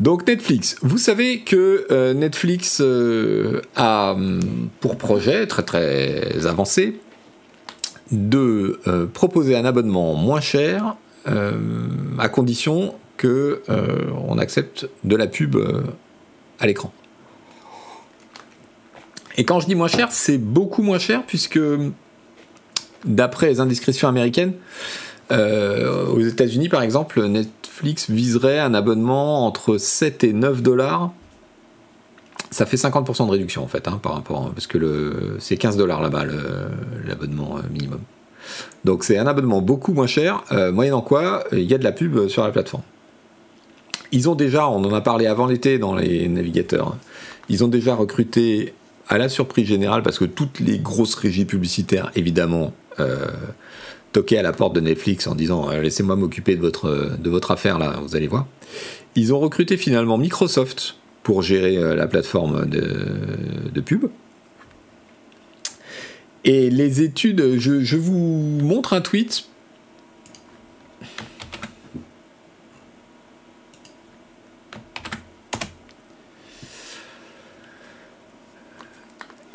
Donc 0.00 0.26
Netflix, 0.26 0.76
vous 0.82 0.98
savez 0.98 1.40
que 1.40 2.12
Netflix 2.14 2.82
a 3.76 4.16
pour 4.80 4.96
projet 4.96 5.46
très 5.46 5.62
très 5.62 6.46
avancé 6.46 7.00
de 8.10 8.80
euh, 8.86 9.06
proposer 9.06 9.56
un 9.56 9.64
abonnement 9.64 10.14
moins 10.14 10.40
cher 10.40 10.96
euh, 11.28 11.52
à 12.18 12.28
condition 12.28 12.94
que 13.16 13.62
euh, 13.68 14.10
on 14.26 14.38
accepte 14.38 14.88
de 15.04 15.16
la 15.16 15.26
pub 15.26 15.56
à 16.58 16.66
l'écran. 16.66 16.92
Et 19.36 19.44
quand 19.44 19.60
je 19.60 19.66
dis 19.66 19.74
moins 19.74 19.88
cher, 19.88 20.08
c'est 20.10 20.38
beaucoup 20.38 20.82
moins 20.82 20.98
cher 20.98 21.22
puisque 21.26 21.60
d'après 23.04 23.48
les 23.48 23.60
indiscrétions 23.60 24.08
américaines, 24.08 24.54
aux 25.30 26.20
États-Unis 26.20 26.68
par 26.68 26.82
exemple, 26.82 27.24
Netflix 27.24 27.59
viserait 27.82 28.58
un 28.58 28.74
abonnement 28.74 29.46
entre 29.46 29.78
7 29.78 30.24
et 30.24 30.32
9 30.32 30.62
dollars 30.62 31.12
ça 32.50 32.66
fait 32.66 32.76
50% 32.76 33.26
de 33.26 33.30
réduction 33.30 33.62
en 33.62 33.68
fait, 33.68 33.86
hein, 33.86 34.00
par 34.02 34.14
rapport, 34.14 34.50
parce 34.50 34.66
que 34.66 34.76
le, 34.76 35.36
c'est 35.38 35.56
15 35.56 35.76
dollars 35.76 36.02
là-bas 36.02 36.24
l'abonnement 37.06 37.58
euh, 37.58 37.62
minimum. 37.72 38.00
Donc 38.84 39.04
c'est 39.04 39.18
un 39.18 39.26
abonnement 39.26 39.60
beaucoup 39.60 39.92
moins 39.92 40.08
cher, 40.08 40.42
euh, 40.50 40.72
moyennant 40.72 41.02
quoi 41.02 41.44
il 41.52 41.70
y 41.70 41.74
a 41.74 41.78
de 41.78 41.84
la 41.84 41.92
pub 41.92 42.28
sur 42.28 42.42
la 42.42 42.50
plateforme. 42.50 42.82
Ils 44.12 44.28
ont 44.28 44.34
déjà, 44.34 44.68
on 44.68 44.84
en 44.84 44.92
a 44.92 45.00
parlé 45.00 45.26
avant 45.26 45.46
l'été 45.46 45.78
dans 45.78 45.94
les 45.94 46.28
navigateurs, 46.28 46.96
ils 47.48 47.62
ont 47.64 47.68
déjà 47.68 47.94
recruté 47.94 48.74
à 49.08 49.18
la 49.18 49.28
surprise 49.28 49.66
générale, 49.66 50.02
parce 50.02 50.18
que 50.18 50.24
toutes 50.24 50.60
les 50.60 50.78
grosses 50.78 51.14
régies 51.14 51.44
publicitaires, 51.44 52.10
évidemment, 52.14 52.72
euh, 52.98 53.26
toquaient 54.12 54.38
à 54.38 54.42
la 54.42 54.52
porte 54.52 54.74
de 54.74 54.80
Netflix 54.80 55.26
en 55.26 55.34
disant 55.34 55.70
laissez-moi 55.70 56.16
m'occuper 56.16 56.56
de 56.56 56.60
votre, 56.60 57.50
affaire 57.50 57.78
là, 57.78 57.98
vous 58.02 58.16
allez 58.16 58.26
voir. 58.26 58.46
Ils 59.16 59.34
ont 59.34 59.40
recruté 59.40 59.76
finalement 59.76 60.18
Microsoft 60.18 60.96
pour 61.22 61.42
gérer 61.42 61.76
euh, 61.76 61.94
la 61.94 62.06
plateforme 62.06 62.66
de, 62.66 63.80
pub. 63.80 64.06
Et 66.44 66.70
les 66.70 67.02
études, 67.02 67.58
je, 67.58 67.96
vous 67.96 68.18
montre 68.62 68.94
un 68.94 69.00
tweet. 69.00 69.46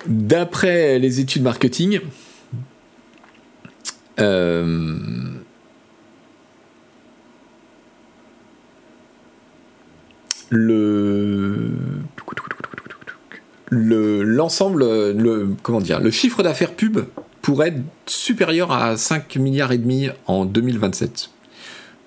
D'après 0.05 0.99
les 0.99 1.19
études 1.19 1.41
marketing, 1.41 1.99
euh, 4.19 4.95
le 10.49 11.71
l'ensemble, 13.69 14.83
le, 14.83 15.49
comment 15.63 15.81
dire, 15.81 15.99
le 15.99 16.11
chiffre 16.11 16.43
d'affaires 16.43 16.73
pub 16.73 16.99
pourrait 17.41 17.69
être 17.69 17.81
supérieur 18.05 18.71
à 18.71 18.97
5 18.97 19.35
milliards 19.37 19.71
et 19.71 19.77
demi 19.77 20.09
en 20.27 20.45
2027, 20.45 21.29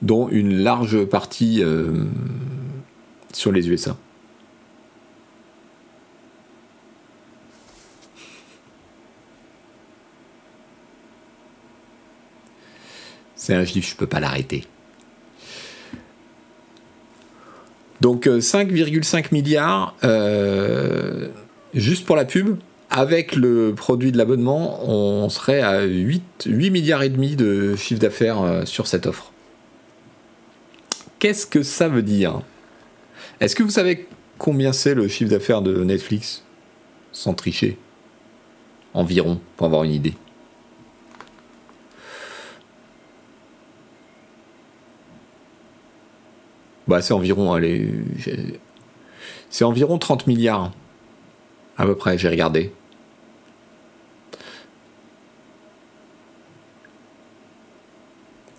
dont 0.02 0.28
une 0.28 0.54
large 0.58 1.04
partie 1.04 1.62
euh, 1.62 2.04
sur 3.32 3.52
les 3.52 3.68
USA. 3.68 3.96
C'est 13.38 13.54
un 13.54 13.64
chiffre, 13.64 13.88
je 13.88 13.94
peux 13.94 14.08
pas 14.08 14.20
l'arrêter. 14.20 14.64
Donc 18.00 18.26
5,5 18.26 19.16
euh, 19.16 19.28
milliards 19.32 19.96
euh, 20.04 21.28
juste 21.72 22.04
pour 22.04 22.16
la 22.16 22.26
pub. 22.26 22.58
Avec 22.90 23.36
le 23.36 23.74
produit 23.74 24.12
de 24.12 24.18
l'abonnement, 24.18 24.80
on 24.88 25.28
serait 25.28 25.60
à 25.60 25.84
8, 25.84 26.22
8 26.46 26.70
milliards 26.70 27.02
et 27.02 27.10
demi 27.10 27.36
de 27.36 27.76
chiffre 27.76 28.00
d'affaires 28.00 28.40
euh, 28.40 28.64
sur 28.64 28.86
cette 28.86 29.06
offre. 29.06 29.30
Qu'est-ce 31.18 31.46
que 31.46 31.62
ça 31.62 31.88
veut 31.88 32.02
dire? 32.02 32.40
Est-ce 33.40 33.54
que 33.54 33.62
vous 33.62 33.70
savez 33.70 34.08
combien 34.38 34.72
c'est 34.72 34.94
le 34.94 35.06
chiffre 35.06 35.30
d'affaires 35.30 35.60
de 35.60 35.84
Netflix? 35.84 36.42
Sans 37.12 37.34
tricher. 37.34 37.76
Environ, 38.94 39.38
pour 39.56 39.66
avoir 39.66 39.84
une 39.84 39.92
idée. 39.92 40.14
Bah, 46.88 47.02
c'est 47.02 47.12
environ, 47.12 47.52
allez, 47.52 47.90
c'est 49.50 49.64
environ 49.64 49.98
30 49.98 50.26
milliards, 50.26 50.72
à 51.76 51.84
peu 51.84 51.94
près, 51.94 52.16
j'ai 52.16 52.30
regardé. 52.30 52.72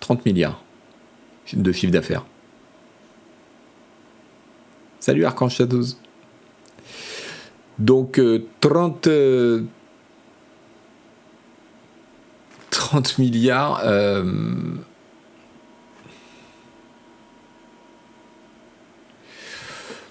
30 0.00 0.24
milliards 0.24 0.62
de 1.52 1.72
chiffre 1.72 1.92
d'affaires. 1.92 2.24
Salut 5.00 5.24
Archange 5.24 5.56
Shadows. 5.56 5.96
Donc 7.78 8.20
30, 8.60 9.06
euh, 9.08 9.64
30 12.70 13.08
euh, 13.18 13.22
milliards. 13.22 13.80
Euh, 13.84 14.24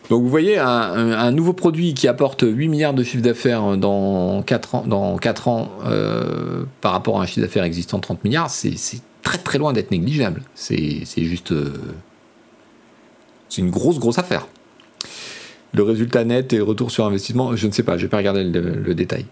Donc 0.09 0.23
vous 0.23 0.29
voyez, 0.29 0.57
un, 0.57 1.31
nouveau 1.31 1.53
produit 1.53 1.93
qui 1.93 2.07
apporte 2.07 2.43
8 2.43 2.67
milliards 2.67 2.93
de 2.95 3.03
chiffre 3.03 3.21
d'affaires 3.21 3.77
dans 3.77 4.41
4 4.41 4.75
ans, 4.75 4.83
dans 4.87 5.17
4 5.17 5.47
ans 5.47 5.71
euh, 5.85 6.63
par 6.81 6.93
rapport 6.93 7.19
à 7.19 7.23
un 7.23 7.25
chiffre 7.27 7.41
d'affaires 7.41 7.63
existant 7.63 7.97
de 7.97 8.01
30 8.01 8.23
milliards, 8.23 8.49
c'est 8.49 8.73
très 9.21 9.37
très 9.37 9.59
loin 9.59 9.71
d'être 9.71 9.91
négligeable. 9.91 10.41
C'est 10.55 11.05
juste... 11.17 11.51
Euh, 11.51 11.73
C'est 13.49 13.61
une 13.61 13.69
grosse, 13.69 13.99
grosse 13.99 14.17
affaire. 14.17 14.47
Le 15.73 15.83
résultat 15.83 16.23
net 16.23 16.53
et 16.53 16.59
retour 16.59 16.89
sur 16.89 17.05
investissement, 17.05 17.55
je 17.55 17.67
ne 17.67 17.71
sais 17.71 17.83
pas, 17.83 17.97
je 17.97 18.03
n'ai 18.03 18.09
pas 18.09 18.17
regardé 18.17 18.43
le, 18.43 18.95
détail. 18.95 19.27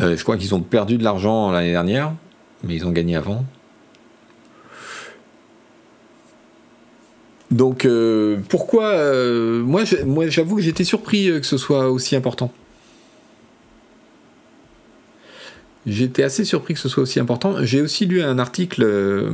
Euh, 0.00 0.16
je 0.16 0.22
crois 0.22 0.36
qu'ils 0.36 0.54
ont 0.54 0.60
perdu 0.60 0.96
de 0.96 1.02
l'argent 1.02 1.50
l'année 1.50 1.72
dernière, 1.72 2.14
mais 2.62 2.76
ils 2.76 2.86
ont 2.86 2.92
gagné 2.92 3.16
avant. 3.16 3.44
Donc 7.52 7.84
euh, 7.84 8.38
pourquoi 8.48 8.86
euh, 8.86 9.62
moi, 9.62 9.82
j'avoue 9.84 10.56
que 10.56 10.62
j'étais 10.62 10.84
surpris 10.84 11.26
que 11.26 11.46
ce 11.46 11.58
soit 11.58 11.90
aussi 11.90 12.16
important. 12.16 12.50
J'étais 15.84 16.22
assez 16.22 16.44
surpris 16.44 16.74
que 16.74 16.80
ce 16.80 16.88
soit 16.88 17.02
aussi 17.02 17.18
important. 17.18 17.56
J'ai 17.62 17.80
aussi 17.80 18.06
lu 18.06 18.22
un 18.22 18.38
article 18.38 18.84
euh, 18.84 19.30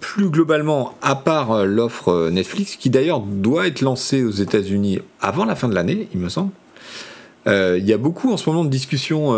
plus 0.00 0.30
globalement, 0.30 0.96
à 1.02 1.16
part 1.16 1.50
euh, 1.50 1.64
l'offre 1.64 2.10
euh, 2.10 2.30
Netflix, 2.30 2.76
qui 2.76 2.90
d'ailleurs 2.90 3.20
doit 3.20 3.66
être 3.66 3.80
lancée 3.80 4.22
aux 4.22 4.30
États-Unis 4.30 5.00
avant 5.20 5.44
la 5.44 5.56
fin 5.56 5.68
de 5.68 5.74
l'année, 5.74 6.08
il 6.14 6.20
me 6.20 6.28
semble. 6.28 6.50
Il 7.46 7.84
y 7.84 7.92
a 7.92 7.98
beaucoup 7.98 8.32
en 8.32 8.38
ce 8.38 8.48
moment 8.48 8.64
de 8.64 8.70
discussions 8.70 9.36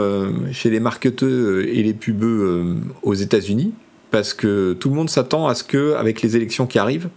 chez 0.53 0.71
les 0.71 0.79
marketeurs 0.79 1.59
et 1.59 1.83
les 1.83 1.93
pubeux 1.93 2.77
aux 3.03 3.15
États-Unis, 3.15 3.75
parce 4.13 4.33
que 4.33 4.75
tout 4.75 4.91
le 4.91 4.95
monde 4.95 5.11
s'attend 5.11 5.49
à 5.49 5.57
ce 5.57 5.65
que, 5.65 5.95
avec 5.95 6.23
les 6.23 6.37
élections 6.37 6.69
qui 6.69 6.79
arrivent, 6.79 7.09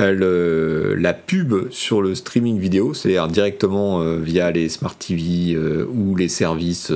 la 0.00 1.12
pub 1.12 1.70
sur 1.70 2.02
le 2.02 2.14
streaming 2.14 2.58
vidéo, 2.58 2.94
c'est-à-dire 2.94 3.28
directement 3.28 4.16
via 4.16 4.50
les 4.50 4.68
smart 4.68 4.94
TV 4.96 5.56
ou 5.56 6.16
les 6.16 6.28
services 6.28 6.92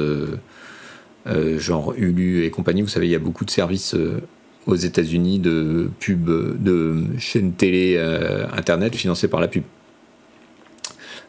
euh, 1.27 1.59
genre 1.59 1.95
Hulu 1.97 2.45
et 2.45 2.51
compagnie. 2.51 2.83
Vous 2.83 2.89
savez, 2.89 3.07
il 3.07 3.11
y 3.11 3.15
a 3.15 3.21
beaucoup 3.21 3.47
de 3.47 3.51
services 3.51 3.95
euh, 3.95 4.21
aux 4.67 4.75
États-Unis 4.75 5.39
de 5.39 5.91
pub, 5.99 6.27
de 6.63 7.05
chaînes 7.19 7.53
télé 7.53 7.95
euh, 7.97 8.47
internet 8.53 8.95
financées 8.95 9.29
par 9.29 9.41
la 9.41 9.49
pub. 9.49 9.65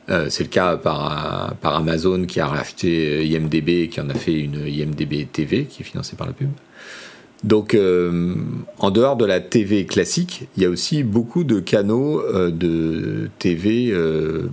c'est 0.07 0.43
le 0.43 0.49
cas 0.49 0.77
par, 0.77 1.55
par, 1.61 1.75
Amazon 1.75 2.25
qui 2.25 2.39
a 2.39 2.47
racheté 2.47 3.25
IMDB 3.25 3.69
et 3.69 3.89
qui 3.89 3.99
en 3.99 4.09
a 4.09 4.13
fait 4.13 4.39
une 4.39 4.67
IMDB 4.67 5.27
TV 5.31 5.65
qui 5.65 5.81
est 5.81 5.85
financée 5.85 6.15
par 6.15 6.27
la 6.27 6.33
pub. 6.33 6.49
Donc, 7.45 7.75
euh, 7.75 8.33
en 8.79 8.89
dehors 8.89 9.15
de 9.15 9.23
la 9.23 9.39
TV 9.39 9.85
classique, 9.85 10.47
il 10.57 10.63
y 10.63 10.65
a 10.65 10.69
aussi 10.69 11.03
beaucoup 11.03 11.43
de 11.43 11.59
canaux 11.59 12.19
euh, 12.21 12.49
de 12.49 13.29
TV 13.37 13.91
euh, 13.91 14.49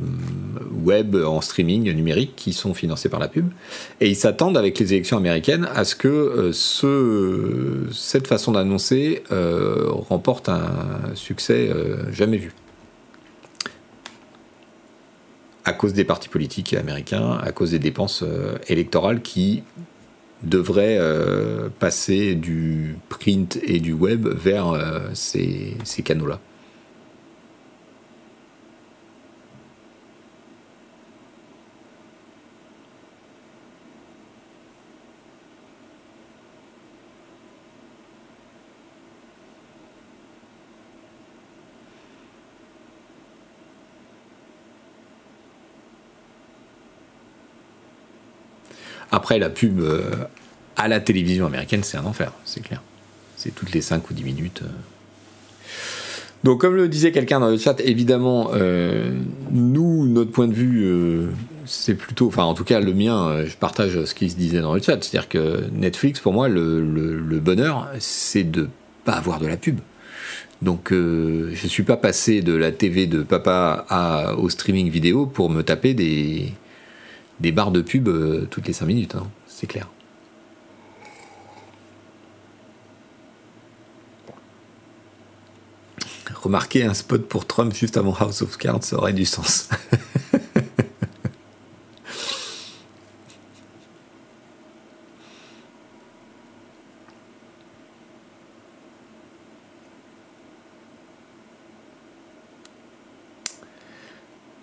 web 0.84 1.16
en 1.16 1.40
streaming 1.40 1.90
numérique 1.95 2.34
qui 2.36 2.53
sont 2.53 2.74
financés 2.74 3.09
par 3.09 3.18
la 3.18 3.28
pub. 3.28 3.49
Et 4.03 4.11
ils 4.11 4.14
s'attendent, 4.14 4.59
avec 4.59 4.78
les 4.78 4.93
élections 4.93 5.16
américaines, 5.16 5.70
à 5.74 5.86
ce 5.86 5.97
que 5.97 6.51
ce, 6.53 7.86
cette 7.90 8.26
façon 8.26 8.53
d'annoncer 8.53 9.22
remporte 9.30 10.51
un 10.51 11.14
succès 11.14 11.70
jamais 12.11 12.36
vu. 12.36 12.53
À 15.64 15.72
cause 15.72 15.95
des 15.95 16.05
partis 16.05 16.28
politiques 16.28 16.74
américains, 16.74 17.38
à 17.43 17.53
cause 17.53 17.70
des 17.70 17.78
dépenses 17.78 18.22
électorales 18.68 19.22
qui 19.22 19.62
devrait 20.43 20.97
euh, 20.99 21.68
passer 21.78 22.34
du 22.34 22.97
print 23.09 23.59
et 23.62 23.80
du 23.80 23.93
web 23.93 24.26
vers 24.26 24.68
euh, 24.68 25.01
ces 25.14 25.76
canaux-là. 26.05 26.40
Après, 49.23 49.39
la 49.39 49.51
pub 49.51 49.79
euh, 49.79 50.01
à 50.75 50.89
la 50.89 50.99
télévision 50.99 51.47
américaine, 51.47 51.85
c'est 51.85 51.97
un 51.97 52.05
enfer, 52.07 52.33
c'est 52.45 52.61
clair. 52.61 52.83
C'est 53.37 53.55
toutes 53.55 53.73
les 53.73 53.81
5 53.81 54.11
ou 54.11 54.14
10 54.14 54.25
minutes. 54.25 54.62
Euh. 54.64 54.68
Donc, 56.43 56.61
comme 56.61 56.75
le 56.75 56.89
disait 56.89 57.12
quelqu'un 57.12 57.39
dans 57.39 57.49
le 57.49 57.57
chat, 57.57 57.81
évidemment, 57.83 58.51
euh, 58.53 59.12
nous, 59.53 60.09
notre 60.09 60.33
point 60.33 60.49
de 60.49 60.53
vue, 60.53 61.29
c'est 61.66 61.95
plutôt, 61.95 62.27
enfin, 62.27 62.43
en 62.43 62.55
tout 62.55 62.64
cas, 62.64 62.81
le 62.81 62.93
mien, 62.93 63.45
je 63.47 63.55
partage 63.55 64.07
ce 64.07 64.12
qui 64.12 64.29
se 64.29 64.35
disait 64.35 64.61
dans 64.61 64.75
le 64.75 64.83
chat. 64.83 65.01
C'est-à-dire 65.01 65.29
que 65.29 65.70
Netflix, 65.73 66.18
pour 66.18 66.33
moi, 66.33 66.49
le, 66.49 67.39
bonheur, 67.39 67.89
c'est 68.01 68.51
de 68.51 68.68
pas 69.05 69.12
avoir 69.12 69.39
de 69.39 69.47
la 69.47 69.57
pub. 69.57 69.79
Donc, 70.62 70.89
je 70.91 71.47
ne 71.62 71.68
suis 71.68 71.85
pas 71.85 71.97
passé 71.97 72.43
de 72.43 72.55
la 72.55 72.73
TV 72.73 73.07
de 73.07 73.23
papa 73.23 74.35
au 74.37 74.49
streaming 74.49 74.91
vidéo 74.91 75.27
pour 75.27 75.49
me 75.49 75.62
taper 75.62 75.95
des, 75.95 76.55
des 77.43 77.53
barres 77.53 77.72
de 77.72 77.82
pub 77.82 78.09
euh, 78.09 78.47
toutes 78.49 78.68
les 78.68 78.72
5 78.72 78.86
minutes, 78.86 79.16
hein, 79.16 79.26
c'est 79.47 79.66
clair. 79.66 79.88
Remarquez 86.40 86.84
un 86.84 86.95
spot 86.95 87.28
pour 87.28 87.47
Trump 87.47 87.74
juste 87.74 87.97
avant 87.97 88.14
House 88.14 88.43
of 88.43 88.57
Cards, 88.59 88.84
ça 88.84 88.97
aurait 88.97 89.12
du 89.12 89.24
sens. 89.24 89.68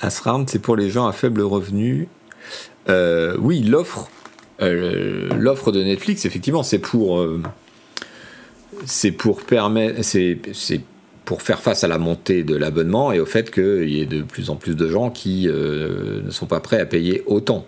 Asround, 0.01 0.49
c'est 0.49 0.59
pour 0.59 0.77
les 0.77 0.89
gens 0.89 1.07
à 1.07 1.11
faible 1.11 1.41
revenu 1.41 2.07
euh, 2.89 3.35
oui, 3.39 3.61
l'offre, 3.61 4.09
euh, 4.61 5.29
l'offre 5.37 5.71
de 5.71 5.83
Netflix, 5.83 6.25
effectivement, 6.25 6.63
c'est 6.63 6.79
pour, 6.79 7.19
euh, 7.19 7.41
permettre, 9.47 10.01
c'est, 10.03 10.39
pour 11.25 11.41
faire 11.41 11.59
face 11.59 11.83
à 11.83 11.87
la 11.87 11.99
montée 11.99 12.43
de 12.43 12.55
l'abonnement 12.55 13.11
et 13.11 13.19
au 13.19 13.25
fait 13.25 13.51
qu'il 13.51 13.89
y 13.89 14.01
ait 14.01 14.07
de 14.07 14.23
plus 14.23 14.49
en 14.49 14.55
plus 14.55 14.75
de 14.75 14.87
gens 14.87 15.11
qui 15.11 15.47
ne 15.47 16.31
sont 16.31 16.47
pas 16.47 16.59
prêts 16.59 16.79
à 16.79 16.85
payer 16.85 17.23
autant. 17.27 17.65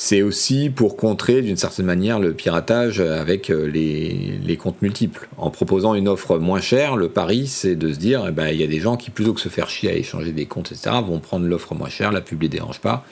C'est 0.00 0.22
aussi 0.22 0.70
pour 0.70 0.96
contrer 0.96 1.42
d'une 1.42 1.56
certaine 1.56 1.86
manière 1.86 2.20
le 2.20 2.32
piratage 2.32 3.00
avec 3.00 3.48
les, 3.48 4.56
comptes 4.56 4.80
multiples. 4.80 5.28
En 5.36 5.50
proposant 5.50 5.94
une 5.94 6.06
offre 6.06 6.38
moins 6.38 6.60
chère, 6.60 6.96
le 6.96 7.08
pari 7.08 7.48
c'est 7.48 7.74
de 7.74 7.92
se 7.92 7.98
dire, 7.98 8.24
eh 8.28 8.32
ben, 8.32 8.48
il 8.48 8.60
y 8.60 8.64
a 8.64 8.68
des 8.68 8.80
gens 8.80 8.96
qui 8.96 9.10
plutôt 9.10 9.34
que 9.34 9.40
se 9.40 9.48
faire 9.48 9.68
chier 9.68 9.90
à 9.90 9.94
échanger 9.94 10.32
des 10.32 10.46
comptes, 10.46 10.72
etc., 10.72 10.96
vont 11.04 11.18
prendre 11.18 11.46
l'offre 11.46 11.74
moins 11.74 11.88
chère, 11.88 12.12
la 12.12 12.20
pub 12.20 12.42
les 12.42 12.48
dérange 12.48 12.80
pas, 12.80 13.04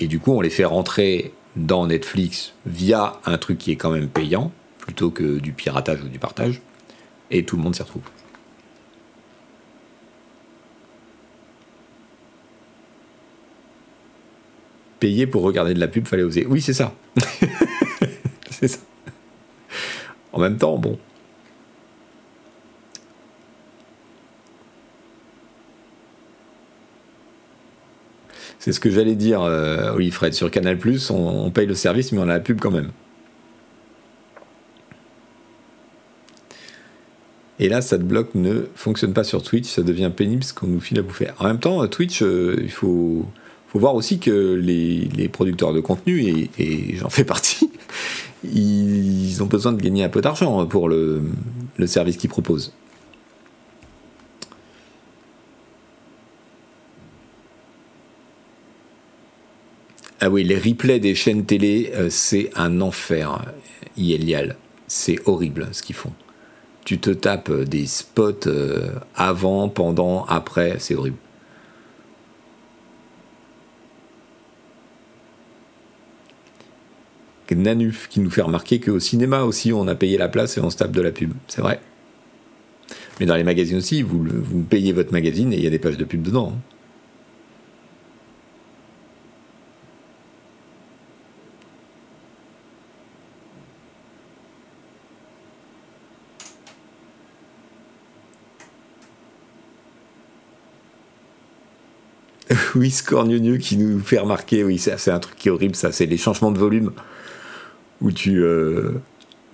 et 0.00 0.06
du 0.06 0.18
coup, 0.18 0.32
on 0.32 0.40
les 0.40 0.50
fait 0.50 0.64
rentrer 0.64 1.32
dans 1.56 1.86
Netflix 1.86 2.54
via 2.66 3.20
un 3.24 3.38
truc 3.38 3.58
qui 3.58 3.70
est 3.70 3.76
quand 3.76 3.90
même 3.90 4.08
payant, 4.08 4.52
plutôt 4.78 5.10
que 5.10 5.38
du 5.38 5.52
piratage 5.52 6.02
ou 6.02 6.08
du 6.08 6.18
partage. 6.18 6.60
Et 7.30 7.44
tout 7.44 7.56
le 7.56 7.62
monde 7.62 7.74
s'y 7.74 7.82
retrouve. 7.82 8.02
Payer 14.98 15.26
pour 15.26 15.42
regarder 15.42 15.74
de 15.74 15.80
la 15.80 15.88
pub, 15.88 16.06
fallait 16.06 16.22
oser. 16.22 16.46
Oui, 16.46 16.60
c'est 16.60 16.74
ça. 16.74 16.94
c'est 18.50 18.68
ça. 18.68 18.78
En 20.32 20.40
même 20.40 20.56
temps, 20.56 20.78
bon, 20.78 20.98
C'est 28.64 28.70
ce 28.72 28.78
que 28.78 28.90
j'allais 28.90 29.16
dire, 29.16 29.42
euh, 29.42 30.10
Fred. 30.12 30.34
Sur 30.34 30.48
Canal, 30.48 30.78
on, 31.10 31.14
on 31.46 31.50
paye 31.50 31.66
le 31.66 31.74
service, 31.74 32.12
mais 32.12 32.20
on 32.20 32.28
a 32.28 32.34
la 32.34 32.38
pub 32.38 32.60
quand 32.60 32.70
même. 32.70 32.92
Et 37.58 37.68
là, 37.68 37.82
ça 37.82 37.98
ne 37.98 38.62
fonctionne 38.76 39.14
pas 39.14 39.24
sur 39.24 39.42
Twitch, 39.42 39.66
ça 39.66 39.82
devient 39.82 40.12
pénible 40.16 40.44
ce 40.44 40.54
qu'on 40.54 40.68
nous 40.68 40.78
file 40.78 41.00
à 41.00 41.02
bouffer. 41.02 41.30
En 41.40 41.46
même 41.46 41.58
temps, 41.58 41.84
Twitch, 41.88 42.22
euh, 42.22 42.54
il 42.62 42.70
faut, 42.70 43.26
voir 43.74 43.96
aussi 43.96 44.20
que 44.20 44.54
les, 44.54 45.28
producteurs 45.28 45.72
de 45.72 45.80
contenu, 45.80 46.22
et, 46.56 46.94
j'en 46.94 47.10
fais 47.10 47.24
partie, 47.24 47.68
ils 48.44 49.42
ont 49.42 49.46
besoin 49.46 49.72
de 49.72 49.82
gagner 49.82 50.04
un 50.04 50.08
peu 50.08 50.20
d'argent 50.20 50.64
pour 50.66 50.88
le 50.88 51.20
service 51.86 52.16
qu'ils 52.16 52.30
proposent. 52.30 52.72
Ah 60.24 60.30
oui, 60.30 60.44
les 60.44 60.56
replays 60.56 61.00
des 61.00 61.16
chaînes 61.16 61.44
télé, 61.44 61.90
euh, 61.96 62.06
c'est 62.08 62.50
un 62.54 62.80
enfer, 62.80 63.44
IELIAL. 63.96 64.54
C'est 64.86 65.18
horrible 65.26 65.66
ce 65.72 65.82
qu'ils 65.82 65.96
font. 65.96 66.12
Tu 66.84 66.98
te 66.98 67.10
tapes 67.10 67.50
euh, 67.50 67.64
des 67.64 67.86
spots 67.86 68.46
euh, 68.46 68.92
avant, 69.16 69.68
pendant, 69.68 70.24
après, 70.26 70.76
c'est 70.78 70.94
horrible. 70.94 71.16
Nanuf 77.50 78.08
qui 78.08 78.20
nous 78.20 78.30
fait 78.30 78.42
remarquer 78.42 78.80
qu'au 78.80 78.98
cinéma 78.98 79.42
aussi 79.42 79.74
on 79.74 79.86
a 79.86 79.94
payé 79.94 80.16
la 80.16 80.28
place 80.28 80.56
et 80.56 80.60
on 80.60 80.70
se 80.70 80.76
tape 80.76 80.92
de 80.92 81.02
la 81.02 81.10
pub. 81.10 81.32
C'est 81.48 81.60
vrai. 81.60 81.80
Mais 83.20 83.26
dans 83.26 83.36
les 83.36 83.44
magazines 83.44 83.76
aussi, 83.76 84.02
vous, 84.02 84.24
vous 84.24 84.62
payez 84.62 84.92
votre 84.92 85.12
magazine 85.12 85.52
et 85.52 85.56
il 85.56 85.64
y 85.64 85.66
a 85.66 85.70
des 85.70 85.80
pages 85.80 85.98
de 85.98 86.04
pub 86.04 86.22
dedans. 86.22 86.54
Hein. 86.56 86.71
oui, 102.74 102.90
Score 102.90 103.26
qui 103.60 103.76
nous 103.76 104.00
fait 104.00 104.18
remarquer, 104.18 104.64
oui, 104.64 104.78
c'est 104.78 105.10
un 105.10 105.18
truc 105.18 105.36
qui 105.36 105.48
est 105.48 105.50
horrible, 105.50 105.76
ça, 105.76 105.92
c'est 105.92 106.06
les 106.06 106.16
changements 106.16 106.50
de 106.50 106.58
volume. 106.58 106.92
Où 108.00 108.10
tu 108.10 108.42
euh, 108.42 108.92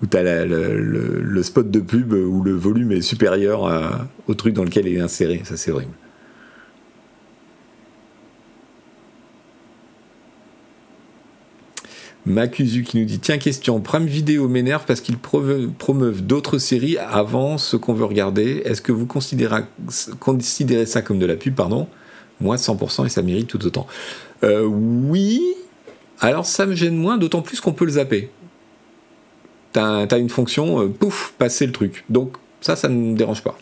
où 0.03 0.17
as 0.17 0.45
le, 0.45 1.43
spot 1.43 1.71
de 1.71 1.81
pub 1.81 2.13
où 2.13 2.43
le 2.43 2.55
volume 2.55 2.93
est 2.93 3.03
supérieur 3.03 4.09
au 4.27 4.35
truc 4.35 4.55
dans 4.55 4.65
lequel 4.65 4.87
il 4.87 4.97
est 4.97 5.01
inséré, 5.01 5.43
ça 5.45 5.57
c'est 5.57 5.71
horrible. 5.71 5.93
Macusu 12.29 12.83
qui 12.83 12.99
nous 12.99 13.05
dit 13.05 13.19
Tiens, 13.19 13.39
question, 13.39 13.81
Prime 13.81 14.07
Vidéo 14.07 14.49
m'énerve 14.49 14.85
parce 14.87 15.01
qu'ils 15.01 15.19
promeuvent 15.19 16.23
d'autres 16.23 16.59
séries 16.59 16.99
avant 16.99 17.59
ce 17.59 17.77
qu'on 17.77 17.95
veut 17.95 18.05
regarder. 18.05 18.63
Est-ce 18.65 18.83
que 18.83 18.93
vous 18.93 19.07
considérez, 19.07 19.63
considérez 20.21 20.87
ça 20.87 21.03
comme 21.03 21.19
de 21.19 21.27
la 21.27 21.37
pub? 21.37 21.55
Pardon 21.55 21.89
moi, 22.41 22.57
100% 22.57 23.07
et 23.07 23.09
ça 23.09 23.23
mérite 23.23 23.49
tout 23.49 23.65
autant. 23.67 23.87
Euh, 24.45 24.65
oui, 24.65 25.43
alors 26.21 26.47
ça 26.47 26.67
me 26.67 26.75
gêne 26.75 26.97
moins, 26.97 27.19
d'autant 27.19 27.43
plus 27.43 27.61
qu'on 27.61 27.73
peut 27.73 27.85
le 27.85 27.93
zapper. 27.93 28.31
T'as 29.73 30.07
as 30.07 30.19
une 30.19 30.31
fonction, 30.31 30.83
euh, 30.83 30.89
pouf, 30.89 31.35
passer 31.39 31.67
le 31.67 31.73
truc. 31.73 32.05
Donc 32.09 32.37
ça, 32.61 32.77
ça 32.77 32.89
ne 32.89 32.95
me 32.95 33.17
dérange 33.17 33.43
pas. 33.43 33.59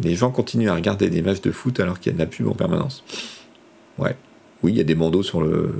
Les 0.00 0.14
gens 0.14 0.30
continuent 0.30 0.70
à 0.70 0.74
regarder 0.74 1.08
des 1.08 1.22
matchs 1.22 1.40
de 1.40 1.52
foot 1.52 1.78
alors 1.78 2.00
qu'il 2.00 2.10
y 2.10 2.14
a 2.14 2.18
de 2.18 2.22
la 2.22 2.26
pub 2.26 2.48
en 2.48 2.54
permanence. 2.54 3.04
Ouais. 3.98 4.16
Oui, 4.62 4.72
il 4.72 4.78
y 4.78 4.80
a 4.80 4.84
des 4.84 4.94
bandeaux 4.94 5.22
sur 5.22 5.40
le, 5.40 5.72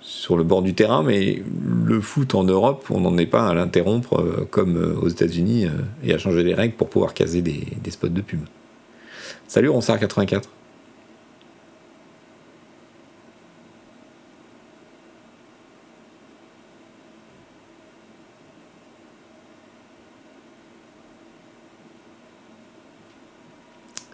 sur 0.00 0.36
le 0.36 0.44
bord 0.44 0.62
du 0.62 0.74
terrain, 0.74 1.02
mais 1.02 1.42
le 1.84 2.00
foot 2.00 2.34
en 2.34 2.44
Europe, 2.44 2.86
on 2.90 3.00
n'en 3.00 3.16
est 3.18 3.26
pas 3.26 3.48
à 3.48 3.54
l'interrompre 3.54 4.20
euh, 4.20 4.48
comme 4.50 4.76
euh, 4.76 4.94
aux 5.00 5.08
États-Unis 5.08 5.66
euh, 5.66 5.70
et 6.02 6.14
à 6.14 6.18
changer 6.18 6.42
les 6.42 6.54
règles 6.54 6.74
pour 6.74 6.88
pouvoir 6.88 7.14
caser 7.14 7.42
des, 7.42 7.90
spots 7.90 8.08
de 8.08 8.22
pub. 8.22 8.40
Salut 9.46 9.68
Ronsard84. 9.68 10.44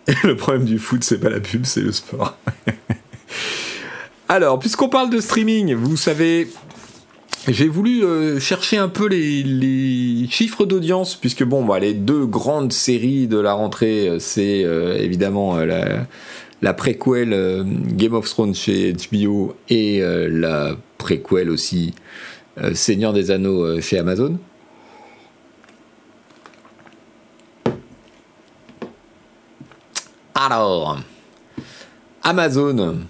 le 0.24 0.37
problème 0.37 0.64
du 0.64 0.78
foot, 0.78 1.03
c'est 1.05 1.18
pas 1.18 1.30
la 1.30 1.41
pub, 1.41 1.64
c'est 1.64 1.80
le 1.80 1.93
sport. 1.93 2.37
Alors, 4.29 4.59
puisqu'on 4.59 4.89
parle 4.89 5.09
de 5.11 5.20
streaming, 5.20 5.74
vous 5.74 5.97
savez, 5.97 6.49
j'ai 7.47 7.68
voulu 7.68 8.03
euh, 8.03 8.41
chercher 8.41 8.77
un 8.77 8.89
peu 8.89 9.07
les, 9.07 10.27
chiffres 10.29 10.64
d'audience, 10.64 11.14
puisque 11.14 11.45
bon, 11.45 11.64
bah, 11.64 11.79
les 11.79 11.95
deux 11.95 12.27
grandes 12.27 12.72
séries 12.72 13.29
de 13.29 13.39
la 13.39 13.53
rentrée, 13.53 14.09
euh, 14.09 14.18
c'est 14.18 14.64
euh, 14.64 14.99
évidemment 14.99 15.59
la, 15.59 16.07
la 16.61 16.72
Game 16.74 18.14
of 18.14 18.29
Thrones 18.29 18.55
chez 18.55 18.95
HBO 19.12 19.55
et 19.68 20.01
la 20.01 20.74
préquelle 20.99 21.51
aussi 21.51 21.95
Seigneur 22.72 23.12
des 23.12 23.31
Anneaux 23.31 23.81
chez 23.81 23.99
Amazon. 23.99 24.39
Alors, 30.35 30.99
Amazon, 32.24 33.07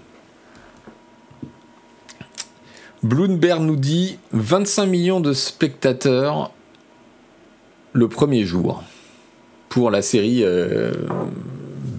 Bloomberg 3.03 3.61
nous 3.61 3.75
dit 3.75 4.17
25 4.31 4.85
millions 4.87 5.19
de 5.19 5.33
spectateurs 5.33 6.51
le 7.93 8.07
premier 8.07 8.43
jour 8.43 8.83
pour 9.69 9.91
la 9.91 10.01
série 10.01 10.43
euh, 10.43 10.91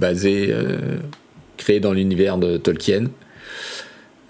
basée, 0.01 0.49
euh, 0.51 0.99
créée 1.57 1.79
dans 1.79 1.93
l'univers 1.93 2.39
de 2.39 2.57
Tolkien, 2.57 3.07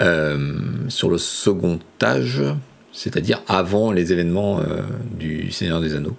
euh, 0.00 0.58
sur 0.88 1.08
le 1.08 1.16
second 1.16 1.78
âge, 2.02 2.42
c'est-à-dire 2.92 3.42
avant 3.48 3.90
les 3.90 4.12
événements 4.12 4.60
du 5.18 5.50
Seigneur 5.50 5.80
des 5.80 5.94
Anneaux. 5.94 6.16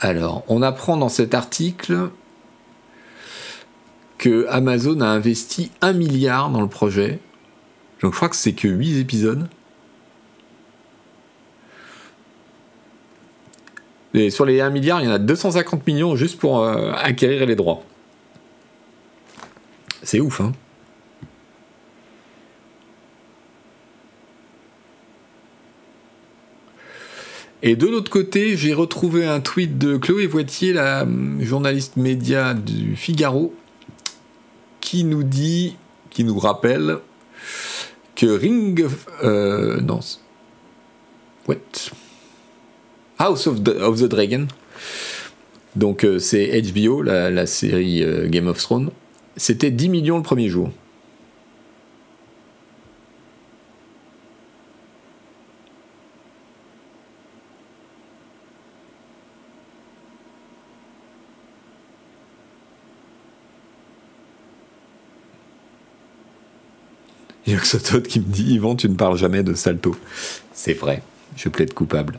Alors, 0.00 0.44
on 0.48 0.62
apprend 0.62 0.96
dans 0.96 1.10
cet 1.10 1.34
article 1.34 2.08
que 4.16 4.46
Amazon 4.48 5.00
a 5.00 5.06
investi 5.06 5.70
un 5.82 5.92
milliard 5.92 6.50
dans 6.50 6.62
le 6.62 6.68
projet. 6.68 7.20
Donc 8.02 8.12
je 8.12 8.16
crois 8.16 8.30
que 8.30 8.36
c'est 8.36 8.54
que 8.54 8.66
8 8.66 8.98
épisodes. 8.98 9.48
Et 14.14 14.30
sur 14.30 14.44
les 14.44 14.60
1 14.60 14.70
milliard, 14.70 15.00
il 15.02 15.06
y 15.06 15.08
en 15.08 15.12
a 15.12 15.18
250 15.18 15.86
millions 15.86 16.16
juste 16.16 16.38
pour 16.38 16.60
euh, 16.60 16.92
acquérir 16.96 17.46
les 17.46 17.54
droits. 17.54 17.82
C'est 20.02 20.20
ouf, 20.20 20.40
hein 20.40 20.52
Et 27.62 27.76
de 27.76 27.86
l'autre 27.86 28.10
côté, 28.10 28.56
j'ai 28.56 28.72
retrouvé 28.72 29.26
un 29.26 29.40
tweet 29.40 29.76
de 29.76 29.98
Chloé 29.98 30.26
Voitier, 30.26 30.72
la 30.72 31.06
journaliste 31.40 31.96
média 31.96 32.54
du 32.54 32.96
Figaro, 32.96 33.54
qui 34.80 35.04
nous 35.04 35.22
dit, 35.22 35.76
qui 36.08 36.24
nous 36.24 36.38
rappelle 36.38 36.98
que 38.16 38.26
Ring. 38.26 38.86
Euh, 39.22 39.80
non. 39.80 40.00
What 41.46 41.56
House 43.18 43.46
of 43.46 43.62
the, 43.62 44.04
Dragon. 44.04 44.46
Donc 45.76 46.04
euh, 46.04 46.18
c'est 46.18 46.62
HBO, 46.62 47.02
la, 47.02 47.46
série 47.46 48.02
euh, 48.02 48.26
Game 48.28 48.46
of 48.46 48.58
Thrones. 48.58 48.90
C'était 49.36 49.70
10 49.70 49.90
millions 49.90 50.16
le 50.16 50.22
premier 50.22 50.48
jour. 50.48 50.70
Qui 68.08 68.20
me 68.20 68.24
dit 68.24 68.54
Yvan, 68.54 68.76
tu 68.76 68.88
ne 68.88 68.94
parles 68.94 69.16
jamais 69.16 69.42
de 69.42 69.54
Salto. 69.54 69.96
C'est 70.52 70.74
vrai, 70.74 71.02
je 71.36 71.48
plaide 71.48 71.74
coupable. 71.74 72.18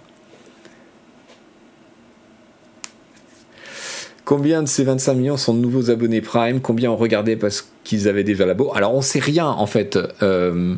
Combien 4.23 4.63
de 4.63 4.67
ces 4.67 4.83
25 4.83 5.13
millions 5.15 5.37
sont 5.37 5.53
de 5.53 5.59
nouveaux 5.59 5.89
abonnés 5.89 6.21
Prime? 6.21 6.61
Combien 6.61 6.91
ont 6.91 6.95
regardé 6.95 7.35
parce 7.35 7.69
qu'ils 7.83 8.07
avaient 8.07 8.23
déjà 8.23 8.45
la 8.45 8.53
beau 8.53 8.71
Alors 8.73 8.93
on 8.93 9.01
sait 9.01 9.19
rien 9.19 9.47
en 9.47 9.65
fait. 9.65 9.97
Euh, 10.21 10.75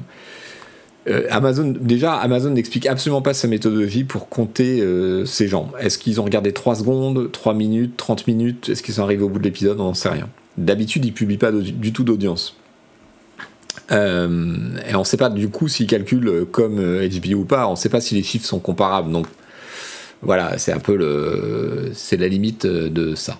euh, 1.07 1.27
Amazon, 1.29 1.73
déjà, 1.79 2.15
Amazon 2.15 2.51
n'explique 2.51 2.87
absolument 2.87 3.21
pas 3.21 3.33
sa 3.33 3.47
méthodologie 3.47 4.05
pour 4.05 4.29
compter 4.29 4.81
euh, 4.81 5.25
ces 5.25 5.47
gens. 5.47 5.71
Est-ce 5.79 5.97
qu'ils 5.97 6.21
ont 6.21 6.23
regardé 6.23 6.53
3 6.53 6.75
secondes, 6.75 7.31
3 7.31 7.53
minutes, 7.53 7.97
30 7.97 8.25
minutes? 8.27 8.69
Est-ce 8.69 8.81
qu'ils 8.81 8.95
sont 8.95 9.03
arrivés 9.03 9.23
au 9.23 9.29
bout 9.29 9.39
de 9.39 9.43
l'épisode? 9.43 9.79
On 9.79 9.83
n'en 9.83 9.93
sait 9.93 10.09
rien. 10.09 10.29
D'habitude, 10.57 11.03
ils 11.05 11.09
ne 11.09 11.13
publient 11.13 11.37
pas 11.37 11.51
du 11.51 11.93
tout 11.93 12.03
d'audience. 12.03 12.55
Euh, 13.91 14.77
et 14.89 14.95
on 14.95 14.99
ne 14.99 15.03
sait 15.03 15.17
pas 15.17 15.29
du 15.29 15.49
coup 15.49 15.67
s'ils 15.67 15.87
calculent 15.87 16.45
comme 16.51 16.75
HBO 16.75 16.81
euh, 16.81 17.33
ou 17.35 17.45
pas, 17.45 17.67
on 17.67 17.71
ne 17.71 17.75
sait 17.75 17.89
pas 17.89 18.01
si 18.01 18.15
les 18.15 18.23
chiffres 18.23 18.45
sont 18.45 18.59
comparables. 18.59 19.11
Donc 19.11 19.27
voilà, 20.21 20.57
c'est 20.57 20.71
un 20.71 20.79
peu 20.79 20.95
le, 20.95 21.91
c'est 21.93 22.17
la 22.17 22.27
limite 22.27 22.65
de 22.65 23.15
ça. 23.15 23.39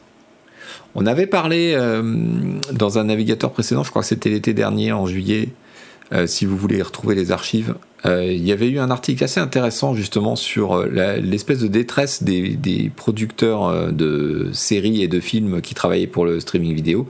On 0.95 1.05
avait 1.05 1.27
parlé 1.27 1.73
euh, 1.75 2.03
dans 2.71 2.99
un 2.99 3.05
navigateur 3.05 3.51
précédent, 3.51 3.83
je 3.83 3.89
crois 3.89 4.01
que 4.01 4.07
c'était 4.07 4.29
l'été 4.29 4.53
dernier, 4.53 4.91
en 4.91 5.05
juillet, 5.05 5.49
si 6.27 6.45
vous 6.45 6.55
voulez 6.55 6.79
retrouver 6.79 7.15
les 7.15 7.31
archives, 7.31 7.73
il 8.05 8.45
y 8.45 8.51
avait 8.51 8.67
eu 8.67 8.77
un 8.77 8.91
article 8.91 9.23
assez 9.23 9.39
intéressant 9.39 9.95
justement 9.95 10.35
sur 10.35 10.85
l'espèce 10.85 11.57
de 11.57 11.67
détresse 11.67 12.21
des, 12.21 12.91
producteurs 12.95 13.91
de 13.91 14.51
séries 14.53 15.01
et 15.01 15.07
de 15.07 15.19
films 15.19 15.59
qui 15.61 15.73
travaillaient 15.73 16.05
pour 16.05 16.25
le 16.25 16.39
streaming 16.39 16.75
vidéo 16.75 17.09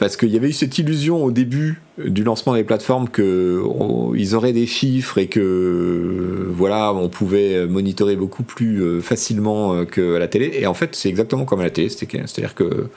parce 0.00 0.16
qu'il 0.16 0.30
y 0.30 0.36
avait 0.36 0.48
eu 0.48 0.52
cette 0.52 0.76
illusion 0.78 1.22
au 1.22 1.30
début 1.30 1.80
du 1.98 2.24
lancement 2.24 2.54
des 2.54 2.64
plateformes 2.64 3.08
qu'ils 3.08 4.34
auraient 4.34 4.52
des 4.52 4.66
chiffres 4.66 5.18
et 5.18 5.28
que 5.28 6.48
voilà 6.50 6.92
on 6.92 7.08
pouvait 7.08 7.66
monitorer 7.66 8.16
beaucoup 8.16 8.42
plus 8.42 8.82
euh, 8.82 9.00
facilement 9.00 9.74
euh, 9.74 9.84
que 9.84 10.16
la 10.16 10.26
télé 10.26 10.50
et 10.54 10.66
en 10.66 10.74
fait 10.74 10.96
c'est 10.96 11.08
exactement 11.08 11.44
comme 11.44 11.60
à 11.60 11.64
la 11.64 11.70
télé 11.70 11.90
c'est-à-dire 11.90 12.54
que 12.54 12.88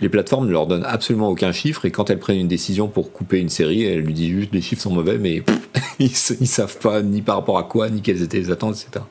les 0.00 0.08
plateformes 0.08 0.46
ne 0.46 0.52
leur 0.52 0.66
donnent 0.66 0.84
absolument 0.84 1.28
aucun 1.28 1.52
chiffre 1.52 1.84
et 1.84 1.90
quand 1.90 2.10
elles 2.10 2.18
prennent 2.18 2.38
une 2.40 2.48
décision 2.48 2.88
pour 2.88 3.12
couper 3.12 3.38
une 3.38 3.48
série, 3.48 3.84
elles 3.84 4.00
lui 4.00 4.14
disent 4.14 4.30
juste 4.30 4.52
les 4.52 4.62
chiffres 4.62 4.82
sont 4.82 4.92
mauvais, 4.92 5.18
mais 5.18 5.42
ils, 5.98 6.10
ne 6.40 6.46
savent 6.46 6.78
pas 6.78 7.02
ni 7.02 7.22
par 7.22 7.36
rapport 7.36 7.58
à 7.58 7.64
quoi, 7.64 7.90
ni 7.90 8.00
quelles 8.00 8.22
étaient 8.22 8.38
les 8.38 8.50
attentes, 8.50 8.76
etc. 8.76 9.04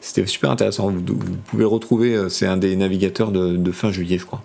C'était 0.00 0.26
super 0.26 0.50
intéressant. 0.50 0.90
Vous, 0.90 1.02
pouvez 1.46 1.64
retrouver, 1.64 2.14
euh, 2.14 2.28
c'est 2.28 2.46
un 2.46 2.56
des 2.56 2.76
navigateurs 2.76 3.32
de, 3.32 3.72
fin 3.72 3.90
juillet, 3.90 4.18
je 4.18 4.26
crois. 4.26 4.42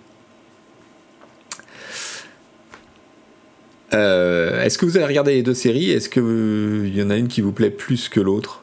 Euh, 3.94 4.62
est-ce 4.62 4.76
que 4.76 4.86
vous 4.86 4.96
avez 4.96 5.06
regardé 5.06 5.34
les 5.34 5.42
deux 5.42 5.54
séries? 5.54 5.90
Est-ce 5.90 6.08
qu'il 6.08 6.94
y 6.94 7.02
en 7.02 7.10
a 7.10 7.16
une 7.16 7.28
qui 7.28 7.40
vous 7.40 7.52
plaît 7.52 7.70
plus 7.70 8.08
que 8.08 8.20
l'autre? 8.20 8.62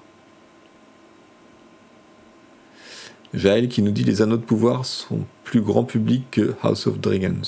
Jaël 3.34 3.69
qui 3.69 3.82
nous 3.82 3.91
dit 3.91 4.03
les 4.03 4.21
anneaux 4.21 4.38
de 4.38 4.43
pouvoir 4.43 4.86
sont 4.86 5.21
plus 5.45 5.61
grand 5.61 5.86
public 5.86 6.23
que 6.32 6.53
House 6.63 6.86
of 6.88 6.99
Dragons. 6.99 7.41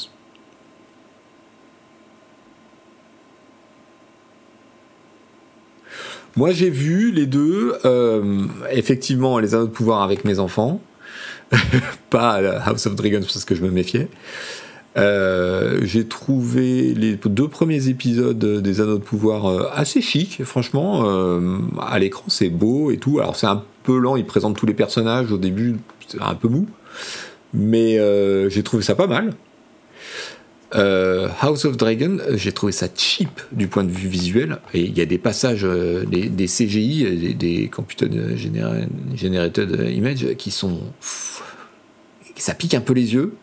Moi 6.37 6.51
j'ai 6.51 6.69
vu 6.69 7.11
les 7.11 7.25
deux, 7.25 7.75
euh, 7.85 8.47
effectivement 8.71 9.39
les 9.39 9.53
anneaux 9.55 9.67
de 9.67 9.71
pouvoir 9.71 10.01
avec 10.01 10.23
mes 10.23 10.39
enfants, 10.39 10.81
pas 12.09 12.35
House 12.65 12.87
of 12.87 12.95
Dragons 12.95 13.19
parce 13.19 13.43
que 13.43 13.53
je 13.53 13.61
me 13.61 13.69
méfiais. 13.69 14.07
Euh, 14.95 15.79
j'ai 15.83 16.07
trouvé 16.07 16.93
les 16.93 17.15
deux 17.15 17.47
premiers 17.47 17.87
épisodes 17.87 18.37
des 18.37 18.81
Anneaux 18.81 18.99
de 18.99 19.03
pouvoir 19.03 19.47
euh, 19.47 19.67
assez 19.73 20.01
chic, 20.01 20.43
franchement. 20.43 21.03
à 21.79 21.99
l'écran, 21.99 22.25
c'est 22.27 22.49
beau 22.49 22.91
et 22.91 22.97
tout. 22.97 23.19
Alors, 23.19 23.35
c'est 23.35 23.47
un 23.47 23.63
peu 23.83 23.97
lent, 23.97 24.15
il 24.15 24.25
présente 24.25 24.55
tous 24.57 24.65
les 24.65 24.73
personnages 24.73 25.31
au 25.31 25.37
début, 25.37 25.77
c'est 26.07 26.21
un 26.21 26.35
peu 26.35 26.47
mou. 26.47 26.67
Mais 27.53 27.99
euh, 27.99 28.49
j'ai 28.49 28.63
trouvé 28.63 28.83
ça 28.83 28.95
pas 28.95 29.07
mal. 29.07 29.33
Euh, 30.75 31.29
House 31.39 31.65
of 31.65 31.77
Dragon, 31.77 32.17
j'ai 32.33 32.51
trouvé 32.51 32.71
ça 32.71 32.87
cheap 32.93 33.41
du 33.51 33.67
point 33.67 33.83
de 33.83 33.91
vue 33.91 34.07
visuel. 34.07 34.57
Et 34.73 34.81
il 34.81 34.97
y 34.97 35.01
a 35.01 35.05
des 35.05 35.19
passages, 35.19 35.63
euh, 35.63 36.03
des, 36.05 36.47
CGI, 36.47 37.35
des, 37.35 37.67
Computer 37.67 38.09
Generated 39.15 39.91
Image, 39.91 40.33
qui 40.35 40.49
sont. 40.49 40.79
Ça 42.35 42.55
pique 42.55 42.73
un 42.73 42.81
peu 42.81 42.93
les 42.93 43.13
yeux. 43.13 43.35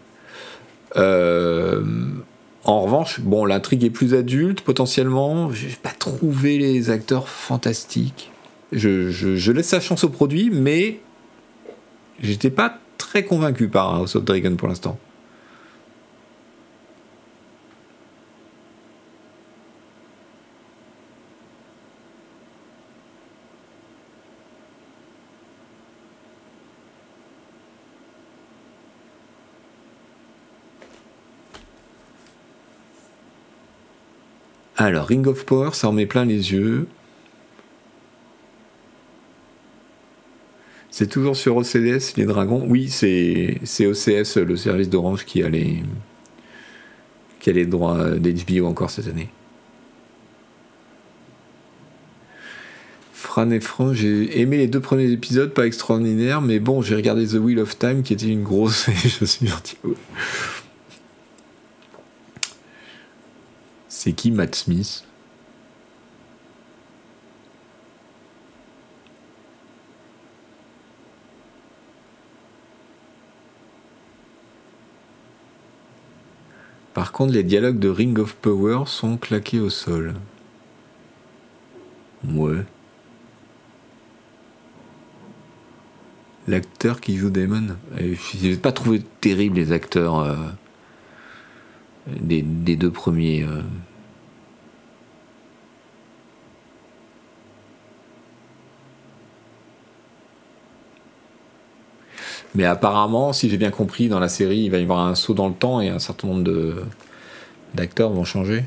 En 0.96 2.82
revanche, 2.82 3.20
bon, 3.20 3.44
l'intrigue 3.44 3.84
est 3.84 3.90
plus 3.90 4.14
adulte, 4.14 4.60
potentiellement. 4.62 5.52
J'ai 5.52 5.76
pas 5.82 5.90
trouvé 5.90 6.58
les 6.58 6.90
acteurs 6.90 7.28
fantastiques. 7.28 8.30
Je, 8.72 9.10
je 9.10 9.52
laisse 9.52 9.68
sa 9.68 9.80
chance 9.80 10.04
au 10.04 10.08
produit, 10.08 10.50
mais 10.52 11.00
j'étais 12.22 12.50
pas 12.50 12.78
très 12.98 13.24
convaincu 13.24 13.68
par 13.68 13.94
House 13.94 14.14
of 14.14 14.24
Dragon 14.24 14.54
pour 14.56 14.68
l'instant. 14.68 14.98
Alors, 34.82 35.08
Ring 35.08 35.26
of 35.26 35.44
Power, 35.44 35.74
ça 35.74 35.90
en 35.90 35.92
met 35.92 36.06
plein 36.06 36.24
les 36.24 36.52
yeux. 36.52 36.86
C'est 40.90 41.06
toujours 41.06 41.36
sur 41.36 41.54
OCS, 41.58 42.16
les 42.16 42.24
dragons. 42.24 42.64
Oui, 42.66 42.88
c'est 42.88 43.58
OCS, 43.62 44.36
le 44.38 44.56
service 44.56 44.88
d'Orange, 44.88 45.26
qui 45.26 45.42
a 45.42 45.50
les, 45.50 45.82
qui 47.40 47.50
a 47.50 47.52
les 47.52 47.66
droits 47.66 48.12
d'HBO 48.12 48.64
encore 48.64 48.90
cette 48.90 49.06
année. 49.06 49.28
Fran 53.12 53.50
et 53.50 53.60
Fran, 53.60 53.92
j'ai 53.92 54.40
aimé 54.40 54.56
les 54.56 54.66
deux 54.66 54.80
premiers 54.80 55.10
épisodes, 55.10 55.52
pas 55.52 55.66
extraordinaire, 55.66 56.40
mais 56.40 56.58
bon, 56.58 56.80
j'ai 56.80 56.96
regardé 56.96 57.26
The 57.26 57.34
Wheel 57.34 57.58
of 57.58 57.78
Time 57.78 58.02
qui 58.02 58.14
était 58.14 58.28
une 58.28 58.44
grosse 58.44 58.88
je 59.04 59.26
suis 59.26 59.46
sorti. 59.46 59.76
C'est 64.02 64.14
qui 64.14 64.30
Matt 64.30 64.54
Smith? 64.54 65.04
Par 76.94 77.12
contre, 77.12 77.34
les 77.34 77.42
dialogues 77.42 77.78
de 77.78 77.90
Ring 77.90 78.18
of 78.18 78.36
Power 78.36 78.84
sont 78.86 79.18
claqués 79.18 79.60
au 79.60 79.68
sol. 79.68 80.14
Ouais. 82.26 82.64
L'acteur 86.48 87.02
qui 87.02 87.18
joue 87.18 87.28
Damon, 87.28 87.76
je 87.98 88.48
n'ai 88.48 88.56
pas 88.56 88.72
trouvé 88.72 89.02
terrible 89.20 89.56
les 89.56 89.72
acteurs 89.72 90.20
euh, 90.20 90.36
des, 92.06 92.42
deux 92.42 92.90
premiers. 92.90 93.42
Euh. 93.42 93.60
Mais 102.54 102.64
apparemment, 102.64 103.32
si 103.32 103.48
j'ai 103.48 103.56
bien 103.56 103.70
compris, 103.70 104.08
dans 104.08 104.18
la 104.18 104.28
série, 104.28 104.58
il 104.58 104.70
va 104.70 104.78
y 104.78 104.82
avoir 104.82 105.06
un 105.06 105.14
saut 105.14 105.34
dans 105.34 105.48
le 105.48 105.54
temps 105.54 105.80
et 105.80 105.88
un 105.88 105.98
certain 105.98 106.28
nombre 106.28 106.42
de 106.42 106.74
d'acteurs 107.74 108.10
vont 108.10 108.24
changer. 108.24 108.64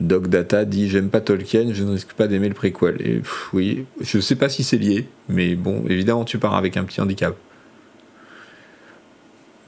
Doc 0.00 0.28
Data 0.28 0.64
dit 0.64 0.88
J'aime 0.88 1.10
pas 1.10 1.20
Tolkien, 1.20 1.72
je 1.72 1.84
ne 1.84 1.92
risque 1.92 2.12
pas 2.12 2.28
d'aimer 2.28 2.48
le 2.48 2.54
préquel. 2.54 3.00
Et 3.00 3.22
oui, 3.52 3.86
je 4.00 4.20
sais 4.20 4.36
pas 4.36 4.48
si 4.48 4.64
c'est 4.64 4.78
lié, 4.78 5.08
mais 5.28 5.54
bon, 5.54 5.84
évidemment, 5.88 6.24
tu 6.24 6.38
pars 6.38 6.54
avec 6.54 6.76
un 6.76 6.84
petit 6.84 7.00
handicap. 7.00 7.36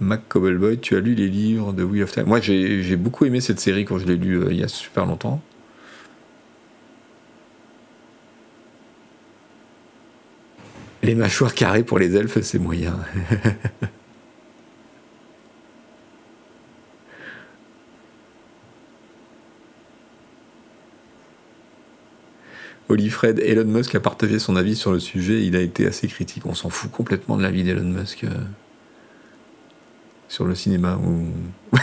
Mac 0.00 0.22
Cobbleboy, 0.28 0.78
tu 0.78 0.96
as 0.96 1.00
lu 1.00 1.14
les 1.14 1.28
livres 1.28 1.72
de 1.72 1.84
Wheel 1.84 2.04
of 2.04 2.12
Time 2.12 2.24
Moi, 2.26 2.40
j'ai 2.40 2.96
beaucoup 2.96 3.26
aimé 3.26 3.40
cette 3.40 3.60
série 3.60 3.84
quand 3.84 3.98
je 3.98 4.06
l'ai 4.06 4.16
lu 4.16 4.36
euh, 4.36 4.48
il 4.50 4.58
y 4.58 4.64
a 4.64 4.68
super 4.68 5.04
longtemps. 5.04 5.42
Les 11.02 11.14
mâchoires 11.14 11.54
carrées 11.54 11.82
pour 11.82 11.98
les 11.98 12.14
elfes, 12.14 12.42
c'est 12.42 12.58
moyen. 12.58 12.98
Olifred, 22.90 23.38
Elon 23.38 23.66
Musk 23.66 23.94
a 23.94 24.00
partagé 24.00 24.40
son 24.40 24.56
avis 24.56 24.74
sur 24.74 24.90
le 24.92 24.98
sujet. 24.98 25.44
Il 25.44 25.54
a 25.56 25.60
été 25.60 25.86
assez 25.86 26.08
critique. 26.08 26.44
On 26.46 26.54
s'en 26.54 26.70
fout 26.70 26.90
complètement 26.90 27.36
de 27.36 27.42
l'avis 27.42 27.62
d'Elon 27.62 27.84
Musk 27.84 28.24
euh, 28.24 28.30
sur 30.28 30.44
le 30.44 30.56
cinéma. 30.56 30.98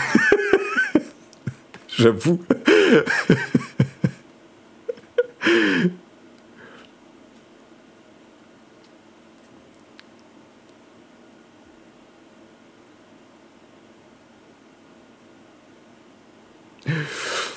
J'avoue. 1.88 2.42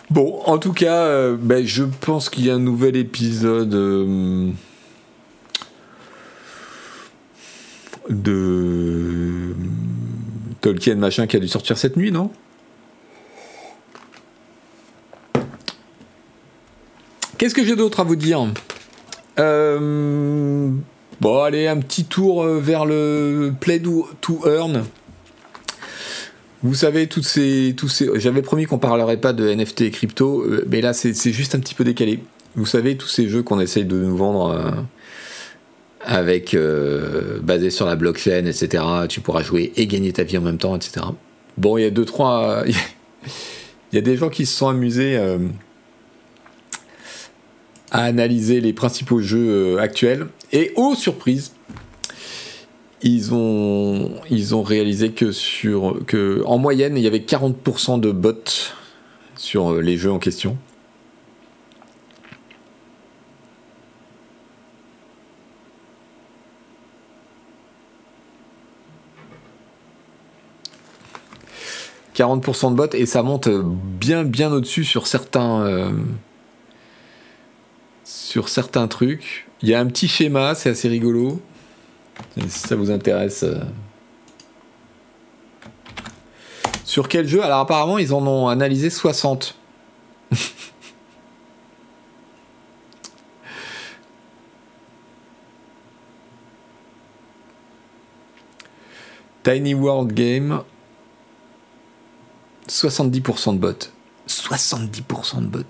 Bon, 0.10 0.42
en 0.46 0.58
tout 0.58 0.74
cas, 0.74 1.06
euh, 1.06 1.38
ben, 1.40 1.66
je 1.66 1.84
pense 1.84 2.30
qu'il 2.30 2.46
y 2.46 2.50
a 2.50 2.56
un 2.56 2.60
nouvel 2.60 2.98
épisode 2.98 3.74
euh, 3.74 4.50
de 8.10 9.56
Tolkien 10.60 10.96
machin 10.96 11.28
qui 11.28 11.38
a 11.38 11.40
dû 11.40 11.48
sortir 11.48 11.78
cette 11.78 11.96
nuit, 11.96 12.12
non? 12.12 12.32
Qu'est-ce 17.38 17.56
que 17.56 17.64
j'ai 17.64 17.76
d'autre 17.76 18.02
à 18.02 18.04
vous 18.04 18.18
dire? 18.18 18.46
Euh, 19.40 20.70
Bon, 21.22 21.44
allez, 21.44 21.68
un 21.68 21.78
petit 21.78 22.06
tour 22.06 22.44
vers 22.44 22.84
le 22.84 23.54
Play 23.60 23.80
to 23.80 24.42
Earn. 24.44 24.86
Vous 26.64 26.76
savez, 26.76 27.10
ces, 27.24 27.74
tous 27.76 27.90
ces, 27.90 28.10
j'avais 28.20 28.44
promis 28.44 28.66
qu'on 28.66 28.78
parlerait 28.78 29.18
pas 29.18 29.34
de 29.34 29.50
NFT 29.50 29.82
et 29.82 29.92
crypto, 29.92 30.42
euh, 30.44 30.64
mais 30.70 30.82
là 30.82 30.94
c'est 30.94 31.32
juste 31.32 31.56
un 31.56 31.60
petit 31.60 31.74
peu 31.74 31.84
décalé. 31.84 32.20
Vous 32.56 32.68
savez, 32.68 32.98
tous 32.98 33.08
ces 33.08 33.28
jeux 33.30 33.42
qu'on 33.42 33.60
essaye 33.60 33.86
de 33.86 33.96
nous 33.96 34.16
vendre 34.16 34.52
euh, 34.52 34.70
avec 36.02 36.54
euh, 36.54 37.40
basés 37.42 37.72
sur 37.72 37.88
la 37.88 37.96
blockchain, 37.96 38.46
etc. 38.46 38.84
Tu 39.10 39.22
pourras 39.22 39.42
jouer 39.42 39.74
et 39.76 39.88
gagner 39.88 40.14
ta 40.14 40.24
vie 40.24 40.38
en 40.38 40.42
même 40.42 40.60
temps, 40.60 40.76
etc. 40.76 41.06
Bon, 41.58 41.78
il 41.78 41.84
y 41.84 41.86
a 41.86 41.90
deux 41.90 42.06
trois, 42.06 42.64
il 42.68 43.96
y 43.96 43.98
a 43.98 44.02
des 44.02 44.18
gens 44.18 44.30
qui 44.30 44.46
se 44.46 44.56
sont 44.56 44.68
amusés 44.68 45.18
à 47.92 48.04
analyser 48.04 48.62
les 48.62 48.74
principaux 48.74 49.20
jeux 49.20 49.80
actuels 49.80 50.28
et 50.52 50.74
oh 50.76 50.94
surprise, 50.96 51.54
ils 53.04 53.34
ont, 53.34 54.12
ils 54.30 54.54
ont 54.56 54.62
réalisé 54.62 55.12
que 55.12 55.32
sur 55.32 56.00
que 56.06 56.44
en 56.46 56.58
moyenne 56.58 56.98
il 56.98 57.04
y 57.04 57.08
avait 57.08 57.20
40% 57.20 58.00
de 58.00 58.12
bots 58.12 58.34
sur 59.36 59.82
les 59.82 59.98
jeux 59.98 60.12
en 60.12 60.20
question. 60.20 60.58
«40% 72.16 72.72
de 72.72 72.76
bots 72.76 72.88
et 72.94 73.06
ça 73.06 73.24
monte 73.24 73.48
bien 73.50 74.24
bien 74.26 74.52
au-dessus 74.52 74.84
sur 74.84 75.08
certains 75.08 75.62
euh, 75.62 75.92
sur 78.04 78.50
certains 78.50 78.88
trucs. 78.88 79.48
Il 79.64 79.70
y 79.70 79.74
a 79.74 79.80
un 79.80 79.86
petit 79.88 80.08
schéma, 80.08 80.54
c'est 80.54 80.70
assez 80.70 80.90
rigolo 80.90 81.42
si 82.48 82.60
ça 82.60 82.76
vous 82.76 82.92
intéresse. 82.92 83.44
Euh. 83.44 83.62
Sur 86.84 87.08
quel 87.08 87.28
jeu? 87.28 87.44
Alors 87.44 87.60
apparemment 87.60 87.98
ils 87.98 88.14
en 88.14 88.26
ont 88.28 88.48
analysé 88.48 88.90
60. 88.90 89.56
Tiny 99.44 99.74
World 99.74 100.14
Game, 100.14 100.64
70% 102.68 103.56
de 103.56 103.60
bots. 103.60 103.74
70% 104.28 105.42
de 105.42 105.48
bots. 105.48 105.64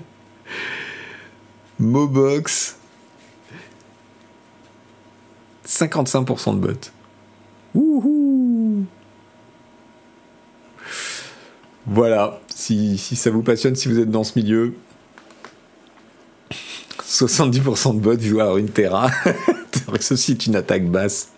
Mobox. 1.80 2.76
55% 5.66 6.54
de 6.54 6.66
bots. 6.66 6.90
Wouhou 7.74 8.84
Voilà, 11.86 12.40
si, 12.54 12.98
ça 12.98 13.30
vous 13.30 13.42
passionne, 13.42 13.74
si 13.76 13.88
vous 13.88 13.98
êtes 13.98 14.10
dans 14.10 14.24
ce 14.24 14.38
milieu, 14.38 14.74
70% 17.02 17.94
de 17.94 18.00
bots 18.00 18.18
jouent 18.18 18.40
à 18.40 18.58
une 18.58 18.68
Terra. 18.68 19.10
Ceci 20.00 20.32
est 20.32 20.46
une 20.46 20.56
attaque 20.56 20.86
basse. 20.86 21.30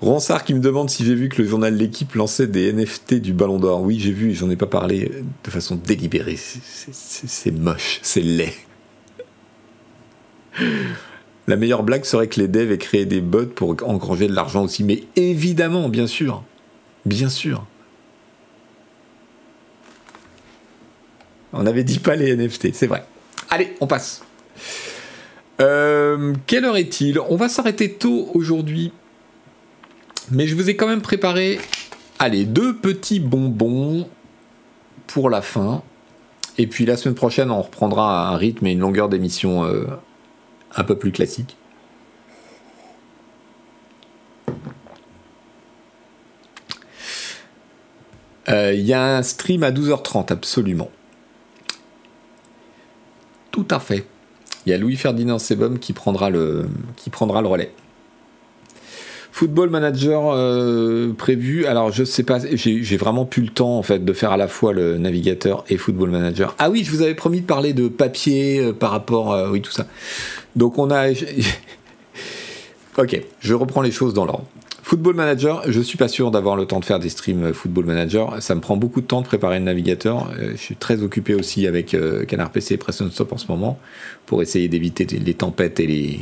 Ronsard 0.00 0.44
qui 0.44 0.54
me 0.54 0.60
demande 0.60 0.90
si 0.90 1.04
j'ai 1.04 1.14
vu 1.14 1.28
que 1.28 1.40
le 1.40 1.48
journal 1.48 1.74
L'équipe 1.74 2.14
lançait 2.14 2.46
des 2.46 2.72
NFT 2.72 3.14
du 3.14 3.32
Ballon 3.32 3.58
d'Or. 3.58 3.82
Oui, 3.82 3.98
j'ai 3.98 4.12
vu, 4.12 4.34
j'en 4.34 4.50
ai 4.50 4.56
pas 4.56 4.66
parlé 4.66 5.10
de 5.44 5.50
façon 5.50 5.76
délibérée. 5.76 6.36
C'est 6.36 7.50
moche, 7.50 8.00
c'est 8.02 8.22
laid. 8.22 8.52
La 11.48 11.56
meilleure 11.56 11.82
blague 11.82 12.04
serait 12.04 12.26
que 12.26 12.40
les 12.40 12.48
devs 12.48 12.72
aient 12.72 12.78
créé 12.78 13.04
des 13.04 13.20
bots 13.20 13.46
pour 13.46 13.76
engranger 13.84 14.26
de 14.26 14.34
l'argent 14.34 14.64
aussi. 14.64 14.82
Mais 14.82 15.04
évidemment, 15.14 15.88
bien 15.88 16.06
sûr. 16.06 16.42
Bien 17.04 17.28
sûr. 17.28 17.64
On 21.52 21.62
n'avait 21.62 21.84
dit 21.84 22.00
pas 22.00 22.16
les 22.16 22.34
NFT, 22.36 22.74
c'est 22.74 22.86
vrai. 22.86 23.04
Allez, 23.48 23.74
on 23.80 23.86
passe. 23.86 24.22
Euh, 25.60 26.34
quelle 26.46 26.64
heure 26.64 26.76
est-il? 26.76 27.18
On 27.20 27.36
va 27.36 27.48
s'arrêter 27.48 27.92
tôt 27.92 28.30
aujourd'hui 28.34 28.92
mais 30.30 30.46
je 30.46 30.54
vous 30.54 30.68
ai 30.68 30.76
quand 30.76 30.86
même 30.86 31.02
préparé, 31.02 31.58
allez, 32.18 32.44
deux 32.44 32.76
petits 32.76 33.20
bonbons 33.20 34.08
pour 35.06 35.30
la 35.30 35.42
fin. 35.42 35.82
Et 36.58 36.66
puis 36.66 36.86
la 36.86 36.96
semaine 36.96 37.14
prochaine, 37.14 37.50
on 37.50 37.62
reprendra 37.62 38.28
un 38.28 38.36
rythme 38.36 38.66
et 38.66 38.72
une 38.72 38.80
longueur 38.80 39.08
d'émission 39.08 39.64
euh, 39.64 39.86
un 40.74 40.84
peu 40.84 40.96
plus 40.96 41.12
classique. 41.12 41.56
Euh, 48.48 48.72
il 48.72 48.82
y 48.82 48.92
a 48.92 49.16
un 49.16 49.22
stream 49.22 49.62
à 49.64 49.70
12h30, 49.70 50.32
absolument. 50.32 50.90
Tout 53.50 53.66
à 53.70 53.80
fait. 53.80 54.06
Il 54.64 54.70
y 54.70 54.72
a 54.72 54.78
Louis 54.78 54.96
Ferdinand 54.96 55.38
Sebum 55.38 55.78
qui 55.78 55.92
prendra 55.92 56.30
le, 56.30 56.68
qui 56.96 57.10
prendra 57.10 57.42
le 57.42 57.48
relais. 57.48 57.72
Football 59.36 59.68
Manager 59.68 60.30
euh, 60.32 61.12
prévu. 61.12 61.66
Alors 61.66 61.92
je 61.92 62.04
sais 62.04 62.22
pas, 62.22 62.38
j'ai 62.54 62.96
vraiment 62.96 63.26
plus 63.26 63.42
le 63.42 63.50
temps 63.50 63.76
en 63.76 63.82
fait 63.82 64.02
de 64.02 64.12
faire 64.14 64.32
à 64.32 64.38
la 64.38 64.48
fois 64.48 64.72
le 64.72 64.96
navigateur 64.96 65.62
et 65.68 65.76
Football 65.76 66.08
Manager. 66.08 66.54
Ah 66.58 66.70
oui, 66.70 66.84
je 66.84 66.90
vous 66.90 67.02
avais 67.02 67.14
promis 67.14 67.42
de 67.42 67.46
parler 67.46 67.74
de 67.74 67.88
papier 67.88 68.60
euh, 68.60 68.72
par 68.72 68.92
rapport, 68.92 69.34
euh, 69.34 69.50
oui 69.50 69.60
tout 69.60 69.72
ça. 69.72 69.86
Donc 70.56 70.78
on 70.78 70.90
a, 70.90 71.10
ok, 72.96 73.20
je 73.40 73.52
reprends 73.52 73.82
les 73.82 73.90
choses 73.90 74.14
dans 74.14 74.24
l'ordre. 74.24 74.46
Football 74.82 75.16
Manager, 75.16 75.64
je 75.66 75.82
suis 75.82 75.98
pas 75.98 76.08
sûr 76.08 76.30
d'avoir 76.30 76.56
le 76.56 76.64
temps 76.64 76.80
de 76.80 76.86
faire 76.86 76.98
des 76.98 77.10
streams 77.10 77.52
Football 77.52 77.84
Manager. 77.84 78.40
Ça 78.40 78.54
me 78.54 78.62
prend 78.62 78.78
beaucoup 78.78 79.02
de 79.02 79.06
temps 79.06 79.20
de 79.20 79.26
préparer 79.26 79.58
le 79.58 79.66
navigateur. 79.66 80.30
je 80.52 80.56
suis 80.56 80.76
très 80.76 81.02
occupé 81.02 81.34
aussi 81.34 81.66
avec 81.66 81.94
Canard 82.26 82.52
PC 82.52 82.74
et 82.74 82.76
Preston 82.78 83.10
Stop 83.10 83.34
en 83.34 83.36
ce 83.36 83.48
moment 83.48 83.78
pour 84.24 84.40
essayer 84.40 84.68
d'éviter 84.68 85.04
les 85.04 85.34
tempêtes 85.34 85.78
et 85.80 85.86
les, 85.86 86.20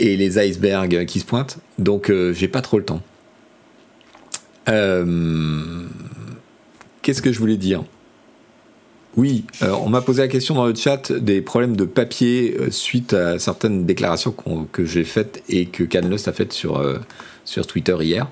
et 0.00 0.16
les 0.16 0.38
icebergs 0.38 1.04
qui 1.04 1.20
se 1.20 1.24
pointent. 1.24 1.58
Donc 1.78 2.10
euh, 2.10 2.32
j'ai 2.32 2.48
pas 2.48 2.62
trop 2.62 2.78
le 2.78 2.84
temps. 2.84 3.02
Euh, 4.68 5.84
qu'est-ce 7.02 7.22
que 7.22 7.32
je 7.32 7.38
voulais 7.38 7.56
dire? 7.56 7.84
Oui, 9.16 9.44
on 9.60 9.88
m'a 9.88 10.02
posé 10.02 10.22
la 10.22 10.28
question 10.28 10.54
dans 10.54 10.66
le 10.66 10.74
chat 10.74 11.10
des 11.10 11.40
problèmes 11.40 11.76
de 11.76 11.84
papier 11.84 12.56
euh, 12.58 12.70
suite 12.70 13.12
à 13.12 13.40
certaines 13.40 13.84
déclarations 13.84 14.32
que 14.72 14.84
j'ai 14.84 15.04
faites 15.04 15.42
et 15.48 15.66
que 15.66 15.82
Canlust 15.82 16.28
a 16.28 16.32
faites 16.32 16.52
sur, 16.52 16.82
sur 17.44 17.66
Twitter 17.66 17.96
hier. 18.00 18.28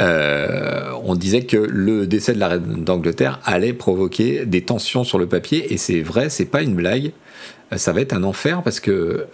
on 0.00 1.14
disait 1.14 1.44
que 1.44 1.58
le 1.58 2.06
décès 2.06 2.32
de 2.32 2.40
la 2.40 2.48
reine 2.48 2.84
d'Angleterre 2.84 3.38
allait 3.44 3.74
provoquer 3.74 4.46
des 4.46 4.62
tensions 4.62 5.04
sur 5.04 5.18
le 5.18 5.26
papier 5.26 5.72
et 5.72 5.76
c'est 5.76 6.00
vrai, 6.00 6.30
c'est 6.30 6.46
pas 6.46 6.62
une 6.62 6.74
blague. 6.74 7.12
Ça 7.76 7.92
va 7.92 8.00
être 8.00 8.14
un 8.14 8.24
enfer 8.24 8.62
parce 8.62 8.80
que 8.80 9.26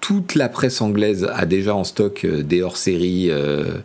toute 0.00 0.34
la 0.34 0.48
presse 0.48 0.80
anglaise 0.80 1.28
a 1.32 1.46
déjà 1.46 1.74
en 1.74 1.84
stock 1.84 2.24
euh, 2.24 2.42
des 2.42 2.62
hors-séries 2.62 3.28
euh, 3.30 3.78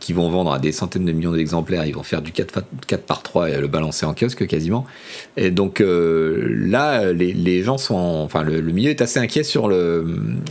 qui 0.00 0.12
vont 0.12 0.30
vendre 0.30 0.52
à 0.52 0.58
des 0.58 0.72
centaines 0.72 1.04
de 1.04 1.12
millions 1.12 1.32
d'exemplaires. 1.32 1.84
Ils 1.84 1.94
vont 1.94 2.02
faire 2.02 2.22
du 2.22 2.32
4, 2.32 2.62
4 2.86 3.02
par 3.02 3.22
3 3.22 3.50
et 3.50 3.60
le 3.60 3.68
balancer 3.68 4.06
en 4.06 4.14
kiosque 4.14 4.46
quasiment. 4.46 4.86
Et 5.36 5.50
donc 5.50 5.80
euh, 5.80 6.48
là, 6.48 7.12
les, 7.12 7.62
gens 7.62 7.76
sont. 7.76 7.94
enfin, 7.94 8.42
le, 8.42 8.60
milieu 8.62 8.90
est 8.90 9.02
assez 9.02 9.20
inquiet 9.20 9.42
sur 9.42 9.68
le, 9.68 10.06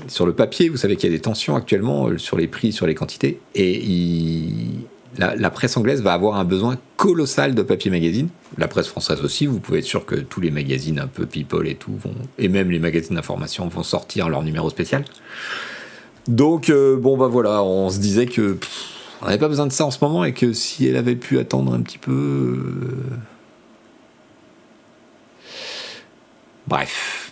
sur 0.07 0.25
le 0.25 0.33
papier. 0.33 0.69
Vous 0.69 0.77
savez 0.77 0.95
qu'il 0.95 1.09
y 1.09 1.13
a 1.13 1.15
des 1.15 1.21
tensions 1.21 1.55
actuellement 1.55 2.09
sur 2.17 2.37
les 2.37 2.47
prix, 2.47 2.71
sur 2.71 2.85
les 2.85 2.93
quantités. 2.93 3.39
Et 3.55 3.79
il, 3.83 4.85
la, 5.17 5.49
presse 5.49 5.77
anglaise 5.77 6.01
va 6.01 6.13
avoir 6.13 6.35
un 6.35 6.43
besoin 6.43 6.77
colossal 6.97 7.55
de 7.55 7.61
papier 7.61 7.91
magazine. 7.91 8.29
La 8.57 8.67
presse 8.67 8.87
française 8.87 9.21
aussi, 9.23 9.45
vous 9.45 9.59
pouvez 9.59 9.79
être 9.79 9.85
sûr 9.85 10.05
que 10.05 10.15
tous 10.15 10.41
les 10.41 10.51
magazines 10.51 10.99
un 10.99 11.07
peu 11.07 11.25
people 11.25 11.67
et 11.67 11.75
tout, 11.75 11.95
vont, 11.95 12.15
et 12.37 12.47
même 12.47 12.71
les 12.71 12.79
magazines 12.79 13.15
d'information 13.15 13.67
vont 13.67 13.83
sortir 13.83 14.29
leur 14.29 14.43
numéro 14.43 14.69
spécial. 14.69 15.05
Donc, 16.27 16.69
euh, 16.69 16.97
bon, 16.97 17.17
bah 17.17 17.27
voilà, 17.27 17.63
on 17.63 17.89
se 17.89 17.99
disait 17.99 18.25
que 18.25 18.57
on 19.21 19.25
n'avait 19.25 19.37
pas 19.37 19.47
besoin 19.47 19.67
de 19.67 19.71
ça 19.71 19.85
en 19.85 19.91
ce 19.91 19.99
moment 20.01 20.25
et 20.25 20.33
que 20.33 20.51
si 20.51 20.85
elle 20.85 20.97
avait 20.97 21.15
pu 21.15 21.39
attendre 21.39 21.73
un 21.73 21.81
petit 21.81 21.97
peu. 21.97 22.11
Euh, 22.11 23.17
bref. 26.67 27.31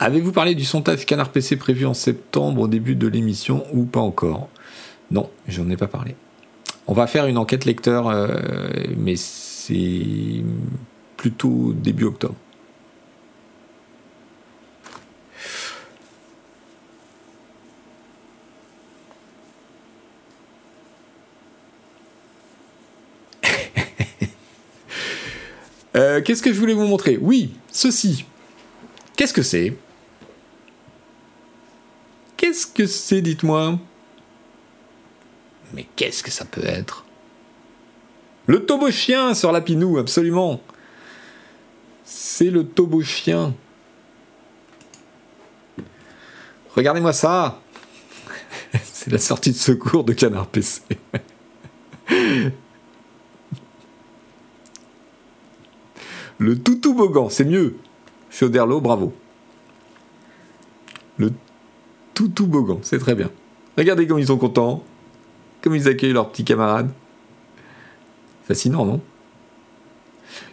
Avez-vous 0.00 0.30
parlé 0.30 0.54
du 0.54 0.64
sondage 0.64 1.04
Canard 1.06 1.30
PC 1.30 1.56
prévu 1.56 1.84
en 1.84 1.94
septembre 1.94 2.62
au 2.62 2.68
début 2.68 2.94
de 2.94 3.08
l'émission 3.08 3.66
ou 3.72 3.84
pas 3.84 4.00
encore? 4.00 4.48
Non, 5.10 5.30
j'en 5.46 5.68
ai 5.70 5.76
pas 5.76 5.86
parlé. 5.86 6.14
On 6.86 6.92
va 6.92 7.06
faire 7.06 7.26
une 7.26 7.38
enquête 7.38 7.64
lecteur, 7.64 8.08
euh, 8.08 8.28
mais 8.96 9.16
c'est 9.16 10.42
plutôt 11.16 11.72
début 11.74 12.04
octobre. 12.04 12.34
Euh, 25.96 26.20
qu'est-ce 26.20 26.42
que 26.42 26.52
je 26.52 26.60
voulais 26.60 26.74
vous 26.74 26.86
montrer? 26.86 27.18
Oui, 27.20 27.54
ceci. 27.72 28.24
Qu'est-ce 29.16 29.32
que 29.32 29.42
c'est? 29.42 29.76
Qu'est-ce 32.36 32.68
que 32.68 32.86
c'est, 32.86 33.20
dites-moi? 33.20 33.80
Mais 35.74 35.86
qu'est-ce 35.96 36.22
que 36.22 36.30
ça 36.30 36.44
peut 36.44 36.64
être? 36.64 37.04
Le 38.46 38.64
tobo 38.64 38.90
chien 38.90 39.34
sur 39.34 39.52
la 39.52 39.60
pinou, 39.60 39.98
absolument. 39.98 40.60
C'est 42.04 42.50
le 42.50 42.66
tobo 42.66 43.02
chien. 43.02 43.54
Regardez-moi 46.74 47.12
ça. 47.12 47.60
C'est 48.84 49.10
la 49.10 49.18
sortie 49.18 49.50
de 49.50 49.56
secours 49.56 50.04
de 50.04 50.12
Canard 50.12 50.46
PC. 50.46 50.82
Le 56.38 56.56
toutou 56.56 56.94
bogan, 56.94 57.28
c'est 57.28 57.44
mieux. 57.44 57.76
Chauderlo, 58.30 58.80
bravo. 58.80 59.12
Le 61.18 61.32
toutou 62.14 62.46
bogan, 62.46 62.78
c'est 62.82 63.00
très 63.00 63.16
bien. 63.16 63.30
Regardez 63.76 64.06
comme 64.06 64.20
ils 64.20 64.28
sont 64.28 64.38
contents, 64.38 64.84
comme 65.62 65.74
ils 65.74 65.88
accueillent 65.88 66.12
leurs 66.12 66.30
petits 66.30 66.44
camarades. 66.44 66.90
Fascinant, 68.46 68.84
non? 68.84 69.00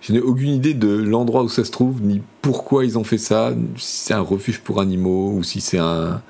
Je 0.01 0.14
n'ai 0.14 0.20
aucune 0.20 0.49
idée 0.49 0.74
de 0.74 0.88
l'endroit 0.88 1.43
où 1.43 1.49
ça 1.49 1.64
se 1.64 1.72
trouve, 1.72 2.01
ni 2.01 2.22
pourquoi 2.41 2.86
ils 2.86 2.97
ont 2.97 3.03
fait 3.03 3.18
ça, 3.18 3.53
si 3.78 3.97
c'est 3.97 4.14
un 4.14 4.22
refuge 4.22 4.60
pour 4.60 4.80
animaux 4.80 5.32
ou 5.32 5.43
si 5.43 5.62
c'est 5.62 5.78
un, 5.78 6.22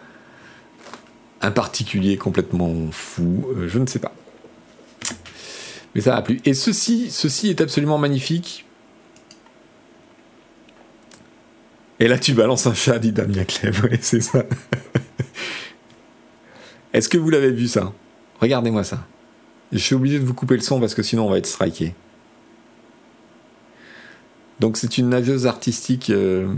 un 1.42 1.52
particulier 1.52 2.18
complètement 2.18 2.74
fou, 2.92 3.46
euh, 3.56 3.68
je 3.68 3.80
ne 3.80 3.86
sais 3.86 4.00
pas. 4.00 4.14
Mais 5.94 6.02
ça 6.02 6.16
a 6.16 6.22
plu. 6.22 6.42
Et 6.46 6.54
ceci, 6.54 7.10
ceci 7.10 7.50
est 7.50 7.62
absolument 7.62 7.98
magnifique. 7.98 8.66
Et 12.00 12.08
là, 12.10 12.18
tu 12.18 12.34
balances 12.34 12.68
un 12.68 12.74
chat, 12.74 13.00
dit 13.00 13.14
Damien 13.14 13.46
Clève. 13.46 13.88
Oui, 13.90 13.98
c'est 14.02 14.22
ça. 14.22 14.44
Est-ce 16.94 17.08
que 17.08 17.18
vous 17.18 17.30
l'avez 17.30 17.52
vu 17.52 17.68
ça? 17.68 17.94
Regardez-moi 18.42 18.84
ça. 18.84 19.06
Je 19.72 19.78
suis 19.78 19.96
obligé 19.96 20.20
de 20.20 20.26
vous 20.26 20.34
couper 20.34 20.56
le 20.56 20.62
son 20.62 20.80
parce 20.80 20.94
que 20.94 21.04
sinon 21.04 21.26
on 21.26 21.30
va 21.30 21.38
être 21.38 21.48
striké. 21.48 21.96
Donc 24.60 24.78
c'est 24.78 24.98
une 24.98 25.10
nageuse 25.10 25.48
artistique. 25.48 26.10
Euh, 26.10 26.54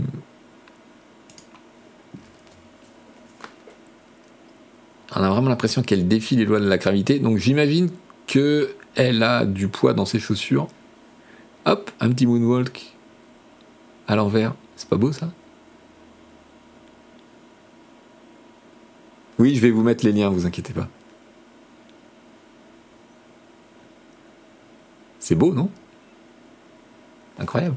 on 5.16 5.22
a 5.22 5.28
vraiment 5.30 5.48
l'impression 5.48 5.82
qu'elle 5.82 6.06
défie 6.06 6.36
les 6.36 6.44
lois 6.44 6.60
de 6.60 6.68
la 6.68 6.78
gravité. 6.78 7.18
Donc 7.18 7.38
j'imagine 7.38 7.90
que 8.26 8.74
elle 8.94 9.22
a 9.22 9.46
du 9.46 9.68
poids 9.68 9.94
dans 9.94 10.04
ses 10.04 10.18
chaussures. 10.18 10.68
Hop, 11.64 11.90
un 12.00 12.10
petit 12.10 12.26
moonwalk 12.26 12.94
à 14.06 14.16
l'envers. 14.16 14.54
C'est 14.76 14.88
pas 14.88 14.96
beau 14.96 15.12
ça? 15.12 15.30
Oui, 19.38 19.54
je 19.54 19.60
vais 19.60 19.70
vous 19.70 19.82
mettre 19.82 20.04
les 20.04 20.12
liens, 20.12 20.28
vous 20.30 20.46
inquiétez 20.46 20.72
pas. 20.72 20.88
C'est 25.18 25.34
beau, 25.34 25.52
non? 25.52 25.70
Incroyable. 27.38 27.76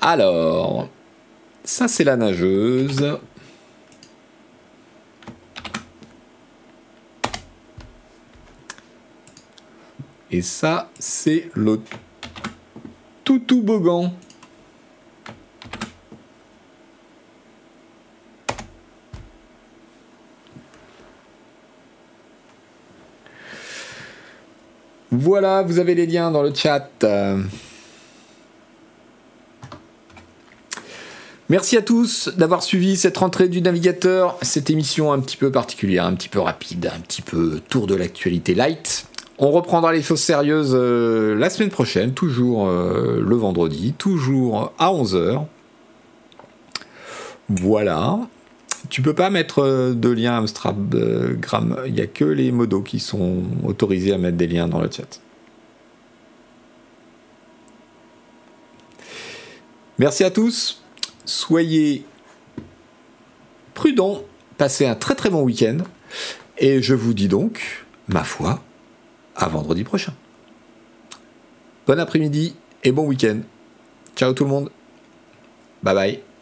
Alors, 0.00 0.88
ça 1.64 1.88
c'est 1.88 2.04
la 2.04 2.16
nageuse. 2.16 3.18
Et 10.30 10.42
ça, 10.42 10.90
c'est 10.98 11.48
le 11.54 11.80
toutou 13.22 13.62
bogan. 13.62 14.10
Voilà, 25.16 25.62
vous 25.62 25.78
avez 25.78 25.94
les 25.94 26.06
liens 26.06 26.32
dans 26.32 26.42
le 26.42 26.52
chat. 26.52 26.88
Merci 31.48 31.76
à 31.76 31.82
tous 31.82 32.30
d'avoir 32.36 32.62
suivi 32.62 32.96
cette 32.96 33.16
rentrée 33.18 33.48
du 33.48 33.60
navigateur, 33.60 34.36
cette 34.42 34.70
émission 34.70 35.12
un 35.12 35.20
petit 35.20 35.36
peu 35.36 35.52
particulière, 35.52 36.04
un 36.04 36.14
petit 36.14 36.28
peu 36.28 36.40
rapide, 36.40 36.90
un 36.92 36.98
petit 37.00 37.22
peu 37.22 37.60
tour 37.68 37.86
de 37.86 37.94
l'actualité 37.94 38.54
light. 38.54 39.06
On 39.38 39.50
reprendra 39.50 39.92
les 39.92 40.02
choses 40.02 40.20
sérieuses 40.20 40.74
euh, 40.74 41.36
la 41.36 41.50
semaine 41.50 41.70
prochaine, 41.70 42.12
toujours 42.12 42.66
euh, 42.66 43.22
le 43.24 43.36
vendredi, 43.36 43.94
toujours 43.96 44.72
à 44.78 44.90
11h. 44.90 45.44
Voilà. 47.48 48.18
Tu 48.90 49.02
peux 49.02 49.14
pas 49.14 49.30
mettre 49.30 49.60
euh, 49.60 49.94
de 49.94 50.08
lien 50.10 50.42
Instagram, 50.42 51.76
il 51.86 51.94
n'y 51.94 52.00
a 52.00 52.06
que 52.06 52.24
les 52.24 52.52
modos 52.52 52.82
qui 52.82 53.00
sont 53.00 53.42
autorisés 53.64 54.12
à 54.12 54.18
mettre 54.18 54.36
des 54.36 54.46
liens 54.46 54.68
dans 54.68 54.80
le 54.80 54.90
chat. 54.90 55.20
Merci 59.98 60.24
à 60.24 60.30
tous 60.30 60.84
soyez 61.24 62.04
prudents, 63.74 64.22
passez 64.56 64.86
un 64.86 64.94
très 64.94 65.14
très 65.14 65.30
bon 65.30 65.42
week-end, 65.42 65.78
et 66.58 66.82
je 66.82 66.94
vous 66.94 67.14
dis 67.14 67.28
donc, 67.28 67.86
ma 68.08 68.24
foi, 68.24 68.62
à 69.36 69.48
vendredi 69.48 69.84
prochain. 69.84 70.14
Bon 71.86 71.98
après-midi 71.98 72.54
et 72.82 72.92
bon 72.92 73.06
week-end. 73.06 73.40
Ciao 74.16 74.32
tout 74.32 74.44
le 74.44 74.50
monde. 74.50 74.70
Bye 75.82 75.94
bye. 75.94 76.33